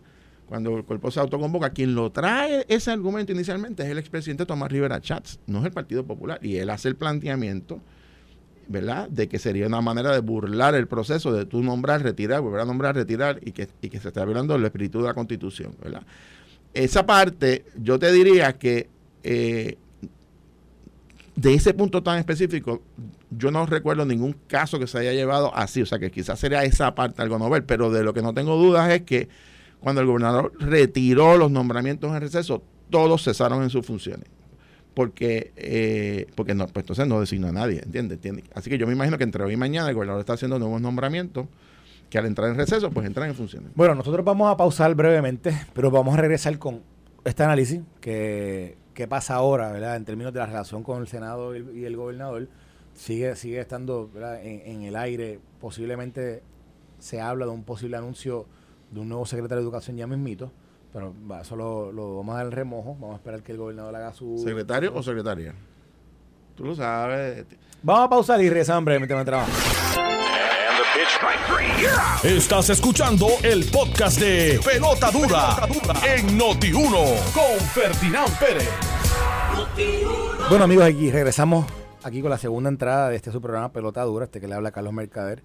cuando 0.53 0.77
el 0.77 0.85
cuerpo 0.85 1.11
se 1.11 1.19
autoconvoca, 1.19 1.71
quien 1.71 1.95
lo 1.95 2.12
trae 2.12 2.67
ese 2.69 2.91
argumento 2.91 3.33
inicialmente 3.33 3.85
es 3.85 3.88
el 3.88 3.97
expresidente 3.97 4.45
Tomás 4.45 4.71
Rivera 4.71 5.01
Chats, 5.01 5.41
no 5.47 5.61
es 5.61 5.65
el 5.65 5.73
Partido 5.73 6.05
Popular. 6.05 6.38
Y 6.43 6.57
él 6.57 6.69
hace 6.69 6.88
el 6.88 6.97
planteamiento, 6.97 7.81
¿verdad?, 8.69 9.09
de 9.09 9.29
que 9.29 9.38
sería 9.38 9.67
una 9.67 9.81
manera 9.81 10.12
de 10.12 10.21
burlar 10.21 10.75
el 10.75 10.88
proceso 10.88 11.33
de 11.33 11.47
tú 11.47 11.62
nombrar, 11.62 12.03
retirar, 12.03 12.43
volver 12.43 12.61
a 12.61 12.65
nombrar, 12.67 12.95
retirar 12.95 13.41
y 13.43 13.53
que, 13.53 13.67
y 13.81 13.88
que 13.88 13.99
se 13.99 14.09
está 14.09 14.27
violando 14.27 14.55
el 14.55 14.65
espíritu 14.67 15.01
de 15.01 15.09
la 15.09 15.15
Constitución, 15.15 15.75
¿verdad? 15.83 16.03
Esa 16.75 17.07
parte, 17.07 17.65
yo 17.81 17.99
te 17.99 18.12
diría 18.12 18.53
que 18.59 18.91
eh, 19.23 19.79
de 21.35 21.55
ese 21.55 21.73
punto 21.75 22.03
tan 22.03 22.18
específico, 22.18 22.83
yo 23.31 23.51
no 23.51 23.64
recuerdo 23.66 24.05
ningún 24.05 24.37
caso 24.47 24.79
que 24.79 24.87
se 24.87 24.99
haya 24.99 25.12
llevado 25.12 25.55
así, 25.55 25.83
o 25.83 25.87
sea 25.87 25.99
que 25.99 26.11
quizás 26.11 26.38
sería 26.38 26.62
esa 26.64 26.95
parte 26.95 27.23
algo 27.23 27.38
novel, 27.38 27.64
pero 27.64 27.90
de 27.90 28.03
lo 28.03 28.12
que 28.12 28.23
no 28.23 28.35
tengo 28.35 28.57
dudas 28.57 28.90
es 28.90 29.03
que 29.03 29.29
cuando 29.81 30.01
el 30.01 30.07
gobernador 30.07 30.53
retiró 30.59 31.37
los 31.37 31.51
nombramientos 31.51 32.12
en 32.12 32.21
receso, 32.21 32.62
todos 32.90 33.25
cesaron 33.25 33.62
en 33.62 33.71
sus 33.71 33.85
funciones. 33.85 34.27
porque 34.95 35.53
eh, 35.57 36.27
porque 36.35 36.55
no, 36.55 36.66
pues 36.66 36.83
entonces 36.83 37.07
no 37.07 37.18
designa 37.18 37.49
a 37.49 37.53
nadie, 37.53 37.81
¿entiendes? 37.83 38.18
Así 38.55 38.68
que 38.68 38.77
yo 38.77 38.87
me 38.87 38.92
imagino 38.92 39.16
que 39.16 39.25
entre 39.25 39.42
hoy 39.42 39.55
y 39.55 39.57
mañana 39.57 39.88
el 39.88 39.95
gobernador 39.95 40.21
está 40.21 40.35
haciendo 40.35 40.59
nuevos 40.59 40.83
nombramientos 40.83 41.47
que 42.11 42.18
al 42.18 42.27
entrar 42.27 42.51
en 42.51 42.57
receso, 42.57 42.90
pues 42.90 43.07
entran 43.07 43.31
en 43.31 43.35
funciones. 43.35 43.71
Bueno, 43.75 43.95
nosotros 43.95 44.23
vamos 44.23 44.53
a 44.53 44.57
pausar 44.59 44.95
brevemente, 44.95 45.59
pero 45.73 45.90
vamos 45.90 46.12
a 46.12 46.18
regresar 46.18 46.59
con 46.59 46.83
este 47.25 47.42
análisis 47.42 47.81
que, 48.03 48.77
pasa 49.09 49.35
ahora, 49.35 49.73
¿verdad? 49.73 49.97
En 49.97 50.05
términos 50.05 50.33
de 50.33 50.41
la 50.41 50.47
relación 50.47 50.83
con 50.83 51.01
el 51.01 51.09
Senado 51.09 51.57
y 51.57 51.85
el, 51.85 51.97
gobernador, 51.97 52.49
sigue, 52.95 53.35
sigue 53.37 53.61
estando 53.61 54.11
en, 54.43 54.83
el 54.83 54.97
aire. 54.97 55.41
Posiblemente 55.61 56.43
se 56.99 57.21
habla 57.21 57.47
de 57.47 57.53
un 57.53 57.65
posible 57.65 57.97
anuncio 57.97 58.47
de 58.91 59.01
un 59.01 59.09
nuevo 59.09 59.27
secretario 59.27 59.57
de 59.57 59.63
Educación 59.63 59.97
ya 59.97 60.07
mismito, 60.07 60.53
pero 60.93 61.15
eso 61.41 61.57
lo, 61.57 62.17
vamos 62.17 62.35
a 62.35 62.39
dar 62.39 62.47
el 62.47 62.53
remojo, 62.53 62.95
vamos 62.95 63.15
a 63.15 63.17
esperar 63.17 63.43
que 63.43 63.53
el 63.53 63.59
gobernador 63.59 63.97
haga 63.97 64.13
su... 64.13 64.39
¿Secretario 64.39 64.95
o 64.95 65.03
secretaria? 65.03 65.55
Tú 66.55 66.65
lo 66.65 66.75
sabes. 66.75 67.47
Vamos 67.83 68.07
a 68.07 68.09
pausar 68.11 68.41
y 68.41 68.49
regresamos 68.49 68.85
brevemente 68.85 69.15
a 69.15 69.25
trabajo. 69.25 70.12
Estás 72.23 72.69
escuchando 72.69 73.27
el 73.43 73.65
podcast 73.71 74.21
de 74.21 74.61
Pelota 74.63 75.11
Dura, 75.11 75.57
en 76.07 76.39
Noti1 76.39 77.33
con 77.33 77.67
Ferdinand 77.71 78.39
Pérez. 78.39 78.69
Bueno 80.51 80.65
amigos, 80.65 80.85
aquí 80.85 81.11
regresamos 81.11 81.65
aquí 82.03 82.21
con 82.21 82.29
la 82.29 82.37
segunda 82.37 82.69
entrada 82.69 83.09
de 83.09 83.17
este 83.17 83.33
su 83.33 83.41
programa 83.41 83.73
Pelota 83.73 84.03
Dura, 84.03 84.27
este 84.27 84.39
que 84.39 84.49
le 84.49 84.55
habla 84.55 84.71
Carlos 84.71 84.93
Mercader, 84.93 85.43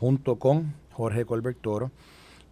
junto 0.00 0.36
con 0.36 0.74
Jorge 0.92 1.26
Colbert 1.26 1.58
Toro. 1.60 1.90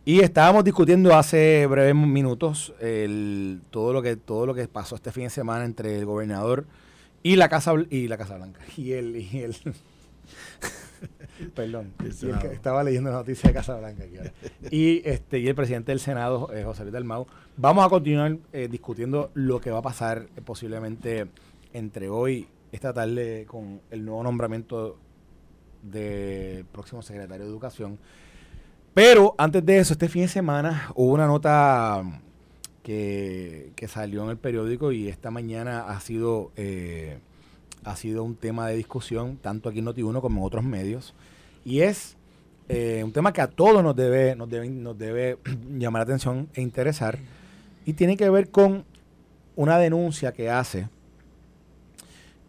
Y 0.05 0.21
estábamos 0.21 0.65
discutiendo 0.65 1.17
hace 1.17 1.67
breves 1.67 1.95
minutos 1.95 2.75
el, 2.79 3.63
todo 3.71 3.95
lo 3.95 4.03
que 4.03 4.17
todo 4.17 4.45
lo 4.45 4.55
que 4.55 4.69
pasó 4.69 4.97
este 4.97 5.13
fin 5.13 5.25
de 5.25 5.31
semana 5.31 5.65
entre 5.65 5.99
el 5.99 6.05
gobernador 6.05 6.67
y 7.23 7.37
la 7.37 7.49
Casa 7.49 7.73
y 7.89 8.07
la 8.07 8.19
Casa 8.19 8.37
Blanca 8.37 8.61
y 8.77 8.93
el 8.93 9.17
y 9.17 9.41
el 9.41 9.57
Perdón. 11.55 11.93
estaba 12.53 12.85
leyendo 12.85 13.11
la 13.11 13.17
noticia 13.17 13.49
de 13.49 13.55
Casablanca 13.55 14.05
aquí 14.05 14.17
Y, 14.71 15.03
este, 15.09 15.39
y 15.39 15.49
el 15.49 15.55
presidente 15.55 15.93
del 15.93 16.01
Senado, 16.01 16.53
eh, 16.53 16.65
José 16.65 16.83
Luis 16.83 16.93
Dalmau. 16.93 17.27
Vamos 17.57 17.85
a 17.85 17.89
continuar 17.89 18.37
eh, 18.53 18.69
discutiendo 18.71 19.31
lo 19.35 19.61
que 19.61 19.71
va 19.71 19.79
a 19.79 19.83
pasar 19.83 20.27
eh, 20.37 20.41
posiblemente 20.41 21.27
entre 21.73 22.09
hoy, 22.09 22.49
esta 22.73 22.93
tarde, 22.93 23.47
con 23.47 23.81
el 23.91 24.05
nuevo 24.05 24.23
nombramiento 24.23 24.99
del 25.83 26.65
próximo 26.67 27.03
secretario 27.03 27.45
de 27.45 27.51
Educación. 27.51 27.99
Pero 28.95 29.35
antes 29.39 29.65
de 29.67 29.79
eso, 29.79 29.93
este 29.95 30.09
fin 30.09 30.23
de 30.23 30.29
semana 30.29 30.93
hubo 30.95 31.13
una 31.13 31.27
nota 31.27 32.03
que, 32.83 33.73
que 33.75 33.89
salió 33.89 34.23
en 34.25 34.31
el 34.31 34.37
periódico 34.37 34.93
y 34.93 35.09
esta 35.09 35.33
mañana 35.33 35.89
ha 35.89 35.99
sido 36.01 36.53
ha 37.85 37.97
sido 37.97 38.25
un 38.25 38.37
tema 38.37 38.69
de 38.69 38.77
discusión, 38.77 39.37
tanto 39.37 39.69
aquí 39.69 39.79
en 39.79 39.87
Noti1 39.87 40.21
como 40.21 40.41
en 40.41 40.47
otros 40.47 40.65
medios, 40.65 41.15
y 41.65 41.81
es 41.81 42.17
eh, 42.69 43.03
un 43.05 43.13
tema 43.13 43.33
que 43.33 43.41
a 43.41 43.49
todos 43.49 43.83
nos 43.83 43.95
debe, 43.95 44.35
nos 44.37 44.49
debe, 44.49 44.69
nos 44.69 44.99
debe 44.99 45.39
llamar 45.79 46.01
la 46.01 46.05
atención 46.05 46.49
e 46.55 46.63
interesar, 46.63 47.19
y 47.85 47.93
tiene 47.93 48.17
que 48.17 48.29
ver 48.31 48.51
con 48.51 48.85
una 49.57 49.79
denuncia 49.79 50.33
que 50.33 50.51
hace 50.51 50.89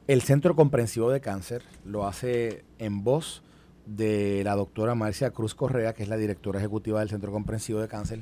el 0.07 0.21
Centro 0.21 0.55
Comprensivo 0.55 1.11
de 1.11 1.19
Cáncer, 1.19 1.63
lo 1.83 2.07
hace 2.07 2.63
en 2.79 3.03
voz 3.03 3.41
de 3.85 4.43
la 4.43 4.55
doctora 4.55 4.95
Marcia 4.95 5.31
Cruz 5.31 5.55
Correa, 5.55 5.93
que 5.93 6.03
es 6.03 6.09
la 6.09 6.17
directora 6.17 6.59
ejecutiva 6.59 6.99
del 6.99 7.09
Centro 7.09 7.31
Comprensivo 7.31 7.79
de 7.79 7.87
Cáncer, 7.87 8.19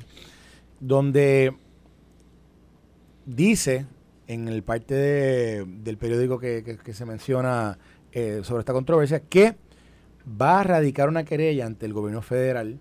donde 0.79 1.55
dice 3.25 3.85
en 4.27 4.47
el 4.47 4.63
parte 4.63 5.65
del 5.65 5.97
periódico 5.97 6.39
que, 6.39 6.77
se 6.93 7.05
menciona 7.05 7.77
eh, 8.11 8.41
sobre 8.43 8.61
esta 8.61 8.73
controversia 8.73 9.19
que 9.19 9.55
va 10.41 10.61
a 10.61 10.63
radicar 10.63 11.09
una 11.09 11.23
querella 11.25 11.65
ante 11.65 11.85
el 11.85 11.93
gobierno 11.93 12.21
federal, 12.21 12.79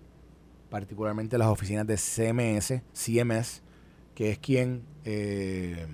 particularmente 0.69 1.37
las 1.37 1.49
oficinas 1.49 1.85
de 1.85 1.97
CMS, 1.97 2.81
CMS, 2.93 3.61
que 4.15 4.31
es 4.31 4.39
quien, 4.39 4.83
eh, 5.05 5.85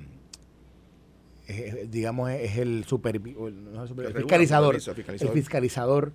digamos, 1.89 2.29
es 2.29 2.57
el, 2.57 2.85
super, 2.85 3.19
fiscalizador, 3.19 4.75
el 4.75 5.29
fiscalizador 5.29 6.11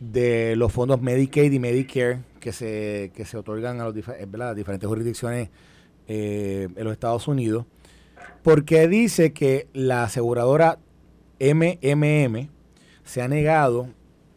de 0.00 0.54
los 0.56 0.72
fondos 0.72 1.00
Medicaid 1.00 1.52
y 1.52 1.58
Medicare 1.58 2.18
que 2.38 2.52
se, 2.52 3.10
que 3.14 3.24
se 3.24 3.36
otorgan 3.36 3.80
a, 3.80 3.84
los, 3.84 3.94
las 4.32 4.54
diferentes 4.56 4.86
jurisdicciones 4.86 5.48
eh, 6.06 6.68
en 6.76 6.84
los 6.84 6.92
Estados 6.92 7.26
Unidos 7.26 7.66
porque 8.42 8.88
dice 8.88 9.32
que 9.32 9.68
la 9.72 10.04
aseguradora 10.04 10.78
MMM 11.40 12.48
se 13.04 13.22
ha 13.22 13.28
negado 13.28 13.88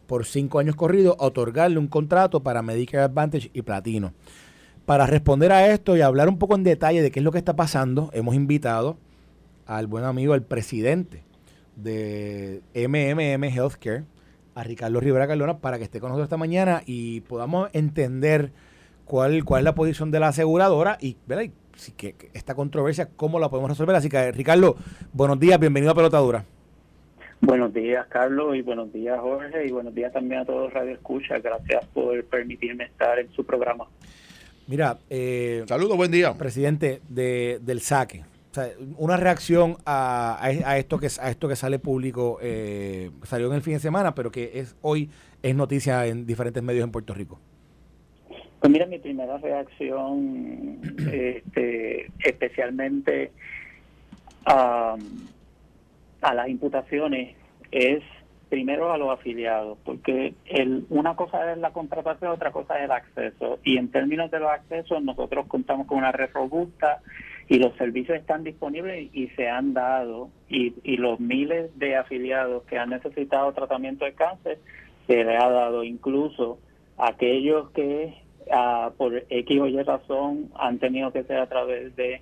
por 0.06 0.26
cinco 0.26 0.58
años 0.58 0.74
corridos 0.74 1.16
a 1.20 1.26
otorgarle 1.26 1.78
un 1.78 1.86
contrato 1.86 2.42
para 2.42 2.62
Medicare 2.62 3.04
Advantage 3.04 3.50
y 3.52 3.62
Platino. 3.62 4.12
Para 4.84 5.06
responder 5.06 5.52
a 5.52 5.72
esto 5.72 5.96
y 5.96 6.00
hablar 6.00 6.28
un 6.28 6.38
poco 6.38 6.56
en 6.56 6.64
detalle 6.64 7.02
de 7.02 7.12
qué 7.12 7.20
es 7.20 7.24
lo 7.24 7.30
que 7.30 7.38
está 7.38 7.54
pasando, 7.54 8.10
hemos 8.12 8.34
invitado 8.34 8.98
al 9.66 9.86
buen 9.86 10.04
amigo, 10.04 10.34
el 10.34 10.42
presidente 10.42 11.22
de 11.76 12.62
MMM 12.74 13.44
Healthcare, 13.44 14.04
a 14.56 14.64
Ricardo 14.64 14.98
Rivera 14.98 15.28
Cardona, 15.28 15.58
para 15.58 15.78
que 15.78 15.84
esté 15.84 16.00
con 16.00 16.08
nosotros 16.08 16.26
esta 16.26 16.36
mañana 16.36 16.82
y 16.84 17.20
podamos 17.20 17.70
entender 17.72 18.50
cuál, 19.04 19.44
cuál 19.44 19.60
es 19.60 19.64
la 19.64 19.74
posición 19.76 20.10
de 20.10 20.20
la 20.20 20.28
aseguradora 20.28 20.98
y. 21.00 21.16
Así 21.80 21.92
que 21.92 22.14
esta 22.34 22.54
controversia, 22.54 23.08
¿cómo 23.16 23.40
la 23.40 23.48
podemos 23.48 23.70
resolver? 23.70 23.96
Así 23.96 24.10
que, 24.10 24.32
Ricardo, 24.32 24.76
buenos 25.14 25.40
días, 25.40 25.58
bienvenido 25.58 25.92
a 25.92 25.94
Pelotadura. 25.94 26.44
Buenos 27.40 27.72
días, 27.72 28.06
Carlos, 28.08 28.54
y 28.54 28.60
buenos 28.60 28.92
días, 28.92 29.18
Jorge, 29.18 29.66
y 29.66 29.70
buenos 29.70 29.94
días 29.94 30.12
también 30.12 30.42
a 30.42 30.44
todos 30.44 30.70
Radio 30.74 30.92
Escucha. 30.92 31.38
Gracias 31.38 31.86
por 31.86 32.22
permitirme 32.24 32.84
estar 32.84 33.18
en 33.18 33.32
su 33.32 33.46
programa. 33.46 33.86
Mira, 34.66 34.98
eh, 35.08 35.64
saludos, 35.66 35.96
buen 35.96 36.10
día. 36.10 36.34
Presidente 36.34 37.00
de, 37.08 37.58
del 37.62 37.80
saque. 37.80 38.24
una 38.98 39.16
reacción 39.16 39.78
a, 39.86 40.50
esto 40.76 40.98
que 40.98 41.08
a 41.18 41.30
esto 41.30 41.48
que 41.48 41.56
sale 41.56 41.78
público, 41.78 42.38
eh, 42.42 43.10
salió 43.22 43.46
en 43.46 43.54
el 43.54 43.62
fin 43.62 43.72
de 43.72 43.80
semana, 43.80 44.14
pero 44.14 44.30
que 44.30 44.50
es 44.56 44.76
hoy 44.82 45.08
es 45.42 45.56
noticia 45.56 46.04
en 46.04 46.26
diferentes 46.26 46.62
medios 46.62 46.84
en 46.84 46.90
Puerto 46.90 47.14
Rico. 47.14 47.40
Pues 48.60 48.70
mira, 48.70 48.84
mi 48.84 48.98
primera 48.98 49.38
reacción, 49.38 50.80
este, 51.10 52.10
especialmente 52.22 53.32
a, 54.44 54.96
las 56.20 56.48
imputaciones, 56.48 57.36
es 57.72 58.02
primero 58.50 58.92
a 58.92 58.98
los 58.98 59.10
afiliados, 59.10 59.78
porque 59.82 60.34
el, 60.44 60.84
una 60.90 61.16
cosa 61.16 61.50
es 61.52 61.58
la 61.58 61.72
contratación, 61.72 62.32
otra 62.32 62.52
cosa 62.52 62.78
es 62.78 62.84
el 62.84 62.90
acceso. 62.90 63.60
Y 63.64 63.78
en 63.78 63.90
términos 63.90 64.30
de 64.30 64.40
los 64.40 64.50
accesos, 64.50 65.02
nosotros 65.02 65.46
contamos 65.46 65.86
con 65.86 65.96
una 65.96 66.12
red 66.12 66.28
robusta 66.34 67.00
y 67.48 67.58
los 67.58 67.74
servicios 67.76 68.18
están 68.18 68.44
disponibles 68.44 69.08
y 69.14 69.28
se 69.28 69.48
han 69.48 69.72
dado. 69.72 70.28
Y, 70.50 70.74
y 70.82 70.98
los 70.98 71.18
miles 71.18 71.70
de 71.78 71.96
afiliados 71.96 72.64
que 72.64 72.76
han 72.76 72.90
necesitado 72.90 73.52
tratamiento 73.54 74.04
de 74.04 74.12
cáncer, 74.12 74.58
se 75.06 75.24
le 75.24 75.36
ha 75.38 75.48
dado 75.48 75.82
incluso 75.82 76.58
a 76.98 77.10
aquellos 77.10 77.70
que 77.70 78.20
por 78.96 79.24
X 79.28 79.60
o 79.60 79.66
Y 79.66 79.82
razón 79.82 80.50
han 80.56 80.78
tenido 80.78 81.12
que 81.12 81.24
ser 81.24 81.38
a 81.38 81.48
través 81.48 81.94
de 81.96 82.20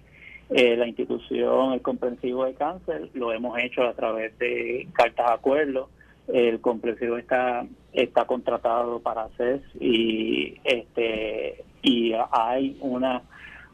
eh, 0.50 0.76
la 0.76 0.86
institución, 0.86 1.74
el 1.74 1.82
comprensivo 1.82 2.44
de 2.44 2.54
cáncer, 2.54 3.10
lo 3.14 3.32
hemos 3.32 3.58
hecho 3.58 3.82
a 3.82 3.92
través 3.92 4.36
de 4.38 4.88
cartas 4.92 5.26
de 5.26 5.32
acuerdo. 5.34 5.90
El 6.26 6.60
comprensivo 6.60 7.16
está 7.18 7.66
está 7.92 8.26
contratado 8.26 9.00
para 9.00 9.28
CES 9.36 9.62
y 9.80 10.56
este 10.64 11.64
y 11.82 12.12
hay 12.30 12.76
una 12.80 13.22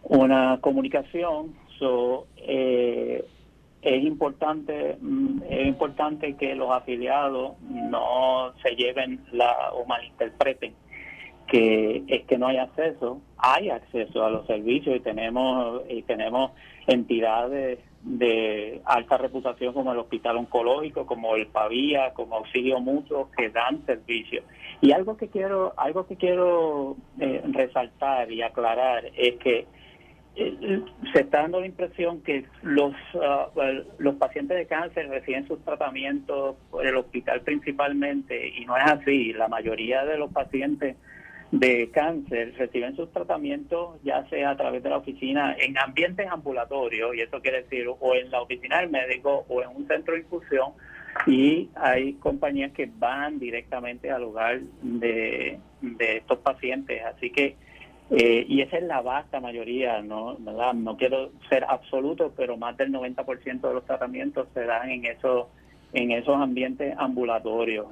una 0.04 0.58
comunicación. 0.60 1.54
So, 1.78 2.26
eh, 2.36 3.24
es 3.82 4.04
importante 4.04 4.96
mm, 5.00 5.42
es 5.48 5.66
importante 5.66 6.36
que 6.36 6.54
los 6.54 6.70
afiliados 6.72 7.52
no 7.62 8.52
se 8.62 8.74
lleven 8.76 9.24
la 9.32 9.72
o 9.72 9.84
malinterpreten 9.86 10.74
que 11.46 12.02
es 12.06 12.24
que 12.24 12.38
no 12.38 12.46
hay 12.46 12.58
acceso, 12.58 13.20
hay 13.36 13.70
acceso 13.70 14.24
a 14.24 14.30
los 14.30 14.46
servicios 14.46 14.96
y 14.96 15.00
tenemos 15.00 15.82
y 15.88 16.02
tenemos 16.02 16.52
entidades 16.86 17.78
de 18.02 18.82
alta 18.84 19.16
reputación 19.16 19.72
como 19.72 19.92
el 19.92 19.98
Hospital 19.98 20.36
Oncológico, 20.36 21.06
como 21.06 21.36
el 21.36 21.46
Pavía, 21.46 22.12
como 22.12 22.36
Auxilio 22.36 22.80
Mutuo 22.80 23.30
que 23.36 23.48
dan 23.50 23.84
servicios. 23.86 24.44
Y 24.80 24.92
algo 24.92 25.16
que 25.16 25.28
quiero 25.28 25.72
algo 25.76 26.06
que 26.06 26.16
quiero 26.16 26.96
eh, 27.18 27.42
resaltar 27.52 28.30
y 28.30 28.42
aclarar 28.42 29.06
es 29.16 29.36
que 29.36 29.66
eh, 30.36 30.80
se 31.12 31.20
está 31.20 31.42
dando 31.42 31.60
la 31.60 31.66
impresión 31.66 32.20
que 32.22 32.44
los 32.62 32.92
ah, 33.22 33.48
los 33.98 34.16
pacientes 34.16 34.58
de 34.58 34.66
cáncer 34.66 35.08
reciben 35.08 35.46
sus 35.46 35.64
tratamientos 35.64 36.56
por 36.70 36.86
el 36.86 36.96
hospital 36.96 37.40
principalmente 37.42 38.48
y 38.48 38.64
no 38.66 38.76
es 38.76 38.84
así. 38.84 39.32
La 39.32 39.48
mayoría 39.48 40.04
de 40.04 40.18
los 40.18 40.32
pacientes 40.32 40.96
de 41.58 41.88
cáncer 41.90 42.52
reciben 42.58 42.96
sus 42.96 43.12
tratamientos 43.12 44.00
ya 44.02 44.28
sea 44.28 44.50
a 44.50 44.56
través 44.56 44.82
de 44.82 44.90
la 44.90 44.96
oficina 44.96 45.54
en 45.56 45.78
ambientes 45.78 46.26
ambulatorios, 46.28 47.14
y 47.14 47.20
eso 47.20 47.40
quiere 47.40 47.62
decir 47.62 47.86
o 47.88 48.14
en 48.14 48.30
la 48.30 48.42
oficina 48.42 48.80
del 48.80 48.90
médico 48.90 49.44
o 49.48 49.62
en 49.62 49.68
un 49.68 49.86
centro 49.86 50.14
de 50.14 50.20
infusión, 50.20 50.72
y 51.28 51.70
hay 51.76 52.14
compañías 52.14 52.72
que 52.72 52.90
van 52.98 53.38
directamente 53.38 54.10
al 54.10 54.24
hogar 54.24 54.60
de, 54.82 55.60
estos 56.00 56.38
pacientes. 56.38 57.04
Así 57.04 57.30
que, 57.30 57.56
eh, 58.10 58.44
y 58.48 58.60
esa 58.60 58.78
es 58.78 58.82
la 58.82 59.00
vasta 59.00 59.38
mayoría, 59.38 60.02
¿no? 60.02 60.36
No 60.38 60.96
quiero 60.96 61.30
ser 61.48 61.64
absoluto, 61.68 62.32
pero 62.36 62.56
más 62.56 62.76
del 62.76 62.90
90% 62.90 63.68
de 63.68 63.74
los 63.74 63.84
tratamientos 63.84 64.48
se 64.54 64.64
dan 64.64 64.90
en 64.90 65.04
esos 65.04 65.46
en 65.94 66.10
esos 66.10 66.34
ambientes 66.34 66.94
ambulatorios. 66.98 67.86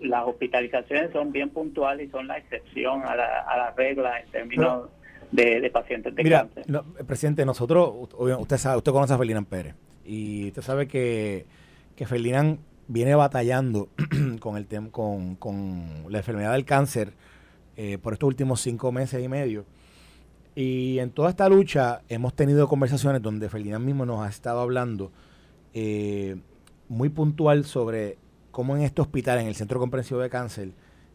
las 0.00 0.26
hospitalizaciones 0.26 1.12
son 1.12 1.32
bien 1.32 1.50
puntuales 1.50 2.08
y 2.08 2.10
son 2.10 2.26
la 2.26 2.38
excepción 2.38 3.02
a 3.04 3.14
la, 3.14 3.42
a 3.42 3.56
la 3.56 3.70
regla 3.72 4.20
en 4.20 4.30
términos 4.30 4.88
de, 5.30 5.70
pacientes 5.70 6.14
de 6.14 6.24
mira, 6.24 6.48
presidente, 7.06 7.44
nosotros, 7.44 8.08
usted 8.18 8.56
sabe, 8.56 8.78
usted 8.78 8.92
conoce 8.92 9.14
a 9.14 9.18
Ferdinand 9.18 9.46
Pérez 9.46 9.74
y 10.04 10.48
usted 10.48 10.62
sabe 10.62 10.88
que, 10.88 11.46
que 11.94 12.06
Ferdinand 12.06 12.58
viene 12.88 13.14
batallando 13.14 13.88
con 14.40 14.56
el 14.56 14.66
tema 14.66 14.90
con, 14.90 15.36
con 15.36 16.04
la 16.08 16.18
enfermedad 16.18 16.52
del 16.52 16.64
cáncer 16.64 17.12
eh, 17.76 17.98
por 17.98 18.14
estos 18.14 18.26
últimos 18.26 18.60
cinco 18.60 18.92
meses 18.92 19.22
y 19.22 19.28
medio. 19.28 19.64
Y 20.54 20.98
en 20.98 21.10
toda 21.10 21.30
esta 21.30 21.48
lucha 21.48 22.02
hemos 22.10 22.34
tenido 22.34 22.68
conversaciones 22.68 23.22
donde 23.22 23.48
Ferdinand 23.48 23.84
mismo 23.84 24.04
nos 24.04 24.20
ha 24.20 24.28
estado 24.28 24.60
hablando 24.60 25.10
eh, 25.72 26.36
muy 26.92 27.08
puntual 27.08 27.64
sobre 27.64 28.18
cómo 28.50 28.76
en 28.76 28.82
este 28.82 29.00
hospital, 29.00 29.40
en 29.40 29.46
el 29.46 29.54
Centro 29.54 29.80
Comprensivo 29.80 30.20
de 30.20 30.28
Cáncer, 30.28 30.72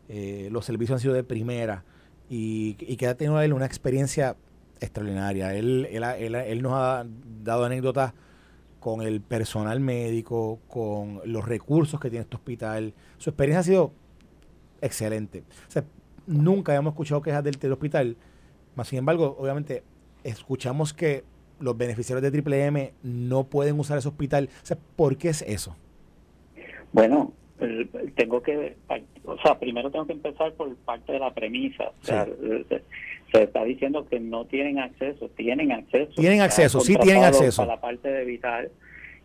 eh, 0.09 0.49
los 0.51 0.65
servicios 0.65 0.97
han 0.97 1.01
sido 1.01 1.13
de 1.13 1.23
primera 1.23 1.83
y, 2.29 2.73
que 2.73 3.07
ha 3.07 3.15
tenido 3.15 3.39
él 3.41 3.53
una 3.53 3.67
experiencia 3.67 4.35
extraordinaria. 4.79 5.53
Él, 5.53 5.87
él, 5.91 6.35
él, 6.35 6.61
nos 6.63 6.73
ha 6.73 7.05
dado 7.43 7.65
anécdotas 7.65 8.13
con 8.79 9.03
el 9.03 9.21
personal 9.21 9.79
médico, 9.79 10.59
con 10.67 11.21
los 11.25 11.45
recursos 11.45 11.99
que 11.99 12.09
tiene 12.09 12.23
este 12.23 12.37
hospital. 12.37 12.95
Su 13.19 13.29
experiencia 13.29 13.59
ha 13.59 13.63
sido 13.63 13.91
excelente. 14.81 15.43
Nunca 16.25 16.73
hemos 16.75 16.93
escuchado 16.93 17.21
quejas 17.21 17.43
del, 17.43 17.59
del 17.59 17.71
hospital, 17.71 18.17
más 18.75 18.87
sin 18.87 18.99
embargo, 18.99 19.37
obviamente, 19.39 19.83
escuchamos 20.23 20.93
que 20.93 21.23
los 21.59 21.77
beneficiarios 21.77 22.21
de 22.21 22.31
Triple 22.31 22.65
M 22.65 22.93
no 23.03 23.45
pueden 23.45 23.79
usar 23.79 23.97
ese 23.97 24.07
hospital. 24.07 24.49
O 24.63 24.65
sea, 24.65 24.77
¿por 24.95 25.17
qué 25.17 25.29
es 25.29 25.41
eso? 25.43 25.75
Bueno, 26.91 27.33
tengo 28.15 28.41
que, 28.41 28.75
o 29.25 29.37
sea, 29.39 29.57
primero 29.59 29.89
tengo 29.91 30.05
que 30.05 30.13
empezar 30.13 30.53
por 30.53 30.75
parte 30.77 31.13
de 31.13 31.19
la 31.19 31.33
premisa. 31.33 31.91
O 32.01 32.05
sea, 32.05 32.27
se, 33.31 33.43
está 33.43 33.63
diciendo 33.63 34.07
que 34.07 34.19
no 34.19 34.45
tienen 34.45 34.79
acceso, 34.79 35.29
tienen 35.35 35.71
acceso. 35.71 36.13
Tienen 36.15 36.41
acceso, 36.41 36.79
sí 36.81 36.95
tienen 36.97 37.23
acceso. 37.23 37.63
A 37.63 37.65
la 37.65 37.81
parte 37.81 38.09
de 38.09 38.25
vital 38.25 38.71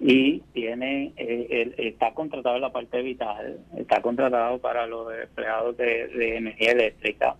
y 0.00 0.40
tiene, 0.52 1.12
eh, 1.16 1.74
está 1.78 2.12
contratado 2.12 2.56
en 2.56 2.62
la 2.62 2.72
parte 2.72 2.96
de 2.96 3.02
vital, 3.04 3.60
está 3.76 4.02
contratado 4.02 4.58
para 4.58 4.86
los 4.86 5.06
empleados 5.14 5.76
de, 5.76 6.36
energía 6.36 6.72
eléctrica 6.72 7.36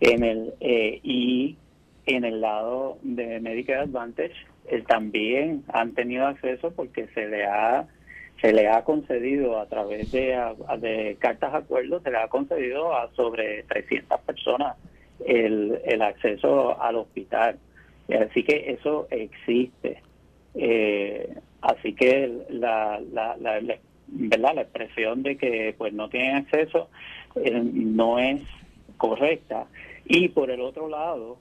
en 0.00 0.24
el 0.24 0.54
eh, 0.60 0.98
y 1.02 1.56
en 2.06 2.24
el 2.24 2.40
lado 2.40 2.98
de 3.02 3.40
Medicare 3.40 3.80
Advantage 3.80 4.34
eh, 4.68 4.82
también 4.86 5.64
han 5.68 5.92
tenido 5.94 6.26
acceso 6.26 6.72
porque 6.72 7.08
se 7.14 7.26
le 7.28 7.44
ha 7.44 7.86
se 8.40 8.52
le 8.52 8.68
ha 8.68 8.84
concedido 8.84 9.58
a 9.58 9.66
través 9.66 10.12
de, 10.12 11.16
cartas 11.18 11.52
de 11.52 11.58
acuerdo, 11.58 12.00
se 12.00 12.10
le 12.10 12.18
ha 12.18 12.28
concedido 12.28 12.94
a 12.94 13.10
sobre 13.14 13.62
300 13.62 14.20
personas 14.20 14.76
el, 15.24 15.80
el 15.86 16.02
acceso 16.02 16.80
al 16.80 16.96
hospital. 16.96 17.58
Así 18.08 18.42
que 18.42 18.72
eso 18.72 19.08
existe. 19.10 20.02
Eh, 20.54 21.34
así 21.62 21.94
que 21.94 22.30
la, 22.50 23.00
la, 23.12 23.36
la, 23.38 23.58
¿verdad? 24.06 24.54
la 24.54 24.62
expresión 24.62 25.22
de 25.22 25.36
que 25.36 25.74
pues 25.76 25.92
no 25.92 26.08
tienen 26.08 26.36
acceso 26.36 26.88
eh, 27.36 27.50
no 27.50 28.18
es 28.18 28.42
correcta. 28.96 29.66
Y 30.04 30.28
por 30.28 30.50
el 30.50 30.60
otro 30.60 30.88
lado, 30.88 31.38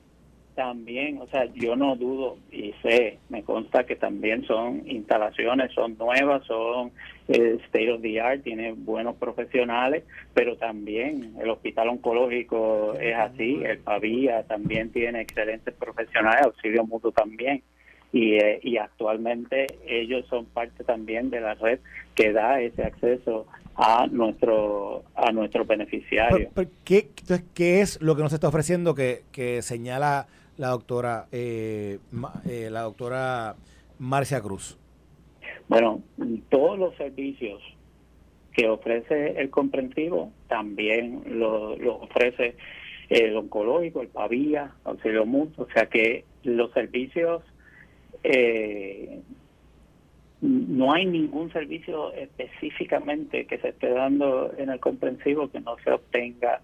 también, 0.56 1.22
o 1.22 1.28
sea, 1.28 1.46
yo 1.54 1.76
no 1.76 1.96
dudo 1.96 2.38
y 2.52 2.74
sé, 2.82 3.20
me 3.30 3.44
consta 3.44 3.86
que 3.86 3.96
también 3.96 4.46
son 4.46 4.89
instalaciones, 4.89 5.72
son 5.74 5.98
nuevas, 5.98 6.44
son 6.46 6.91
eh, 7.28 7.60
state 7.65 7.91
of 7.91 8.02
the 8.02 8.20
art, 8.20 8.44
tiene 8.44 8.72
buenos 8.72 9.15
profesionales, 9.18 10.04
pero 10.34 10.56
también 10.56 11.36
el 11.39 11.50
hospital 11.50 11.89
oncológico 11.89 12.94
es 13.00 13.15
así, 13.15 13.62
el 13.63 13.80
Pavía 13.80 14.44
también 14.44 14.91
tiene 14.91 15.22
excelentes 15.22 15.74
profesionales, 15.74 16.46
auxilio 16.46 16.86
mutuo 16.86 17.12
también. 17.12 17.62
Y, 18.12 18.36
eh, 18.36 18.62
y 18.63 18.78
actualmente 18.78 19.78
ellos 19.86 20.26
son 20.30 20.46
parte 20.46 20.86
también 20.86 21.30
de 21.30 21.41
la 21.41 21.56
red 21.56 21.80
que 22.15 22.32
da 22.32 22.62
ese 22.62 22.84
acceso 22.84 23.46
a 23.76 24.08
nuestro 24.08 25.04
a 25.15 25.32
nuestros 25.34 25.68
beneficiarios. 25.68 26.50
¿Qué, 26.86 27.10
¿Qué 27.54 27.82
es 27.82 28.02
lo 28.02 28.15
que 28.15 28.24
nos 28.24 28.32
está 28.32 28.48
ofreciendo 28.48 28.96
que, 28.96 29.24
que 29.34 29.62
señala 29.62 30.28
la 30.58 30.70
doctora, 30.70 31.28
eh, 31.32 32.00
eh, 32.48 32.70
la 32.72 32.82
doctora 32.82 33.56
Marcia 34.00 34.41
Cruz? 34.41 34.78
Bueno, 35.68 36.02
todos 36.50 36.78
los 36.78 36.96
servicios 36.96 37.62
que 38.54 38.70
ofrece 38.70 39.39
el 39.39 39.50
comprensivo 39.50 40.32
también 40.48 41.24
lo, 41.28 41.74
ofrece 42.02 42.56
el 43.10 43.36
oncológico, 43.36 44.02
el 44.02 44.08
PAVIA, 44.08 44.72
auxilio 44.86 45.26
mutuo, 45.26 45.65
o 45.65 45.72
sea 45.72 45.88
que 45.88 46.24
los 46.44 46.72
servicios 46.72 47.44
eh, 48.24 49.20
no 50.41 50.94
hay 50.94 51.06
ningún 51.06 51.52
servicio 51.52 52.13
específicamente 52.13 53.46
que 53.46 53.58
se 53.58 53.70
esté 53.70 53.89
dando 53.89 54.54
en 54.58 54.70
el 54.70 54.80
comprensivo 54.80 55.50
que 55.50 55.60
no 55.60 55.76
se 55.84 55.91
obtenga 55.91 56.62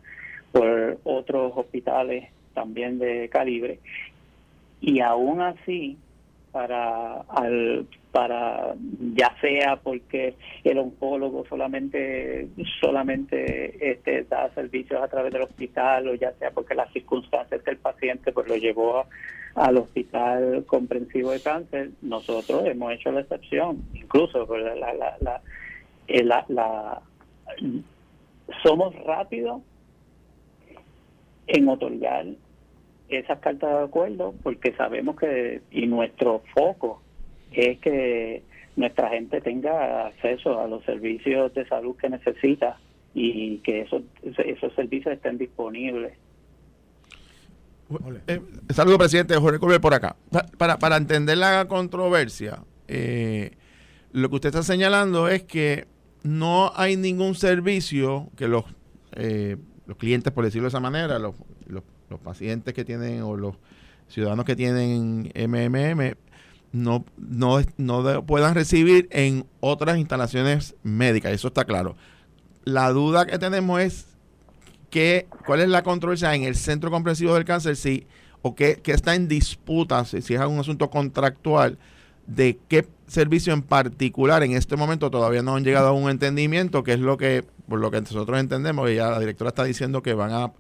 por 0.51 0.99
otros 1.04 1.54
hospitales 1.56 2.30
también 2.53 2.99
de 2.99 3.29
calibre. 3.29 3.79
Y 4.79 4.99
aún 4.99 5.41
así 5.41 5.97
para 6.51 7.21
al 7.29 7.87
para 8.11 8.75
ya 9.15 9.33
sea 9.39 9.77
porque 9.77 10.35
el 10.65 10.77
oncólogo 10.79 11.45
solamente 11.47 12.49
solamente 12.81 13.91
este 13.91 14.23
da 14.23 14.53
servicios 14.53 15.01
a 15.01 15.07
través 15.07 15.31
del 15.31 15.43
hospital 15.43 16.09
o 16.09 16.15
ya 16.15 16.33
sea 16.33 16.51
porque 16.51 16.75
las 16.75 16.91
circunstancias 16.91 17.63
del 17.63 17.77
paciente 17.77 18.33
pues 18.33 18.49
lo 18.49 18.57
llevó 18.57 19.05
al 19.55 19.77
hospital 19.77 20.65
comprensivo 20.65 21.31
de 21.31 21.41
cáncer 21.41 21.91
nosotros 22.01 22.65
hemos 22.65 22.93
hecho 22.93 23.11
la 23.11 23.21
excepción. 23.21 23.83
Incluso 23.93 24.45
la, 24.57 24.75
la, 24.75 25.17
la, 25.19 25.41
eh, 26.07 26.23
la, 26.23 26.45
la 26.49 27.01
somos 28.63 28.93
rápidos 29.05 29.61
en 31.47 31.67
otorgar 31.67 32.25
esas 33.10 33.39
cartas 33.39 33.69
de 33.69 33.84
acuerdo 33.84 34.34
porque 34.41 34.73
sabemos 34.73 35.17
que 35.17 35.62
y 35.71 35.86
nuestro 35.86 36.43
foco 36.54 37.01
es 37.51 37.80
que 37.80 38.43
nuestra 38.75 39.10
gente 39.10 39.41
tenga 39.41 40.08
acceso 40.08 40.60
a 40.60 40.67
los 40.67 40.84
servicios 40.86 41.54
de 41.54 41.67
salud 41.67 41.95
que 41.97 42.10
necesita 42.10 42.80
y 43.13 43.58
que 43.58 43.82
esos, 43.82 44.04
esos 44.23 44.73
servicios 44.73 45.13
estén 45.13 45.38
disponibles. 45.38 46.13
Eh, 48.27 48.39
saludo, 48.69 48.97
presidente 48.97 49.36
Jorge 49.36 49.60
Colbert, 49.60 49.82
por 49.82 49.93
acá. 49.93 50.15
Para, 50.58 50.80
para 50.80 50.95
entender 50.95 51.38
la 51.38 51.65
controversia, 51.67 52.63
eh, 52.88 53.51
lo 54.13 54.30
que 54.30 54.36
usted 54.36 54.49
está 54.49 54.63
señalando 54.63 55.27
es 55.27 55.43
que 55.43 55.88
no 56.23 56.71
hay 56.75 56.95
ningún 56.95 57.36
servicio 57.36 58.30
que 58.38 58.47
los, 58.47 58.63
eh, 59.15 59.58
los 59.91 59.97
clientes, 59.97 60.32
por 60.32 60.45
decirlo 60.45 60.67
de 60.67 60.69
esa 60.69 60.80
manera, 60.80 61.19
los, 61.19 61.36
los 61.67 62.19
pacientes 62.21 62.73
que 62.73 62.86
tienen 62.86 63.23
o 63.23 63.36
los 63.36 63.56
ciudadanos 64.08 64.45
que 64.45 64.56
tienen 64.56 65.30
MMM 65.36 66.15
no, 66.71 67.04
no, 67.17 67.60
no 67.75 68.25
puedan 68.25 68.56
recibir 68.56 69.10
en 69.12 69.45
otras 69.60 69.97
instalaciones 69.97 70.75
médicas, 70.82 71.34
eso 71.34 71.49
está 71.49 71.65
claro. 71.65 71.97
La 72.63 72.89
duda 72.91 73.25
que 73.25 73.38
tenemos 73.38 73.82
es 73.82 74.06
que, 74.89 75.27
cuál 75.45 75.60
es 75.60 75.67
la 75.67 75.84
controversia 75.84 76.34
en 76.36 76.43
el 76.43 76.56
Centro 76.56 76.89
Comprensivo 76.89 77.34
del 77.34 77.43
Cáncer, 77.43 77.75
si, 77.75 78.08
o 78.41 78.56
qué, 78.56 78.82
está 78.86 79.15
en 79.15 79.27
disputa, 79.27 80.06
si, 80.06 80.21
si 80.21 80.36
es 80.36 80.39
un 80.39 80.60
asunto 80.60 80.89
contractual, 80.89 81.77
de 82.27 82.58
qué 82.69 82.88
servicio 83.08 83.51
en 83.51 83.62
particular 83.62 84.41
en 84.43 84.54
este 84.54 84.77
momento 84.77 85.12
todavía 85.12 85.41
no 85.41 85.58
han 85.58 85.65
llegado 85.65 85.89
a 85.89 85.91
un 85.91 86.10
entendimiento, 86.10 86.82
que 86.82 86.93
es 86.93 86.99
lo 87.01 87.17
que, 87.17 87.43
por 87.71 87.79
lo 87.79 87.89
que 87.89 88.01
nosotros 88.01 88.39
entendemos, 88.39 88.87
y 88.91 88.96
ya 88.96 89.10
la 89.10 89.19
directora 89.19 89.50
está 89.50 89.63
diciendo 89.63 90.04
que 90.04 90.13
van 90.13 90.31
a 90.31 90.52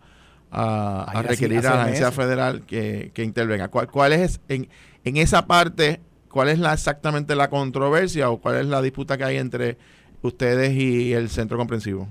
a, 0.51 1.23
requerir 1.25 1.59
a 1.59 1.75
la 1.75 1.83
agencia 1.83 2.11
federal 2.11 2.65
que, 2.65 3.11
intervenga. 3.17 3.69
¿Cuál, 3.69 3.87
¿Cuál, 3.87 4.13
es 4.13 4.41
en, 4.49 4.67
en 5.05 5.17
esa 5.17 5.47
parte, 5.47 6.01
cuál 6.29 6.49
es 6.49 6.59
la, 6.59 6.73
exactamente 6.73 7.35
la 7.35 7.49
controversia 7.49 8.29
o 8.29 8.39
cuál 8.39 8.57
es 8.57 8.65
la 8.65 8.81
disputa 8.81 9.17
que 9.17 9.23
hay 9.23 9.37
entre 9.37 9.77
ustedes 10.21 10.73
y 10.73 11.13
el 11.13 11.29
centro 11.29 11.57
comprensivo? 11.57 12.07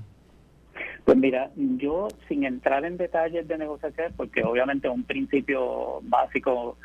Pues 1.04 1.18
mira, 1.18 1.50
yo 1.56 2.08
sin 2.28 2.44
entrar 2.44 2.84
en 2.84 2.96
detalles 2.96 3.46
de 3.46 3.58
negociación, 3.58 4.12
porque 4.16 4.42
obviamente 4.42 4.88
un 4.88 5.04
principio 5.04 6.00
básico 6.02 6.76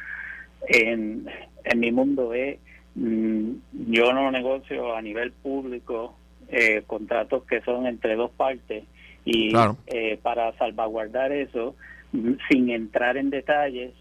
en, 0.67 1.27
en 1.63 1.79
mi 1.79 1.91
mundo 1.91 2.33
es, 2.33 2.57
mm, 2.95 3.51
yo 3.89 4.13
no 4.13 4.31
negocio 4.31 4.95
a 4.95 5.01
nivel 5.01 5.31
público 5.31 6.15
eh, 6.57 6.83
contratos 6.87 7.43
que 7.43 7.59
son 7.61 7.85
entre 7.85 8.15
dos 8.15 8.31
partes 8.31 8.85
y 9.25 9.51
eh, 9.87 10.17
para 10.21 10.57
salvaguardar 10.57 11.33
eso, 11.33 11.75
mm, 12.13 12.33
sin 12.49 12.69
entrar 12.69 13.17
en 13.17 13.29
detalles, 13.29 13.91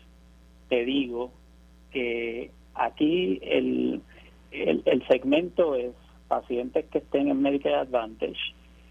te 0.69 0.85
digo 0.85 1.33
que 1.91 2.51
aquí 2.75 3.41
el, 3.43 4.01
el, 4.53 4.83
el 4.85 5.07
segmento 5.09 5.75
es 5.75 5.93
pacientes 6.29 6.85
que 6.93 6.99
estén 6.99 7.29
en 7.29 7.43
Medicare 7.43 7.75
Advantage 7.75 8.39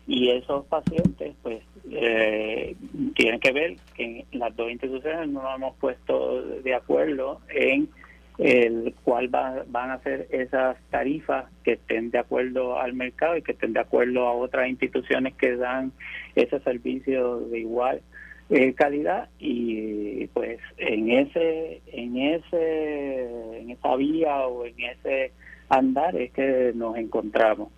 y 0.07 0.29
esos 0.29 0.65
pacientes 0.65 1.33
pues 1.41 1.61
eh, 1.89 2.75
tienen 3.15 3.39
que 3.39 3.51
ver 3.53 3.77
que 3.95 4.25
en 4.29 4.39
las 4.39 4.53
dos 4.55 4.69
instituciones 4.69 5.29
no 5.29 5.41
nos 5.41 5.55
hemos 5.55 5.75
puesto 5.77 6.41
de 6.41 6.73
acuerdo 6.73 7.39
en 7.49 7.89
el 8.37 8.95
cuál 9.03 9.27
van 9.27 9.91
a 9.91 9.99
ser 10.01 10.27
esas 10.31 10.77
tarifas 10.89 11.45
que 11.63 11.73
estén 11.73 12.11
de 12.11 12.19
acuerdo 12.19 12.79
al 12.79 12.93
mercado 12.93 13.37
y 13.37 13.41
que 13.41 13.51
estén 13.51 13.73
de 13.73 13.79
acuerdo 13.79 14.27
a 14.27 14.33
otras 14.33 14.67
instituciones 14.69 15.35
que 15.35 15.55
dan 15.55 15.91
ese 16.35 16.59
servicio 16.61 17.39
de 17.39 17.59
igual 17.59 18.01
eh, 18.49 18.73
calidad. 18.73 19.29
Y 19.39 20.27
pues 20.27 20.59
en 20.77 21.11
ese 21.11 21.81
en 21.87 22.17
ese 22.17 23.59
en 23.59 23.69
esa 23.69 23.95
vía 23.95 24.47
o 24.47 24.65
en 24.65 24.79
ese 24.79 25.31
andar 25.69 26.15
es 26.15 26.31
que 26.31 26.71
nos 26.75 26.97
encontramos. 26.97 27.69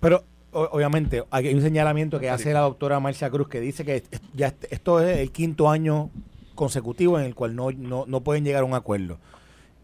Pero 0.00 0.22
obviamente 0.52 1.22
hay 1.30 1.54
un 1.54 1.60
señalamiento 1.60 2.18
que 2.18 2.30
hace 2.30 2.52
la 2.52 2.60
doctora 2.60 3.00
Marcia 3.00 3.30
Cruz 3.30 3.48
que 3.48 3.60
dice 3.60 3.84
que 3.84 4.02
ya 4.34 4.54
esto 4.70 5.00
es 5.00 5.18
el 5.18 5.30
quinto 5.30 5.68
año 5.68 6.10
consecutivo 6.54 7.18
en 7.18 7.26
el 7.26 7.34
cual 7.34 7.54
no, 7.54 7.70
no, 7.72 8.20
pueden 8.22 8.44
llegar 8.44 8.62
a 8.62 8.64
un 8.64 8.74
acuerdo. 8.74 9.18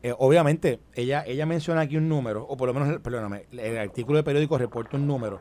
Eh, 0.02 0.12
obviamente, 0.18 0.80
ella, 0.94 1.24
ella 1.26 1.46
menciona 1.46 1.80
aquí 1.82 1.96
un 1.96 2.08
número, 2.08 2.44
o 2.44 2.56
por 2.56 2.66
lo 2.66 2.74
menos, 2.74 3.00
perdóname, 3.00 3.44
el 3.52 3.78
artículo 3.78 4.16
de 4.16 4.24
periódico 4.24 4.58
reporta 4.58 4.96
un 4.96 5.06
número 5.06 5.40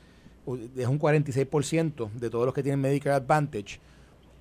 es 0.75 0.87
un 0.87 0.99
46% 0.99 2.11
de 2.11 2.29
todos 2.29 2.45
los 2.45 2.53
que 2.53 2.63
tienen 2.63 2.81
Medicare 2.81 3.15
Advantage. 3.15 3.79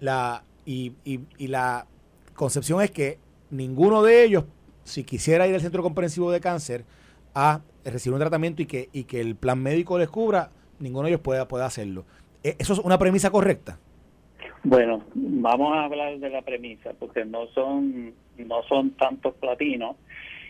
La, 0.01 0.43
y, 0.64 0.92
y, 1.04 1.48
la 1.48 1.86
concepción 2.34 2.80
es 2.82 2.90
que 2.90 3.18
ninguno 3.50 4.02
de 4.02 4.24
ellos, 4.24 4.44
si 4.84 5.04
quisiera 5.04 5.46
ir 5.46 5.54
al 5.54 5.60
centro 5.60 5.82
comprensivo 5.82 6.30
de 6.30 6.40
cáncer 6.40 6.84
a 7.34 7.60
recibir 7.84 8.14
un 8.14 8.20
tratamiento 8.20 8.62
y 8.62 8.66
que, 8.66 8.88
y 8.92 9.04
que 9.04 9.20
el 9.20 9.36
plan 9.36 9.60
médico 9.60 9.98
les 9.98 10.08
cubra, 10.08 10.50
ninguno 10.78 11.04
de 11.04 11.10
ellos 11.10 11.20
pueda, 11.20 11.48
pueda 11.48 11.66
hacerlo. 11.66 12.04
¿E, 12.42 12.56
¿Eso 12.58 12.74
es 12.74 12.78
una 12.78 12.98
premisa 12.98 13.30
correcta? 13.30 13.78
Bueno, 14.64 15.02
vamos 15.14 15.74
a 15.74 15.84
hablar 15.84 16.18
de 16.18 16.30
la 16.30 16.42
premisa, 16.42 16.92
porque 16.98 17.24
no 17.24 17.48
son, 17.48 18.12
no 18.38 18.62
son 18.68 18.90
tantos 18.92 19.34
platinos 19.34 19.96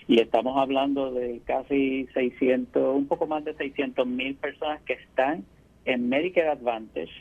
y 0.09 0.21
estamos 0.21 0.57
hablando 0.59 1.13
de 1.13 1.41
casi 1.45 2.07
600, 2.13 2.95
un 2.95 3.07
poco 3.07 3.27
más 3.27 3.45
de 3.45 3.55
600 3.55 4.07
mil 4.07 4.35
personas 4.35 4.83
que 4.83 4.95
están 4.95 5.45
en 5.85 6.09
Medicare 6.09 6.51
Advantage. 6.51 7.13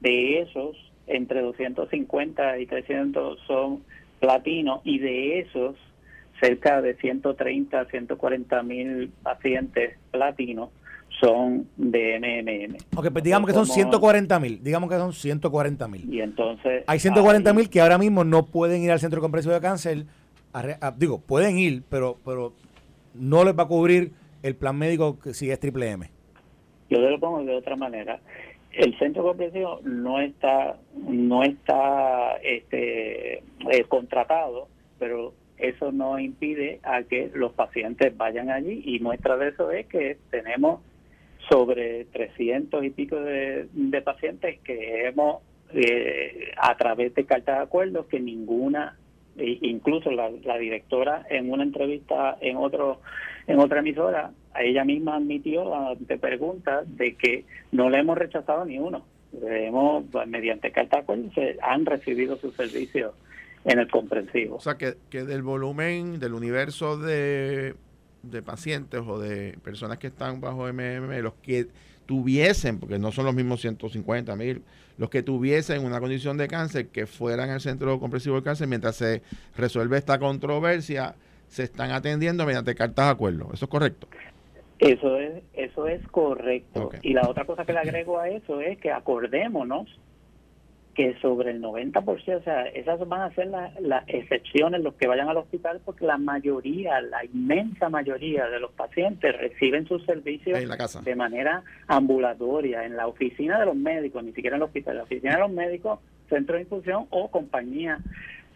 De 0.00 0.40
esos, 0.40 0.76
entre 1.06 1.42
250 1.42 2.58
y 2.58 2.66
300 2.66 3.38
son 3.46 3.82
platinos 4.20 4.80
y 4.84 4.98
de 4.98 5.40
esos, 5.40 5.76
cerca 6.40 6.80
de 6.82 6.94
130, 6.96 7.84
140 7.86 8.62
mil 8.62 9.10
pacientes 9.22 9.98
platinos 10.10 10.70
son 11.20 11.66
de 11.76 12.18
MMM. 12.18 12.76
Ok, 12.98 13.10
pues 13.10 13.24
digamos 13.24 13.48
que 13.48 13.54
son 13.54 13.66
140 13.66 14.38
mil, 14.40 14.62
digamos 14.62 14.90
que 14.90 14.96
son 14.96 15.12
140 15.12 15.88
mil. 15.88 16.12
Y 16.12 16.20
entonces... 16.20 16.84
Hay 16.86 16.98
140 16.98 17.52
mil 17.54 17.70
que 17.70 17.80
ahora 17.80 17.96
mismo 17.96 18.24
no 18.24 18.46
pueden 18.46 18.82
ir 18.82 18.90
al 18.90 19.00
centro 19.00 19.20
de 19.20 19.22
comprensivo 19.22 19.54
de 19.54 19.60
cáncer 19.60 20.06
digo, 20.96 21.20
pueden 21.20 21.58
ir, 21.58 21.82
pero, 21.88 22.18
pero 22.24 22.52
no 23.14 23.44
les 23.44 23.56
va 23.56 23.64
a 23.64 23.68
cubrir 23.68 24.12
el 24.42 24.56
plan 24.56 24.76
médico 24.76 25.18
si 25.32 25.50
es 25.50 25.60
triple 25.60 25.90
M. 25.90 26.10
Yo 26.88 26.98
te 26.98 27.10
lo 27.10 27.18
pongo 27.18 27.44
de 27.44 27.56
otra 27.56 27.76
manera. 27.76 28.20
El 28.76 28.98
centro 28.98 29.22
comprensivo 29.22 29.80
no 29.84 30.20
está 30.20 30.76
no 30.94 31.42
está 31.42 32.36
este 32.42 33.38
eh, 33.38 33.84
contratado, 33.88 34.68
pero 34.98 35.32
eso 35.56 35.92
no 35.92 36.18
impide 36.18 36.80
a 36.82 37.02
que 37.02 37.30
los 37.34 37.52
pacientes 37.52 38.14
vayan 38.14 38.50
allí. 38.50 38.82
Y 38.84 39.00
muestra 39.00 39.38
de 39.38 39.48
eso 39.48 39.70
es 39.70 39.86
que 39.86 40.18
tenemos 40.30 40.80
sobre 41.48 42.04
300 42.06 42.84
y 42.84 42.90
pico 42.90 43.16
de, 43.16 43.66
pacientes 44.04 44.60
que 44.60 45.06
hemos 45.06 45.42
eh, 45.72 46.52
a 46.58 46.76
través 46.76 47.14
de 47.14 47.24
cartas 47.24 47.56
de 47.56 47.62
acuerdos 47.62 48.06
que 48.06 48.20
ninguna 48.20 48.98
e 49.38 49.58
incluso 49.62 50.10
la, 50.10 50.30
directora 50.58 51.26
en 51.28 51.50
una 51.50 51.62
entrevista 51.62 52.36
en 52.40 52.56
otro 52.56 53.00
en 53.46 53.58
otra 53.58 53.80
emisora 53.80 54.32
ella 54.58 54.84
misma 54.84 55.16
admitió 55.16 55.74
ante 55.74 56.18
preguntas 56.18 56.84
de 56.96 57.14
que 57.14 57.44
no 57.72 57.90
le 57.90 57.98
hemos 57.98 58.16
rechazado 58.16 58.64
ni 58.64 58.78
uno. 58.78 59.04
Hemos 59.42 60.04
mediante 60.26 60.72
carta 60.72 61.04
se 61.34 61.58
han 61.62 61.84
recibido 61.84 62.38
sus 62.38 62.54
servicios 62.54 63.12
en 63.64 63.78
el 63.78 63.90
comprensivo. 63.90 64.56
O 64.56 64.60
sea 64.60 64.76
que, 64.78 64.94
del 65.10 65.42
volumen 65.42 66.18
del 66.18 66.32
universo 66.32 66.96
de, 66.96 67.74
de 68.22 68.42
pacientes 68.42 69.02
o 69.06 69.18
de 69.18 69.58
personas 69.62 69.98
que 69.98 70.06
están 70.06 70.40
bajo 70.40 70.66
MMM 70.72 71.20
los 71.20 71.34
que 71.34 71.66
tuviesen, 72.06 72.78
porque 72.78 72.98
no 72.98 73.12
son 73.12 73.26
los 73.26 73.34
mismos 73.34 73.60
150 73.60 74.34
mil, 74.36 74.62
los 74.98 75.10
que 75.10 75.22
tuviesen 75.22 75.84
una 75.84 76.00
condición 76.00 76.36
de 76.36 76.48
cáncer 76.48 76.88
que 76.88 77.06
fueran 77.06 77.50
al 77.50 77.60
centro 77.60 77.98
comprensivo 78.00 78.36
de 78.36 78.42
cáncer 78.42 78.68
mientras 78.68 78.96
se 78.96 79.22
resuelve 79.56 79.98
esta 79.98 80.18
controversia, 80.18 81.14
se 81.48 81.64
están 81.64 81.90
atendiendo 81.90 82.44
mediante 82.46 82.74
cartas 82.74 83.06
de 83.06 83.10
acuerdo. 83.12 83.50
¿Eso 83.52 83.66
es 83.66 83.70
correcto? 83.70 84.08
Eso 84.78 85.18
es, 85.18 85.42
eso 85.54 85.86
es 85.86 86.06
correcto. 86.08 86.90
Y 87.02 87.14
la 87.14 87.28
otra 87.28 87.44
cosa 87.44 87.64
que 87.64 87.72
le 87.72 87.78
agrego 87.78 88.18
a 88.18 88.28
eso 88.28 88.60
es 88.60 88.78
que 88.78 88.90
acordémonos 88.90 89.88
que 90.96 91.14
sobre 91.20 91.50
el 91.50 91.60
90%, 91.60 92.36
o 92.38 92.42
sea, 92.42 92.62
esas 92.68 93.06
van 93.06 93.20
a 93.20 93.34
ser 93.34 93.48
las 93.48 94.04
excepciones, 94.06 94.80
los 94.80 94.94
que 94.94 95.06
vayan 95.06 95.28
al 95.28 95.36
hospital, 95.36 95.78
porque 95.84 96.06
la 96.06 96.16
mayoría, 96.16 97.02
la 97.02 97.22
inmensa 97.22 97.90
mayoría 97.90 98.46
de 98.46 98.58
los 98.58 98.72
pacientes 98.72 99.36
reciben 99.36 99.86
sus 99.86 100.02
servicios 100.06 100.58
de 101.04 101.14
manera 101.14 101.62
ambulatoria, 101.86 102.86
en 102.86 102.96
la 102.96 103.08
oficina 103.08 103.60
de 103.60 103.66
los 103.66 103.76
médicos, 103.76 104.24
ni 104.24 104.32
siquiera 104.32 104.56
en 104.56 104.62
el 104.62 104.68
hospital, 104.68 104.92
en 104.92 104.98
la 104.98 105.04
oficina 105.04 105.34
de 105.34 105.40
los 105.40 105.50
médicos, 105.50 106.00
centro 106.30 106.56
de 106.56 106.62
infusión 106.62 107.06
o 107.10 107.30
compañía 107.30 107.98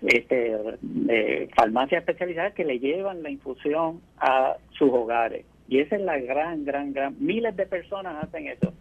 este, 0.01 0.57
de 0.81 1.51
farmacia 1.55 1.99
especializada 1.99 2.53
que 2.53 2.65
le 2.65 2.79
llevan 2.79 3.23
la 3.23 3.29
infusión 3.29 4.01
a 4.19 4.57
sus 4.79 4.91
hogares. 4.91 5.45
Y 5.69 5.81
esa 5.81 5.97
es 5.97 6.03
la 6.03 6.19
gran, 6.19 6.65
gran, 6.65 6.95
gran, 6.95 7.17
miles 7.21 7.55
de 7.55 7.67
personas 7.67 8.25
hacen 8.25 8.49
eso 8.49 8.73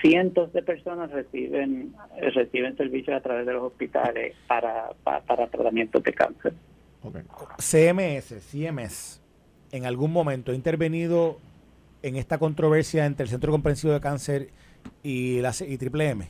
cientos 0.00 0.52
de 0.52 0.62
personas 0.62 1.10
reciben 1.10 1.94
reciben 2.34 2.76
servicios 2.76 3.16
a 3.16 3.20
través 3.20 3.46
de 3.46 3.52
los 3.52 3.62
hospitales 3.62 4.34
para, 4.46 4.90
para, 5.04 5.46
tratamiento 5.48 6.00
de 6.00 6.12
cáncer. 6.12 6.52
CMS, 7.58 8.34
CMS, 8.50 9.22
en 9.72 9.86
algún 9.86 10.12
momento 10.12 10.52
ha 10.52 10.54
intervenido 10.54 11.38
en 12.02 12.16
esta 12.16 12.38
controversia 12.38 13.06
entre 13.06 13.24
el 13.24 13.30
Centro 13.30 13.52
Comprensivo 13.52 13.92
de 13.92 14.00
Cáncer 14.00 14.48
y 15.02 15.40
la 15.40 15.52
y 15.66 15.76
Triple 15.78 16.08
M. 16.10 16.28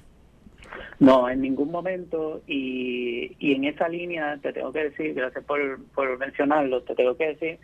No, 0.98 1.28
en 1.28 1.40
ningún 1.40 1.70
momento. 1.70 2.42
Y, 2.46 3.36
y 3.38 3.54
en 3.54 3.64
esa 3.64 3.88
línea 3.88 4.38
te 4.40 4.52
tengo 4.52 4.72
que 4.72 4.84
decir, 4.84 5.14
gracias 5.14 5.44
por, 5.44 5.82
por 5.94 6.18
mencionarlo, 6.18 6.82
te 6.82 6.94
tengo 6.94 7.16
que 7.16 7.28
decir 7.28 7.58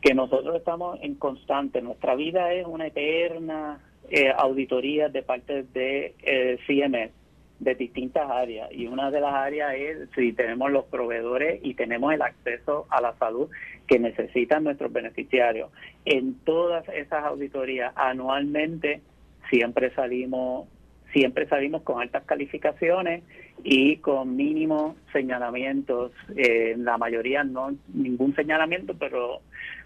que 0.00 0.14
nosotros 0.14 0.56
estamos 0.56 0.98
en 1.02 1.14
constante. 1.16 1.82
Nuestra 1.82 2.14
vida 2.14 2.52
es 2.52 2.66
una 2.66 2.86
eterna 2.86 3.80
eh, 4.10 4.32
auditorías 4.36 5.12
de 5.12 5.22
parte 5.22 5.64
de 5.74 6.14
eh, 6.22 6.58
CMS 6.66 7.12
de 7.60 7.74
distintas 7.74 8.30
áreas 8.30 8.70
y 8.70 8.86
una 8.86 9.10
de 9.10 9.20
las 9.20 9.34
áreas 9.34 9.74
es 9.74 10.08
si 10.14 10.32
tenemos 10.32 10.70
los 10.70 10.84
proveedores 10.84 11.60
y 11.62 11.74
tenemos 11.74 12.14
el 12.14 12.22
acceso 12.22 12.86
a 12.88 13.00
la 13.00 13.14
salud 13.18 13.48
que 13.86 13.98
necesitan 13.98 14.62
nuestros 14.64 14.92
beneficiarios. 14.92 15.70
En 16.04 16.34
todas 16.44 16.88
esas 16.88 17.24
auditorías 17.24 17.92
anualmente 17.96 19.00
siempre 19.50 19.92
salimos 19.94 20.68
siempre 21.12 21.48
salimos 21.48 21.82
con 21.82 22.00
altas 22.02 22.24
calificaciones 22.24 23.22
y 23.64 23.96
con 23.96 24.36
mínimos 24.36 24.94
señalamientos. 25.12 26.12
Eh, 26.36 26.74
la 26.78 26.98
mayoría 26.98 27.44
no 27.44 27.74
ningún 27.92 28.34
señalamiento, 28.34 28.94
pero 28.98 29.40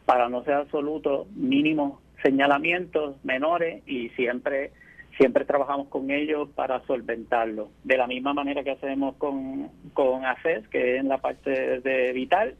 para 0.04 0.28
no 0.28 0.42
ser 0.44 0.54
absoluto, 0.54 1.26
mínimos 1.36 2.00
señalamientos 2.22 3.16
menores 3.24 3.82
y 3.86 4.08
siempre 4.10 4.72
siempre 5.16 5.44
trabajamos 5.44 5.88
con 5.88 6.10
ellos 6.10 6.48
para 6.54 6.84
solventarlo. 6.86 7.70
De 7.84 7.96
la 7.96 8.06
misma 8.06 8.32
manera 8.32 8.64
que 8.64 8.70
hacemos 8.70 9.14
con, 9.16 9.70
con 9.92 10.24
ACES, 10.24 10.66
que 10.68 10.94
es 10.94 11.00
en 11.00 11.08
la 11.08 11.18
parte 11.18 11.80
de 11.80 12.12
Vital, 12.12 12.54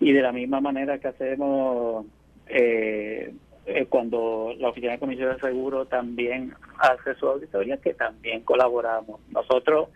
y 0.00 0.12
de 0.12 0.22
la 0.22 0.32
misma 0.32 0.60
manera 0.60 0.98
que 0.98 1.08
hacemos 1.08 2.06
eh, 2.48 3.32
eh, 3.66 3.86
cuando 3.88 4.54
la 4.58 4.70
Oficina 4.70 4.92
de 4.92 4.98
Comisión 4.98 5.34
de 5.34 5.40
Seguro 5.40 5.86
también 5.86 6.54
hace 6.78 7.14
su 7.14 7.26
auditoría, 7.26 7.76
que 7.78 7.94
también 7.94 8.42
colaboramos. 8.42 9.20
Nosotros, 9.30 9.88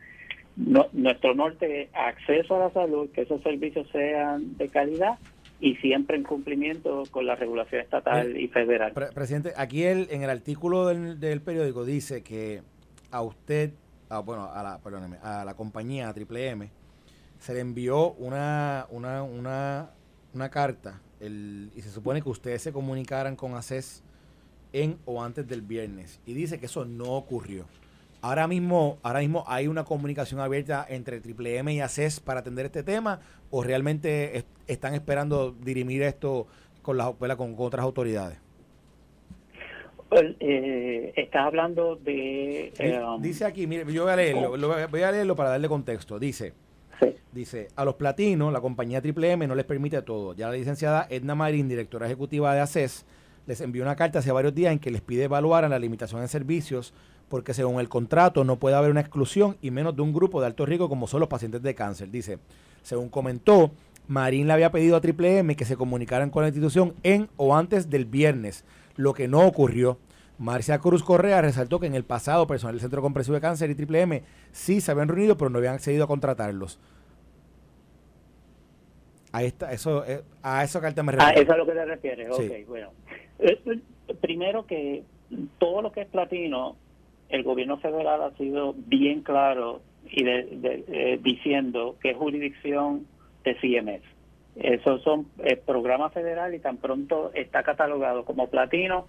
nuestro 0.57 1.34
norte 1.34 1.82
es 1.82 1.88
acceso 1.95 2.57
a 2.57 2.66
la 2.66 2.70
salud, 2.70 3.11
que 3.12 3.22
esos 3.22 3.43
servicios 3.43 3.88
sean 3.90 4.57
de 4.57 4.68
calidad 4.68 5.18
y 5.63 5.77
siempre 5.77 6.17
en 6.17 6.25
cumplimiento 6.25 7.05
con 7.13 7.25
la 7.25 7.37
regulación 7.37 7.81
estatal 7.81 8.37
y 8.37 8.49
federal. 8.49 8.93
presidente, 9.15 9.53
aquí 9.57 9.85
el, 9.85 10.09
en 10.11 10.25
el 10.25 10.29
artículo 10.29 10.89
del, 10.89 11.41
periódico 11.41 11.85
dice 11.85 12.25
que 12.25 12.63
a 13.13 13.23
usted, 13.23 13.71
bueno, 14.25 14.51
a 14.53 14.61
la, 14.65 14.79
perdóneme, 14.83 15.19
a 15.23 15.45
la 15.45 15.55
compañía, 15.55 16.09
a 16.09 16.15
Triple 16.15 16.49
M, 16.49 16.69
se 17.39 17.55
le 17.55 17.61
envió 17.61 18.11
una, 18.15 18.87
una, 18.91 19.23
una, 19.23 19.91
una 20.35 20.51
carta 20.51 21.01
el, 21.21 21.71
y 21.77 21.81
se 21.81 21.91
supone 21.91 22.21
que 22.21 22.29
ustedes 22.29 22.61
se 22.61 22.73
comunicaran 22.73 23.37
con 23.37 23.55
ACES 23.55 24.03
en 24.73 24.99
o 25.05 25.23
antes 25.23 25.47
del 25.47 25.63
viernes. 25.63 26.21
Y 26.27 26.35
dice 26.35 26.59
que 26.59 26.67
eso 26.67 26.85
no 26.85 27.13
ocurrió. 27.13 27.67
Ahora 28.23 28.47
mismo, 28.47 28.99
ahora 29.03 29.18
mismo 29.18 29.43
hay 29.49 29.66
una 29.66 29.83
comunicación 29.83 30.39
abierta 30.39 30.87
entre 30.89 31.20
Triple 31.20 31.59
M 31.59 31.75
y 31.75 31.81
ACES 31.81 32.20
para 32.20 32.39
atender 32.39 32.66
este 32.66 32.85
tema 32.85 33.18
o 33.51 33.64
realmente 33.64 34.45
están 34.68 34.95
esperando 34.95 35.51
dirimir 35.51 36.03
esto 36.03 36.47
con, 36.83 36.97
las, 36.97 37.11
con, 37.37 37.57
otras 37.59 37.83
autoridades. 37.83 38.39
Eh, 40.39 41.12
estás 41.16 41.47
hablando 41.47 41.97
de... 41.97 42.73
dice 43.20 43.45
um, 43.45 43.51
aquí, 43.51 43.66
mire, 43.66 43.93
yo 43.93 44.05
voy 44.05 44.12
a 44.12 44.16
leerlo, 44.16 44.57
voy 44.89 45.03
a 45.03 45.11
leerlo 45.11 45.35
para 45.35 45.51
darle 45.51 45.66
contexto. 45.68 46.20
Dice, 46.20 46.53
dice, 47.33 47.68
a 47.75 47.85
los 47.85 47.97
platinos, 47.97 48.53
la 48.53 48.61
compañía 48.61 49.03
Triple 49.03 49.33
M 49.33 49.49
no 49.49 49.57
les 49.57 49.64
permite 49.64 50.01
todo. 50.03 50.35
Ya 50.35 50.47
la 50.47 50.55
licenciada 50.55 51.09
Edna 51.11 51.35
Marín, 51.35 51.68
directora 51.68 52.07
ejecutiva 52.07 52.55
de 52.55 52.61
ACES, 52.61 53.05
les 53.47 53.61
envió 53.61 53.83
una 53.83 53.97
carta 53.97 54.20
hace 54.20 54.31
varios 54.31 54.55
días 54.55 54.73
en 54.73 54.79
que 54.79 54.93
les 54.93 55.01
pide 55.01 55.25
evaluar 55.25 55.68
la 55.68 55.79
limitación 55.81 56.20
de 56.20 56.29
servicios 56.29 56.95
porque 57.33 57.55
según 57.55 57.80
el 57.80 57.89
contrato 57.89 58.45
no 58.45 58.59
puede 58.59 58.76
haber 58.76 58.91
una 58.91 59.01
exclusión 59.01 59.57
y 59.62 59.70
menos 59.70 59.97
de 59.97 60.03
un 60.03 60.12
grupo 60.12 60.43
de 60.43 60.49
alto 60.49 60.66
riesgo 60.66 60.91
como 60.91 61.07
son 61.07 61.20
los 61.20 61.30
pacientes 61.30 61.62
de 61.62 61.74
cáncer. 61.74 62.11
Dice, 62.11 62.39
según 62.83 63.09
comentó, 63.09 63.70
Marín 64.07 64.49
le 64.49 64.53
había 64.53 64.70
pedido 64.70 64.97
a 64.97 65.01
Triple 65.01 65.39
M 65.39 65.57
que 65.57 65.64
se 65.64 65.78
comunicaran 65.78 66.28
con 66.28 66.43
la 66.43 66.49
institución 66.49 66.93
en 67.03 67.30
o 67.39 67.57
antes 67.57 67.89
del 67.89 68.05
viernes, 68.05 68.66
lo 68.97 69.14
que 69.14 69.28
no 69.28 69.47
ocurrió. 69.47 69.97
Marcia 70.37 70.78
Cruz 70.78 71.03
Correa 71.03 71.41
resaltó 71.41 71.80
que 71.80 71.87
en 71.87 71.95
el 71.95 72.05
pasado 72.05 72.47
personal 72.47 72.74
del 72.74 72.83
Centro 72.83 73.01
Comprensivo 73.01 73.37
de 73.37 73.41
Cáncer 73.41 73.70
y 73.70 73.76
Triple 73.76 74.03
M 74.03 74.22
sí 74.51 74.83
se 74.83 74.91
habían 74.91 75.09
reunido, 75.09 75.39
pero 75.39 75.49
no 75.49 75.57
habían 75.57 75.76
accedido 75.76 76.05
a 76.05 76.09
contratarlos. 76.09 76.78
A, 79.33 79.43
esta, 79.43 79.72
eso, 79.72 80.05
eh, 80.05 80.22
a 80.43 80.64
eso 80.64 80.83
carta 80.83 81.03
me 81.03 81.12
refiero. 81.12 81.30
A 81.30 81.33
eso 81.33 81.45
es 81.45 81.49
a 81.49 81.57
lo 81.57 81.64
que 81.64 81.72
te 81.72 81.85
refieres. 81.87 82.28
Ok, 82.30 82.68
bueno. 82.68 82.91
Eh, 83.39 83.80
primero 84.20 84.66
que 84.66 85.05
todo 85.59 85.80
lo 85.80 85.93
que 85.93 86.03
es 86.03 86.09
platino 86.09 86.76
el 87.33 87.43
gobierno 87.43 87.78
federal 87.78 88.22
ha 88.22 88.30
sido 88.37 88.74
bien 88.76 89.22
claro 89.22 89.80
y 90.09 90.22
de, 90.22 90.85
eh, 90.89 91.18
diciendo 91.22 91.97
que 92.01 92.11
es 92.11 92.16
jurisdicción 92.16 93.07
de 93.43 93.55
CMS. 93.55 94.03
Esos 94.55 95.03
son 95.03 95.26
eh, 95.43 95.57
programas 95.57 96.12
federales 96.12 96.61
y 96.61 96.62
tan 96.62 96.76
pronto 96.76 97.33
está 97.35 97.62
catalogado 97.62 98.26
como 98.26 98.49
platino, 98.49 99.07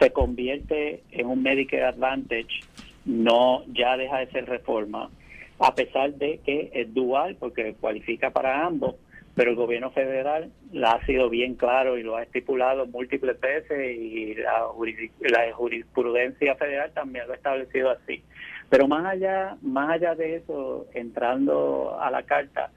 se 0.00 0.10
convierte 0.10 1.02
en 1.10 1.26
un 1.26 1.42
Medicare 1.42 1.84
Advantage, 1.84 2.60
no 3.04 3.62
ya 3.66 3.98
deja 3.98 4.18
de 4.18 4.30
ser 4.30 4.46
reforma, 4.46 5.10
a 5.58 5.74
pesar 5.74 6.14
de 6.14 6.40
que 6.44 6.70
es 6.72 6.92
dual 6.94 7.36
porque 7.38 7.74
cualifica 7.78 8.30
para 8.30 8.64
ambos, 8.64 8.94
pero 9.36 9.50
el 9.50 9.56
gobierno 9.56 9.90
federal 9.90 10.50
la 10.72 10.92
ha 10.92 11.04
sido 11.04 11.28
bien 11.28 11.56
claro 11.56 11.98
y 11.98 12.02
lo 12.02 12.16
ha 12.16 12.22
estipulado 12.22 12.86
múltiples 12.86 13.38
veces 13.38 13.94
y 13.94 14.34
la, 14.34 15.52
jurisprudencia 15.52 16.56
federal 16.56 16.90
también 16.94 17.26
lo 17.26 17.34
ha 17.34 17.36
establecido 17.36 17.90
así. 17.90 18.24
Pero 18.70 18.88
más 18.88 19.04
allá, 19.04 19.58
más 19.60 19.90
allá 19.90 20.14
de 20.14 20.36
eso, 20.36 20.86
entrando 20.94 21.98
a 22.00 22.10
la 22.10 22.22
carta, 22.22 22.70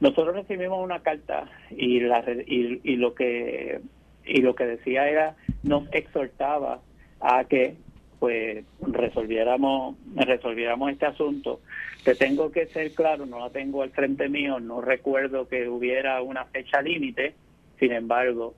nosotros 0.00 0.34
recibimos 0.36 0.82
una 0.82 1.02
carta 1.02 1.50
y, 1.70 2.00
la, 2.00 2.24
y, 2.46 2.96
lo 2.96 3.14
que 3.14 3.80
y 4.24 4.40
lo 4.40 4.54
que 4.54 4.64
decía 4.64 5.08
era 5.10 5.36
nos 5.62 5.86
exhortaba 5.92 6.80
a 7.20 7.44
que 7.44 7.76
pues 8.18 8.64
resolviéramos 8.80 9.96
resolviéramos 10.14 10.92
este 10.92 11.06
asunto. 11.06 11.60
Te 12.04 12.14
tengo 12.14 12.50
que 12.50 12.66
ser 12.66 12.92
claro, 12.92 13.26
no 13.26 13.40
la 13.40 13.50
tengo 13.50 13.82
al 13.82 13.90
frente 13.90 14.28
mío, 14.28 14.60
no 14.60 14.80
recuerdo 14.80 15.48
que 15.48 15.68
hubiera 15.68 16.22
una 16.22 16.44
fecha 16.44 16.80
límite, 16.80 17.34
sin 17.78 17.92
embargo, 17.92 18.54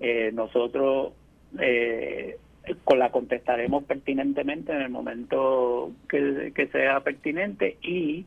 eh, 0.00 0.30
nosotros 0.32 1.12
eh, 1.60 2.36
la 2.96 3.10
contestaremos 3.10 3.84
pertinentemente 3.84 4.72
en 4.72 4.82
el 4.82 4.90
momento 4.90 5.92
que, 6.08 6.52
sea 6.70 7.00
pertinente 7.00 7.76
y 7.82 8.24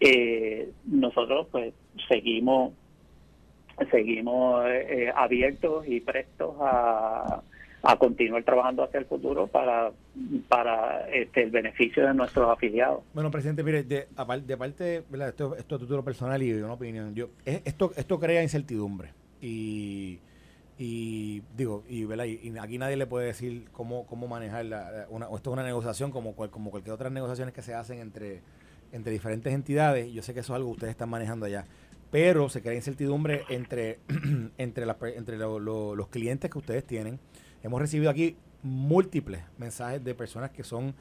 eh, 0.00 0.70
nosotros 0.86 1.48
pues 1.50 1.74
seguimos 2.08 2.72
seguimos 3.90 4.64
abiertos 5.14 5.88
y 5.88 6.00
prestos 6.00 6.54
a 6.60 7.42
a 7.82 7.96
continuar 7.96 8.44
trabajando 8.44 8.84
hacia 8.84 9.00
el 9.00 9.06
futuro 9.06 9.48
para, 9.48 9.90
para 10.48 11.08
este, 11.08 11.42
el 11.42 11.50
beneficio 11.50 12.06
de 12.06 12.14
nuestros 12.14 12.48
afiliados. 12.48 13.02
Bueno, 13.12 13.30
presidente, 13.30 13.64
mire, 13.64 13.82
de, 13.82 14.06
de 14.46 14.56
parte, 14.56 15.02
¿verdad? 15.10 15.28
Esto, 15.30 15.56
esto 15.56 15.74
es 15.74 15.80
título 15.80 16.04
personal 16.04 16.40
y 16.42 16.52
una 16.52 16.74
opinión. 16.74 17.14
Yo, 17.14 17.30
esto, 17.44 17.92
esto 17.96 18.20
crea 18.20 18.42
incertidumbre 18.42 19.10
y, 19.40 20.20
y 20.78 21.42
digo, 21.56 21.82
y, 21.88 22.04
y, 22.04 22.58
aquí 22.60 22.78
nadie 22.78 22.96
le 22.96 23.06
puede 23.06 23.26
decir 23.26 23.64
cómo, 23.72 24.06
cómo 24.06 24.28
manejar 24.28 24.64
la, 24.66 25.06
una, 25.10 25.26
esto 25.26 25.50
es 25.50 25.54
una 25.54 25.64
negociación 25.64 26.12
como, 26.12 26.36
como 26.36 26.70
cualquier 26.70 26.94
otra 26.94 27.10
negociaciones 27.10 27.52
que 27.52 27.62
se 27.62 27.74
hacen 27.74 27.98
entre, 27.98 28.42
entre 28.92 29.10
diferentes 29.10 29.52
entidades. 29.52 30.12
Yo 30.12 30.22
sé 30.22 30.34
que 30.34 30.40
eso 30.40 30.52
es 30.52 30.56
algo 30.56 30.68
que 30.68 30.74
ustedes 30.74 30.92
están 30.92 31.10
manejando 31.10 31.46
allá 31.46 31.64
pero 32.12 32.50
se 32.50 32.60
crea 32.60 32.74
incertidumbre 32.74 33.44
entre, 33.48 33.98
entre, 34.58 34.86
entre 35.16 35.38
los 35.38 36.08
clientes 36.08 36.50
que 36.50 36.58
ustedes 36.58 36.84
tienen, 36.84 37.18
Hemos 37.62 37.80
recibido 37.80 38.10
aquí 38.10 38.36
múltiples 38.62 39.42
mensajes 39.58 40.02
de 40.02 40.14
personas 40.14 40.50
que 40.50 40.62
son 40.62 40.94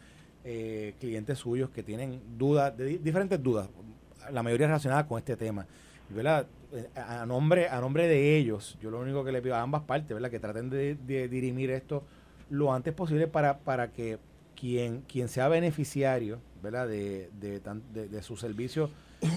eh, 0.44 0.96
clientes 1.00 1.38
suyos 1.40 1.70
que 1.70 1.84
tienen 1.84 2.22
dudas, 2.38 2.76
de 2.76 2.98
diferentes 2.98 3.42
dudas, 3.42 3.70
la 4.32 4.44
mayoría 4.44 4.68
relacionadas 4.68 5.06
con 5.06 5.18
este 5.18 5.36
tema. 5.36 5.66
¿verdad? 6.10 6.48
Eh, 6.74 6.90
a 6.96 7.26
nombre, 7.26 7.70
a 7.70 7.80
nombre 7.80 8.08
de 8.08 8.38
ellos, 8.38 8.78
yo 8.82 8.92
lo 8.92 9.00
único 9.00 9.24
que 9.24 9.32
le 9.32 9.42
pido 9.42 9.56
a 9.56 9.62
ambas 9.62 9.84
partes, 9.84 10.14
¿verdad? 10.14 10.30
que 10.30 10.40
traten 10.40 10.70
de, 10.70 10.96
dirimir 11.28 11.72
esto 11.72 12.04
lo 12.50 12.74
antes 12.74 12.94
posible 12.94 13.28
para, 13.28 13.60
para 13.60 13.92
que 13.92 14.20
quien, 14.56 15.02
quien 15.02 15.30
sea 15.30 15.48
beneficiario 15.48 16.40
¿verdad? 16.62 16.88
De, 16.88 17.30
de, 17.40 18.22
su 18.22 18.38
servicio 18.38 18.90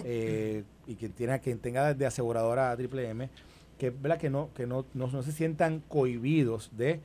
eh, 0.04 0.64
y 0.86 0.94
quien, 0.96 1.12
tiene, 1.12 1.40
quien 1.40 1.58
tenga 1.58 1.94
de 1.94 2.06
aseguradora 2.06 2.70
a 2.70 2.76
Triple 2.76 3.08
M, 3.08 3.30
que, 3.78 3.90
¿verdad? 3.90 4.18
que, 4.18 4.30
no, 4.30 4.50
que 4.54 4.66
no, 4.66 4.86
no, 4.94 5.22
se 5.22 5.32
sientan 5.32 5.82
cohibidos 5.88 6.70
de 6.76 7.00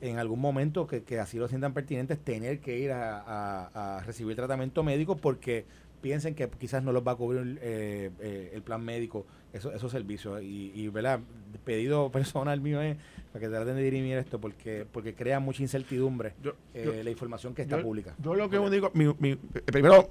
en 0.00 0.18
algún 0.18 0.40
momento 0.40 0.86
que, 0.86 1.02
que, 1.02 1.18
así 1.18 1.38
lo 1.38 1.48
sientan 1.48 1.72
pertinentes 1.72 2.18
tener 2.18 2.60
que 2.60 2.78
ir 2.78 2.92
a, 2.92 4.02
recibir 4.06 4.36
tratamiento 4.36 4.82
médico 4.82 5.16
porque 5.16 5.64
piensen 6.00 6.34
que 6.34 6.48
quizás 6.50 6.82
no 6.82 6.92
los 6.92 7.06
va 7.06 7.12
a 7.12 7.16
cubrir 7.16 7.58
eh, 7.62 8.10
eh, 8.20 8.50
el 8.52 8.62
plan 8.62 8.84
médico 8.84 9.24
esos, 9.54 9.72
esos 9.74 9.90
servicios 9.90 10.42
y, 10.42 10.72
y 10.74 10.88
¿verdad? 10.88 11.20
pedido 11.64 12.10
personal 12.12 12.60
mío 12.60 12.82
es 12.82 12.96
para 13.32 13.40
que 13.40 13.48
traten 13.48 13.76
de 13.76 13.82
dirimir 13.82 14.18
esto 14.18 14.40
porque 14.40 14.86
porque 14.90 15.14
crea 15.14 15.40
mucha 15.40 15.62
incertidumbre 15.62 16.34
eh, 16.74 17.00
la 17.02 17.10
información 17.10 17.54
que 17.54 17.62
está 17.62 17.80
pública 17.80 18.14
yo 18.22 18.34
lo 18.34 18.50
que 18.50 18.58
digo 18.70 18.90
mi, 18.92 19.36
primero 19.64 20.10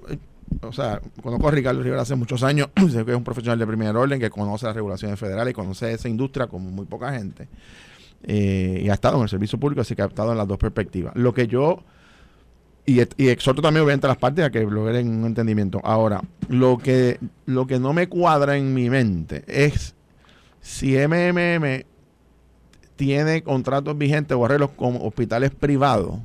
o 0.62 0.72
sea, 0.72 1.02
conozco 1.22 1.48
a 1.48 1.52
Ricardo 1.52 1.82
Rivera 1.82 2.02
hace 2.02 2.16
muchos 2.16 2.44
años, 2.44 2.70
que 2.76 3.12
es 3.12 3.18
un 3.18 3.24
profesional 3.24 3.60
de 3.60 3.68
primer 3.68 3.96
orden 3.96 4.20
que 4.20 4.30
conoce 4.30 4.66
las 4.66 4.76
regulaciones 4.76 5.20
federales 5.20 5.52
y 5.52 5.56
conoce 5.56 5.94
esa 5.94 6.10
industria 6.10 6.48
como 6.48 6.70
muy 6.70 6.86
poca 6.86 7.12
gente. 7.14 7.48
Eh, 8.24 8.82
y 8.86 8.90
ha 8.90 8.94
estado 8.94 9.18
en 9.18 9.24
el 9.24 9.30
servicio 9.30 9.60
público, 9.60 9.82
así 9.82 9.96
que 9.96 10.02
ha 10.02 10.06
estado 10.06 10.32
en 10.32 10.38
las 10.38 10.48
dos 10.48 10.58
perspectivas. 10.58 11.16
Lo 11.16 11.34
que 11.34 11.48
yo, 11.48 11.84
y, 12.86 13.00
exhorto 13.00 13.62
también 13.62 13.84
obviamente 13.84 14.08
a 14.08 14.10
las 14.10 14.18
partes 14.18 14.46
a 14.46 14.50
que 14.50 14.62
logren 14.62 15.10
un 15.10 15.26
entendimiento. 15.26 15.80
Ahora, 15.84 16.22
lo 16.50 16.78
que, 16.78 17.20
lo 17.46 17.68
que 17.68 17.80
no 17.80 17.94
me 17.94 18.08
cuadra 18.08 18.58
en 18.58 18.74
mi 18.74 18.90
mente 18.90 19.44
es 19.48 19.96
si 20.62 20.96
MMM 20.98 21.84
tiene 22.96 23.44
contratos 23.44 23.98
vigentes 23.98 24.38
o 24.38 24.46
arreglos 24.46 24.72
con 24.72 24.98
hospitales 25.02 25.52
privados, 25.52 26.20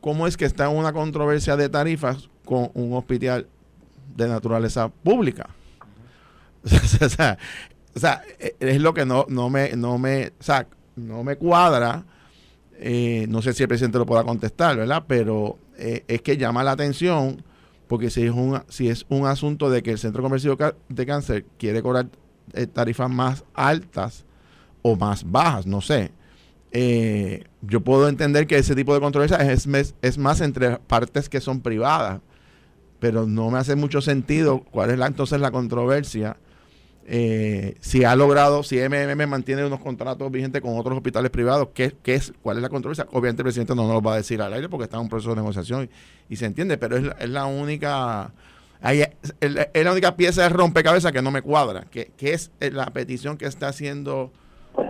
¿cómo 0.00 0.26
es 0.26 0.36
que 0.36 0.44
está 0.44 0.70
en 0.70 0.76
una 0.76 0.92
controversia 0.92 1.56
de 1.56 1.68
tarifas 1.68 2.28
con 2.46 2.70
un 2.72 2.94
hospital 2.94 3.46
de 4.16 4.28
naturaleza 4.28 4.88
pública. 4.88 5.50
o, 6.64 7.08
sea, 7.08 7.38
es 8.58 8.80
lo 8.80 8.94
que 8.94 9.04
no, 9.04 9.26
no 9.28 9.50
me, 9.50 9.76
no 9.76 9.98
me, 9.98 10.32
no 10.96 11.22
me 11.22 11.36
cuadra 11.36 12.06
eh, 12.78 13.26
no 13.28 13.40
sé 13.40 13.52
si 13.52 13.62
el 13.62 13.68
presidente 13.68 13.98
lo 13.98 14.06
pueda 14.06 14.24
contestar, 14.24 14.76
¿verdad? 14.76 15.04
Pero 15.06 15.58
eh, 15.78 16.04
es 16.08 16.22
que 16.22 16.36
llama 16.36 16.62
la 16.62 16.72
atención 16.72 17.42
porque 17.86 18.10
si 18.10 18.24
es 18.24 18.32
un 18.32 18.60
si 18.68 18.88
es 18.88 19.06
un 19.08 19.26
asunto 19.26 19.70
de 19.70 19.82
que 19.82 19.92
el 19.92 19.98
Centro 19.98 20.22
Comercial 20.22 20.56
de 20.88 21.06
Cáncer 21.06 21.44
quiere 21.58 21.82
cobrar 21.82 22.08
eh, 22.52 22.66
tarifas 22.66 23.08
más 23.08 23.44
altas 23.54 24.24
o 24.82 24.96
más 24.96 25.30
bajas, 25.30 25.66
no 25.66 25.80
sé. 25.80 26.12
yo 27.62 27.80
puedo 27.80 28.08
entender 28.08 28.46
que 28.46 28.58
ese 28.58 28.74
tipo 28.74 28.92
de 28.92 29.00
controversia 29.00 29.38
es, 29.50 29.66
es, 30.02 30.18
más 30.18 30.40
entre 30.40 30.76
partes 30.78 31.28
que 31.28 31.40
son 31.40 31.60
privadas, 31.60 32.20
pero 32.98 33.26
no 33.26 33.50
me 33.50 33.58
hace 33.58 33.76
mucho 33.76 34.00
sentido 34.00 34.60
cuál 34.60 34.90
es 34.90 34.98
la, 34.98 35.06
entonces 35.06 35.40
la 35.40 35.50
controversia 35.50 36.36
eh, 37.08 37.76
si 37.80 38.02
ha 38.02 38.16
logrado, 38.16 38.64
si 38.64 38.78
MMM 38.80 39.28
mantiene 39.28 39.64
unos 39.64 39.78
contratos 39.78 40.28
vigentes 40.32 40.60
con 40.60 40.76
otros 40.76 40.96
hospitales 40.96 41.30
privados, 41.30 41.68
¿qué, 41.72 41.94
es, 42.04 42.32
¿cuál 42.42 42.56
es 42.56 42.62
la 42.64 42.68
controversia? 42.68 43.06
Obviamente 43.12 43.42
el 43.42 43.44
presidente 43.44 43.76
no 43.76 43.84
nos 43.84 43.92
lo 43.92 44.02
va 44.02 44.14
a 44.14 44.16
decir 44.16 44.42
al 44.42 44.52
aire 44.52 44.68
porque 44.68 44.84
está 44.84 44.96
en 44.96 45.04
un 45.04 45.08
proceso 45.08 45.30
de 45.30 45.36
negociación 45.36 45.88
y, 46.28 46.34
se 46.34 46.46
entiende, 46.46 46.78
pero 46.78 46.96
es 46.96 47.28
la, 47.28 47.46
única... 47.46 48.32
es, 48.82 49.84
la 49.84 49.92
única 49.92 50.16
pieza 50.16 50.42
de 50.42 50.48
rompecabezas 50.48 51.12
que 51.12 51.22
no 51.22 51.30
me 51.30 51.42
cuadra, 51.42 51.86
que, 51.88 52.10
es 52.18 52.50
la 52.58 52.86
petición 52.86 53.36
que 53.36 53.46
está 53.46 53.68
haciendo 53.68 54.32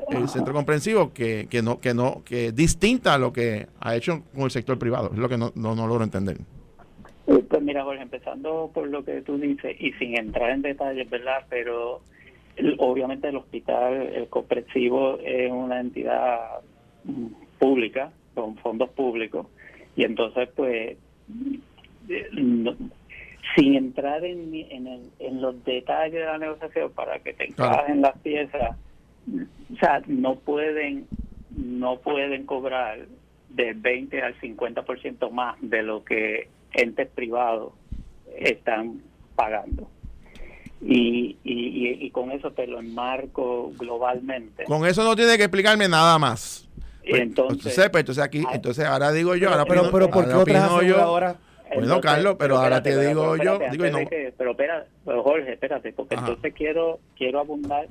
el 0.08 0.28
centro 0.30 0.54
comprensivo 0.54 1.12
que, 1.12 1.46
que 1.48 1.62
no 1.62 1.78
que 1.78 1.94
no 1.94 2.22
que 2.24 2.50
distinta 2.50 3.14
a 3.14 3.18
lo 3.18 3.32
que 3.32 3.68
ha 3.78 3.94
hecho 3.94 4.22
con 4.34 4.44
el 4.44 4.50
sector 4.50 4.78
privado 4.78 5.10
es 5.12 5.18
lo 5.18 5.28
que 5.28 5.36
no, 5.36 5.52
no, 5.54 5.76
no 5.76 5.86
logro 5.86 6.02
entender 6.02 6.38
mira, 7.76 7.84
Jorge, 7.84 8.02
empezando 8.02 8.70
por 8.72 8.88
lo 8.88 9.04
que 9.04 9.20
tú 9.20 9.36
dices 9.36 9.76
y 9.78 9.92
sin 9.92 10.18
entrar 10.18 10.50
en 10.50 10.62
detalles, 10.62 11.10
¿verdad? 11.10 11.44
Pero 11.50 12.00
obviamente 12.78 13.28
el 13.28 13.36
hospital, 13.36 13.92
el 14.14 14.28
comprensivo 14.28 15.18
es 15.18 15.52
una 15.52 15.80
entidad 15.80 16.60
mm, 17.04 17.26
pública, 17.58 18.10
con 18.34 18.56
fondos 18.56 18.88
públicos, 18.90 19.46
y 19.94 20.04
entonces 20.04 20.48
pues 20.56 20.96
sin 23.54 23.74
entrar 23.74 24.24
en, 24.24 24.54
en, 24.54 25.40
los 25.42 25.62
detalles 25.64 26.20
de 26.20 26.24
la 26.24 26.38
negociación 26.38 26.92
para 26.92 27.18
que 27.18 27.34
te 27.34 27.48
encajen 27.48 28.00
las 28.00 28.16
piezas, 28.18 28.76
o 29.28 29.76
sea, 29.78 30.02
no 30.06 30.36
pueden 30.36 31.06
no 31.50 31.98
pueden 31.98 32.46
cobrar 32.46 33.06
del 33.50 33.74
20 33.74 34.22
al 34.22 34.38
50% 34.40 35.30
más 35.30 35.56
de 35.60 35.82
lo 35.82 36.04
que 36.04 36.48
entes 36.76 37.08
privados 37.08 37.72
están 38.38 39.02
pagando. 39.34 39.88
Y, 40.82 41.36
y, 41.42 42.10
con 42.10 42.30
eso 42.30 42.52
te 42.52 42.66
lo 42.66 42.78
enmarco 42.78 43.72
globalmente. 43.78 44.64
Con 44.64 44.84
eso 44.86 45.02
no 45.04 45.16
tiene 45.16 45.36
que 45.36 45.44
explicarme 45.44 45.88
nada 45.88 46.18
más. 46.18 46.68
Pues, 47.08 47.22
entonces, 47.22 47.74
pues, 47.90 48.00
entonces, 48.02 48.22
aquí, 48.22 48.44
entonces 48.52 48.84
ahora 48.84 49.12
digo 49.12 49.36
yo, 49.36 49.50
ahora 49.50 49.64
pero, 49.64 49.90
pero, 49.90 50.10
¿por 50.10 50.26
qué 50.26 50.34
otras 50.34 50.70
ahora? 50.70 51.36
Bueno, 51.74 52.00
Carlos, 52.00 52.36
pero, 52.38 52.58
ahora 52.58 52.82
te 52.82 52.96
digo 52.98 53.36
yo, 53.36 53.58
digo, 53.70 53.86
no. 53.86 53.98
pero 54.36 54.50
espera, 54.52 54.86
Jorge, 55.04 55.52
espérate, 55.52 55.92
porque 55.92 56.14
entonces 56.14 56.54
quiero 56.54 57.00
quiero 57.16 57.40
abundar 57.40 57.88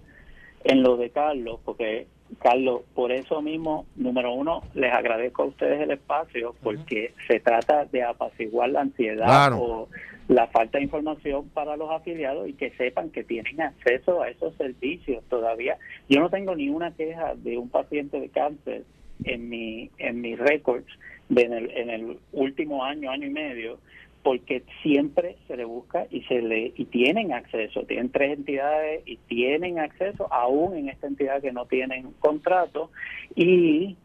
en 0.63 0.83
lo 0.83 0.97
de 0.97 1.09
Carlos, 1.09 1.59
porque 1.63 2.07
Carlos, 2.41 2.81
por 2.93 3.11
eso 3.11 3.41
mismo, 3.41 3.85
número 3.95 4.33
uno, 4.33 4.63
les 4.73 4.91
agradezco 4.91 5.43
a 5.43 5.45
ustedes 5.45 5.81
el 5.81 5.91
espacio 5.91 6.55
porque 6.63 7.13
se 7.27 7.39
trata 7.39 7.85
de 7.85 8.03
apaciguar 8.03 8.69
la 8.69 8.81
ansiedad 8.81 9.53
o 9.53 9.87
la 10.27 10.47
falta 10.47 10.79
de 10.79 10.85
información 10.85 11.49
para 11.49 11.77
los 11.77 11.91
afiliados 11.91 12.47
y 12.49 12.53
que 12.53 12.71
sepan 12.71 13.11
que 13.11 13.23
tienen 13.23 13.61
acceso 13.61 14.23
a 14.23 14.29
esos 14.29 14.55
servicios 14.55 15.23
todavía. 15.29 15.77
Yo 16.09 16.19
no 16.19 16.29
tengo 16.29 16.55
ni 16.55 16.69
una 16.69 16.91
queja 16.91 17.35
de 17.35 17.57
un 17.57 17.69
paciente 17.69 18.19
de 18.19 18.29
cáncer 18.29 18.83
en 19.23 19.47
mi 19.47 19.91
en 19.97 20.21
mis 20.21 20.37
récords 20.37 20.91
en 21.29 21.53
el, 21.53 21.71
en 21.71 21.89
el 21.89 22.19
último 22.33 22.83
año, 22.83 23.09
año 23.09 23.27
y 23.27 23.31
medio, 23.31 23.79
porque 24.25 24.63
siempre 24.81 25.35
se 25.47 25.55
le 25.55 25.65
busca 25.65 26.07
y 26.09 26.23
se 26.23 26.41
le 26.41 26.73
y 26.75 26.85
tienen 26.85 27.31
acceso, 27.31 27.83
tienen 27.83 28.09
tres 28.09 28.39
entidades 28.39 29.03
y 29.05 29.17
tienen 29.17 29.77
acceso 29.77 30.33
aún 30.33 30.75
en 30.75 30.89
esta 30.89 31.05
entidad 31.05 31.43
que 31.43 31.51
no 31.51 31.67
tienen 31.67 32.11
contrato. 32.19 32.89
Y 33.35 33.95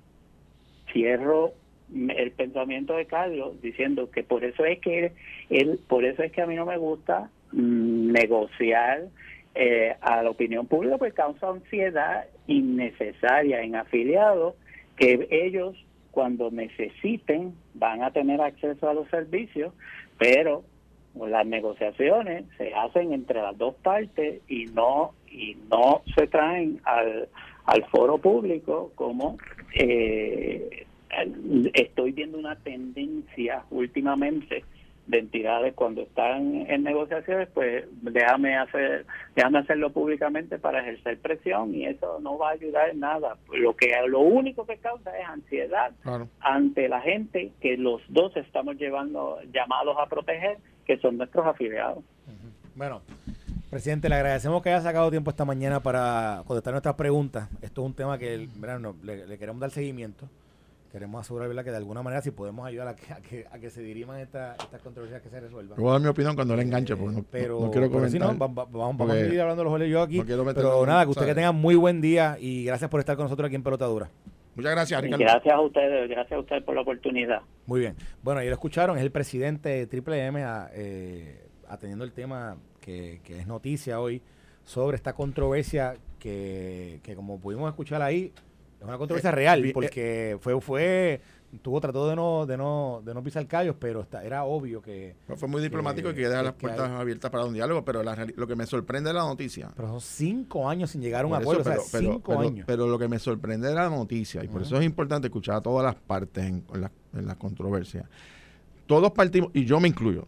cierro 0.92 1.54
el 1.94 2.32
pensamiento 2.32 2.96
de 2.96 3.06
Carlos 3.06 3.62
diciendo 3.62 4.10
que 4.10 4.22
por 4.22 4.44
eso 4.44 4.66
es 4.66 4.78
que 4.80 5.12
él, 5.48 5.80
por 5.88 6.04
eso 6.04 6.22
es 6.22 6.30
que 6.32 6.42
a 6.42 6.46
mí 6.46 6.54
no 6.54 6.66
me 6.66 6.76
gusta 6.76 7.30
mm, 7.52 8.12
negociar 8.12 9.04
eh, 9.54 9.96
a 10.02 10.22
la 10.22 10.28
opinión 10.28 10.66
pública 10.66 10.98
porque 10.98 11.14
causa 11.14 11.48
ansiedad 11.48 12.26
innecesaria 12.46 13.62
en 13.62 13.74
afiliados 13.74 14.54
que 14.98 15.26
ellos 15.30 15.82
cuando 16.10 16.50
necesiten 16.50 17.54
van 17.72 18.02
a 18.02 18.10
tener 18.10 18.42
acceso 18.42 18.90
a 18.90 18.92
los 18.92 19.08
servicios 19.08 19.72
pero 20.20 20.62
las 21.14 21.46
negociaciones 21.46 22.44
se 22.58 22.74
hacen 22.74 23.14
entre 23.14 23.40
las 23.40 23.56
dos 23.56 23.74
partes 23.76 24.42
y 24.48 24.66
no 24.66 25.14
y 25.30 25.56
no 25.70 26.02
se 26.14 26.26
traen 26.26 26.78
al, 26.84 27.30
al 27.64 27.84
foro 27.86 28.18
público 28.18 28.92
como 28.96 29.38
eh, 29.74 30.86
estoy 31.72 32.12
viendo 32.12 32.38
una 32.38 32.54
tendencia 32.56 33.64
últimamente 33.70 34.62
de 35.10 35.18
entidades 35.18 35.74
cuando 35.74 36.02
están 36.02 36.66
en 36.70 36.84
negociaciones, 36.84 37.48
pues 37.52 37.84
déjame 38.02 38.56
hacer, 38.56 39.04
déjame 39.34 39.58
hacerlo 39.58 39.90
públicamente 39.90 40.58
para 40.58 40.80
ejercer 40.80 41.18
presión 41.18 41.74
y 41.74 41.86
eso 41.86 42.18
no 42.20 42.38
va 42.38 42.50
a 42.50 42.52
ayudar 42.52 42.90
en 42.90 43.00
nada. 43.00 43.36
Lo 43.52 43.74
que 43.76 43.92
lo 44.06 44.20
único 44.20 44.66
que 44.66 44.76
causa 44.78 45.16
es 45.18 45.26
ansiedad 45.26 45.92
ante 46.40 46.88
la 46.88 47.00
gente 47.00 47.50
que 47.60 47.76
los 47.76 48.00
dos 48.08 48.36
estamos 48.36 48.76
llevando 48.76 49.38
llamados 49.52 49.96
a 49.98 50.06
proteger, 50.06 50.58
que 50.86 50.96
son 50.98 51.18
nuestros 51.18 51.46
afiliados. 51.46 52.04
Bueno, 52.76 53.02
presidente, 53.68 54.08
le 54.08 54.14
agradecemos 54.14 54.62
que 54.62 54.70
haya 54.70 54.80
sacado 54.80 55.10
tiempo 55.10 55.30
esta 55.30 55.44
mañana 55.44 55.80
para 55.80 56.42
contestar 56.46 56.72
nuestras 56.72 56.94
preguntas. 56.94 57.48
Esto 57.62 57.82
es 57.82 57.86
un 57.86 57.94
tema 57.94 58.16
que 58.16 58.48
le 59.02 59.38
queremos 59.38 59.60
dar 59.60 59.70
seguimiento 59.70 60.26
queremos 60.90 61.20
asegurar 61.20 61.48
¿verdad? 61.48 61.64
que 61.64 61.70
de 61.70 61.76
alguna 61.76 62.02
manera 62.02 62.20
si 62.22 62.30
podemos 62.30 62.66
ayudar 62.66 62.88
a 62.88 62.96
que, 62.96 63.12
a 63.12 63.20
que, 63.20 63.46
a 63.50 63.58
que 63.58 63.70
se 63.70 63.80
diriman 63.82 64.20
estas 64.20 64.56
controversias 64.82 65.22
que 65.22 65.28
se 65.28 65.40
resuelvan. 65.40 65.78
Voy 65.78 65.88
a 65.88 65.92
dar 65.92 66.00
mi 66.00 66.08
opinión 66.08 66.34
cuando 66.34 66.56
le 66.56 66.62
enganche, 66.62 66.96
porque 66.96 67.16
no, 67.16 67.24
pero, 67.30 67.60
no 67.60 67.70
quiero 67.70 67.90
comentar. 67.90 68.10
Si 68.10 68.18
no, 68.18 68.34
vamos, 68.34 68.70
vamos, 68.70 69.10
a 69.10 69.14
seguir 69.14 69.40
hablando 69.40 69.64
los 69.64 69.88
yo 69.88 70.02
aquí. 70.02 70.22
pero 70.22 70.86
nada, 70.86 71.04
que 71.04 71.10
usted 71.10 71.26
que 71.26 71.34
tenga 71.34 71.52
muy 71.52 71.76
buen 71.76 72.00
día 72.00 72.36
y 72.40 72.64
gracias 72.64 72.90
por 72.90 73.00
estar 73.00 73.16
con 73.16 73.24
nosotros 73.24 73.46
aquí 73.46 73.56
en 73.56 73.62
Pelotadura. 73.62 74.10
Muchas 74.56 74.72
gracias, 74.72 75.00
Ricardo. 75.00 75.24
Gracias 75.24 75.54
a 75.54 75.60
ustedes, 75.60 76.10
gracias 76.10 76.36
a 76.36 76.40
ustedes 76.40 76.62
por 76.64 76.74
la 76.74 76.80
oportunidad. 76.82 77.40
Muy 77.66 77.80
bien. 77.80 77.94
Bueno, 78.22 78.40
ahí 78.40 78.48
lo 78.48 78.54
escucharon, 78.54 78.96
es 78.96 79.02
el 79.02 79.12
presidente 79.12 79.68
de 79.68 79.86
Triple 79.86 80.26
M 80.26 80.44
eh, 80.74 81.46
atendiendo 81.68 82.04
el 82.04 82.12
tema 82.12 82.56
que, 82.80 83.20
que 83.22 83.38
es 83.38 83.46
noticia 83.46 84.00
hoy 84.00 84.22
sobre 84.64 84.96
esta 84.96 85.12
controversia 85.12 85.94
que, 86.18 87.00
que 87.02 87.14
como 87.14 87.38
pudimos 87.40 87.68
escuchar 87.68 88.02
ahí, 88.02 88.32
es 88.80 88.88
una 88.88 88.96
controversia 88.96 89.30
eh, 89.30 89.34
real, 89.34 89.64
eh, 89.64 89.72
porque 89.74 90.38
fue, 90.40 90.58
fue, 90.60 91.20
tuvo 91.60 91.80
trató 91.82 92.08
de 92.08 92.16
no, 92.16 92.46
de 92.46 92.56
no, 92.56 93.02
de 93.04 93.12
no 93.12 93.22
pisar 93.22 93.46
callos, 93.46 93.76
pero 93.78 94.00
está, 94.00 94.24
era 94.24 94.44
obvio 94.44 94.80
que. 94.80 95.16
fue 95.36 95.48
muy 95.48 95.60
diplomático 95.60 96.10
y 96.10 96.14
que 96.14 96.28
dejar 96.28 96.44
las 96.44 96.54
puertas 96.54 96.90
abiertas 96.90 97.30
para 97.30 97.44
un 97.44 97.52
diálogo, 97.52 97.84
pero 97.84 98.02
lo 98.02 98.46
que 98.46 98.56
me 98.56 98.66
sorprende 98.66 99.10
de 99.10 99.14
la 99.14 99.20
noticia. 99.20 99.70
Pero 99.76 99.88
son 99.88 100.00
cinco 100.00 100.68
años 100.68 100.90
sin 100.90 101.02
llegar 101.02 101.24
a 101.24 101.28
un 101.28 101.34
acuerdo, 101.34 101.62
pero, 101.62 101.82
cinco 101.82 102.40
años. 102.40 102.64
Pero 102.66 102.86
lo 102.86 102.98
que 102.98 103.06
me 103.06 103.18
sorprende 103.18 103.68
de 103.68 103.74
la 103.74 103.90
noticia, 103.90 104.42
y 104.42 104.48
por 104.48 104.62
eso 104.62 104.78
es 104.78 104.84
importante 104.84 105.28
escuchar 105.28 105.56
a 105.56 105.60
todas 105.60 105.84
las 105.84 105.94
partes 105.94 106.42
en, 106.42 106.64
la, 106.72 106.90
en 107.12 107.26
la 107.26 107.34
controversia. 107.34 108.08
Todos 108.86 109.12
partimos, 109.12 109.50
y 109.52 109.66
yo 109.66 109.78
me 109.78 109.88
incluyo, 109.88 110.26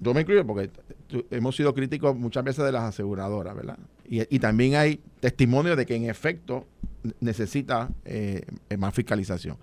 yo 0.00 0.12
me 0.12 0.22
incluyo 0.22 0.44
porque 0.44 0.68
hemos 1.30 1.54
sido 1.54 1.72
críticos 1.72 2.16
muchas 2.16 2.42
veces 2.42 2.64
de 2.64 2.72
las 2.72 2.82
aseguradoras, 2.82 3.54
¿verdad? 3.54 3.78
Y, 4.04 4.34
y 4.34 4.40
también 4.40 4.74
hay 4.74 5.00
testimonio 5.20 5.76
de 5.76 5.86
que 5.86 5.94
en 5.94 6.10
efecto 6.10 6.66
necesita 7.20 7.90
eh, 8.04 8.42
más 8.78 8.94
fiscalización. 8.94 9.56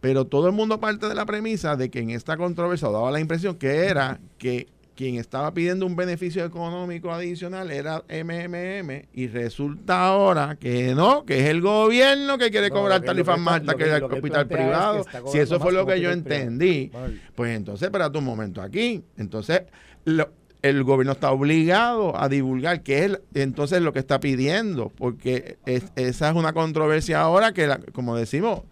Pero 0.00 0.26
todo 0.26 0.48
el 0.48 0.52
mundo 0.52 0.80
parte 0.80 1.08
de 1.08 1.14
la 1.14 1.26
premisa 1.26 1.76
de 1.76 1.90
que 1.90 2.00
en 2.00 2.10
esta 2.10 2.36
controversia 2.36 2.88
daba 2.88 3.10
la 3.10 3.20
impresión 3.20 3.54
que 3.56 3.86
era 3.86 4.20
que 4.36 4.66
quien 4.96 5.16
estaba 5.16 5.52
pidiendo 5.54 5.86
un 5.86 5.96
beneficio 5.96 6.44
económico 6.44 7.12
adicional 7.12 7.70
era 7.70 8.04
MMM 8.08 9.08
y 9.12 9.26
resulta 9.28 10.06
ahora 10.06 10.56
que 10.56 10.94
no, 10.94 11.24
que 11.24 11.40
es 11.40 11.46
el 11.46 11.60
gobierno 11.60 12.36
que 12.38 12.50
quiere 12.50 12.70
cobrar 12.70 13.00
tarifas 13.02 13.38
más 13.38 13.60
altas 13.60 13.74
que, 13.76 13.84
el 13.84 14.04
hospital 14.04 14.46
privado. 14.46 15.04
si 15.30 15.38
eso 15.38 15.58
fue 15.60 15.72
lo 15.72 15.86
que 15.86 16.00
yo 16.00 16.10
entendí, 16.10 16.90
pues 17.34 17.56
entonces, 17.56 17.86
espérate 17.86 18.18
un 18.18 18.24
momento 18.24 18.60
aquí. 18.60 19.02
Entonces, 19.16 19.62
lo, 20.04 20.30
el 20.62 20.84
gobierno 20.84 21.12
está 21.12 21.32
obligado 21.32 22.18
a 22.18 22.28
divulgar 22.28 22.82
qué 22.82 23.04
es 23.04 23.20
entonces 23.34 23.82
lo 23.82 23.92
que 23.92 23.98
está 23.98 24.20
pidiendo, 24.20 24.90
porque 24.90 25.58
esa 25.66 26.28
es 26.30 26.34
una 26.34 26.52
controversia 26.52 27.20
ahora 27.20 27.52
que, 27.52 27.68
como 27.92 28.16
decimos, 28.16 28.62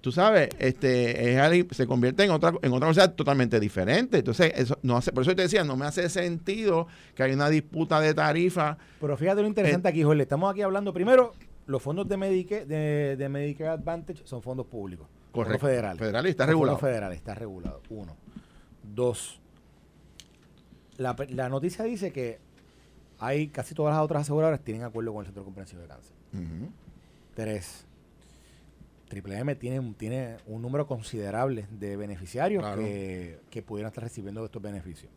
tú 0.00 0.10
sabes, 0.10 0.48
este 0.58 1.34
es, 1.34 1.66
se 1.72 1.86
convierte 1.86 2.24
en 2.24 2.30
otra 2.30 2.54
en 2.62 2.72
otra 2.72 2.88
cosa 2.88 3.12
totalmente 3.14 3.60
diferente. 3.60 4.18
Entonces, 4.18 4.52
eso 4.56 4.78
no 4.82 4.96
hace, 4.96 5.12
por 5.12 5.22
eso 5.22 5.34
te 5.36 5.42
decía, 5.42 5.64
no 5.64 5.76
me 5.76 5.84
hace 5.86 6.08
sentido 6.08 6.86
que 7.14 7.22
hay 7.22 7.32
una 7.32 7.50
disputa 7.50 8.00
de 8.00 8.14
tarifa. 8.14 8.78
Pero 9.00 9.16
fíjate 9.16 9.42
lo 9.42 9.48
interesante 9.48 9.88
aquí, 9.88 10.02
Jorge, 10.02 10.22
estamos 10.22 10.50
aquí 10.50 10.62
hablando 10.62 10.94
primero, 10.94 11.34
los 11.66 11.82
fondos 11.82 12.08
de 12.08 12.16
Medicare, 12.16 12.64
de, 12.64 13.16
de 13.16 13.28
Medicare 13.28 13.70
Advantage 13.70 14.22
son 14.24 14.42
fondos 14.42 14.66
públicos 14.66 15.06
Correcto. 15.32 15.66
Federal. 15.66 15.98
Federal 15.98 16.26
está 16.26 16.46
regulado. 16.46 16.78
Federal 16.78 17.12
está 17.12 17.34
regulado. 17.34 17.82
Uno. 17.90 18.16
Dos. 18.82 19.40
La, 20.98 21.16
la, 21.30 21.48
noticia 21.48 21.84
dice 21.84 22.12
que 22.12 22.38
hay 23.18 23.48
casi 23.48 23.74
todas 23.74 23.94
las 23.94 24.04
otras 24.04 24.22
aseguradoras 24.22 24.62
tienen 24.62 24.82
acuerdo 24.82 25.12
con 25.12 25.20
el 25.20 25.26
Centro 25.26 25.44
Comprensivo 25.44 25.80
de 25.80 25.88
Cáncer. 25.88 26.14
Tres. 27.34 27.86
Triple 29.08 29.38
M 29.38 29.54
tiene, 29.54 29.94
tiene 29.94 30.36
un 30.46 30.60
número 30.60 30.86
considerable 30.86 31.66
de 31.70 31.96
beneficiarios 31.96 32.62
que, 32.76 33.40
que 33.48 33.62
pudieran 33.62 33.88
estar 33.88 34.04
recibiendo 34.04 34.44
estos 34.44 34.60
beneficios. 34.60 35.10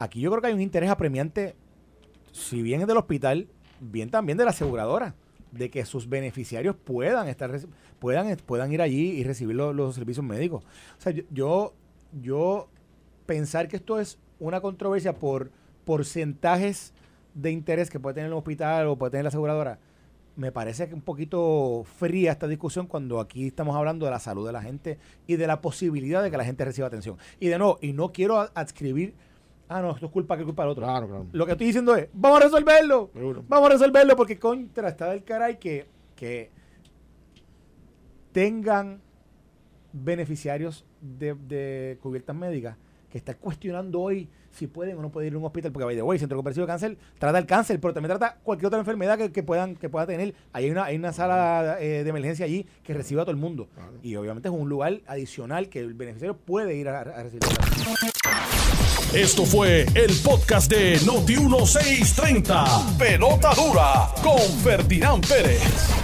Aquí 0.00 0.20
yo 0.20 0.30
creo 0.30 0.40
que 0.42 0.48
hay 0.48 0.54
un 0.54 0.60
interés 0.60 0.90
apremiante, 0.90 1.54
si 2.32 2.60
bien 2.62 2.80
es 2.80 2.88
del 2.88 2.96
hospital, 2.96 3.46
bien 3.80 4.10
también 4.10 4.36
de 4.36 4.44
la 4.44 4.50
aseguradora, 4.50 5.14
de 5.52 5.70
que 5.70 5.84
sus 5.84 6.08
beneficiarios 6.08 6.74
puedan 6.76 7.28
estar 7.28 7.50
puedan, 7.98 8.36
puedan 8.38 8.72
ir 8.72 8.82
allí 8.82 9.12
y 9.12 9.24
recibir 9.24 9.56
los, 9.56 9.94
servicios 9.94 10.24
médicos. 10.26 10.64
O 10.98 11.00
sea, 11.00 11.14
yo, 11.30 11.74
yo, 12.20 12.68
pensar 13.26 13.68
que 13.68 13.76
esto 13.76 13.98
es 13.98 14.18
una 14.38 14.60
controversia 14.60 15.14
por 15.14 15.50
porcentajes 15.84 16.92
de 17.34 17.50
interés 17.50 17.90
que 17.90 18.00
puede 18.00 18.14
tener 18.14 18.28
el 18.28 18.36
hospital 18.36 18.86
o 18.86 18.96
puede 18.96 19.12
tener 19.12 19.24
la 19.24 19.28
aseguradora, 19.28 19.78
me 20.36 20.50
parece 20.50 20.88
que 20.88 20.94
un 20.94 21.02
poquito 21.02 21.84
fría 21.98 22.32
esta 22.32 22.48
discusión 22.48 22.86
cuando 22.86 23.20
aquí 23.20 23.48
estamos 23.48 23.76
hablando 23.76 24.04
de 24.04 24.10
la 24.10 24.18
salud 24.18 24.46
de 24.46 24.52
la 24.52 24.62
gente 24.62 24.98
y 25.26 25.36
de 25.36 25.46
la 25.46 25.60
posibilidad 25.60 26.22
de 26.22 26.30
que 26.30 26.36
la 26.36 26.44
gente 26.44 26.64
reciba 26.64 26.88
atención. 26.88 27.16
Y 27.38 27.48
de 27.48 27.58
nuevo, 27.58 27.78
y 27.80 27.92
no 27.92 28.12
quiero 28.12 28.38
adscribir 28.54 29.14
ah, 29.68 29.82
no, 29.82 29.90
esto 29.92 30.06
es 30.06 30.12
culpa 30.12 30.36
que 30.36 30.42
es 30.42 30.46
culpa 30.46 30.62
del 30.62 30.72
otro. 30.72 30.84
Claro, 30.84 31.06
claro. 31.06 31.26
Lo 31.32 31.46
que 31.46 31.52
estoy 31.52 31.66
diciendo 31.68 31.94
es, 31.96 32.08
vamos 32.12 32.40
a 32.40 32.44
resolverlo. 32.44 33.10
Vamos 33.48 33.70
a 33.70 33.72
resolverlo 33.72 34.16
porque 34.16 34.38
contra 34.38 34.88
está 34.88 35.10
del 35.10 35.24
caray 35.24 35.58
que, 35.58 35.86
que 36.16 36.50
tengan 38.32 39.00
beneficiarios 39.92 40.84
de, 41.00 41.34
de 41.34 41.98
cubiertas 42.02 42.34
médicas 42.34 42.76
que 43.14 43.18
están 43.18 43.36
cuestionando 43.40 44.00
hoy 44.00 44.28
si 44.50 44.66
pueden 44.66 44.98
o 44.98 45.00
no 45.00 45.08
pueden 45.08 45.28
ir 45.28 45.34
a 45.36 45.38
un 45.38 45.44
hospital, 45.44 45.70
porque 45.70 46.02
hoy 46.02 46.16
el 46.16 46.18
Centro 46.18 46.36
Comprensivo 46.36 46.66
de 46.66 46.72
Cáncer 46.72 46.98
trata 47.16 47.38
el 47.38 47.46
cáncer, 47.46 47.80
pero 47.80 47.94
también 47.94 48.08
trata 48.08 48.38
cualquier 48.42 48.66
otra 48.66 48.80
enfermedad 48.80 49.30
que, 49.30 49.42
puedan 49.44 49.76
que 49.76 49.88
pueda 49.88 50.04
tener. 50.04 50.34
Ahí 50.52 50.64
hay 50.64 50.70
una, 50.72 50.86
hay 50.86 50.96
una 50.96 51.12
sala 51.12 51.76
eh, 51.78 52.02
de 52.02 52.10
emergencia 52.10 52.44
allí 52.44 52.66
que 52.82 52.92
recibe 52.92 53.20
a 53.20 53.24
todo 53.24 53.30
el 53.30 53.36
mundo. 53.36 53.68
Y 54.02 54.16
obviamente 54.16 54.48
es 54.48 54.54
un 54.54 54.68
lugar 54.68 55.00
adicional 55.06 55.68
que 55.68 55.78
el 55.78 55.94
beneficiario 55.94 56.36
puede 56.36 56.74
ir 56.74 56.88
a, 56.88 57.02
a 57.02 57.22
recibir. 57.22 57.44
Esto 59.14 59.46
fue 59.46 59.86
el 59.94 60.12
podcast 60.24 60.68
de 60.68 60.98
Noti1630. 60.98 62.96
Pelota 62.98 63.54
dura 63.54 64.08
con 64.24 64.40
Ferdinand 64.64 65.24
Pérez. 65.24 66.03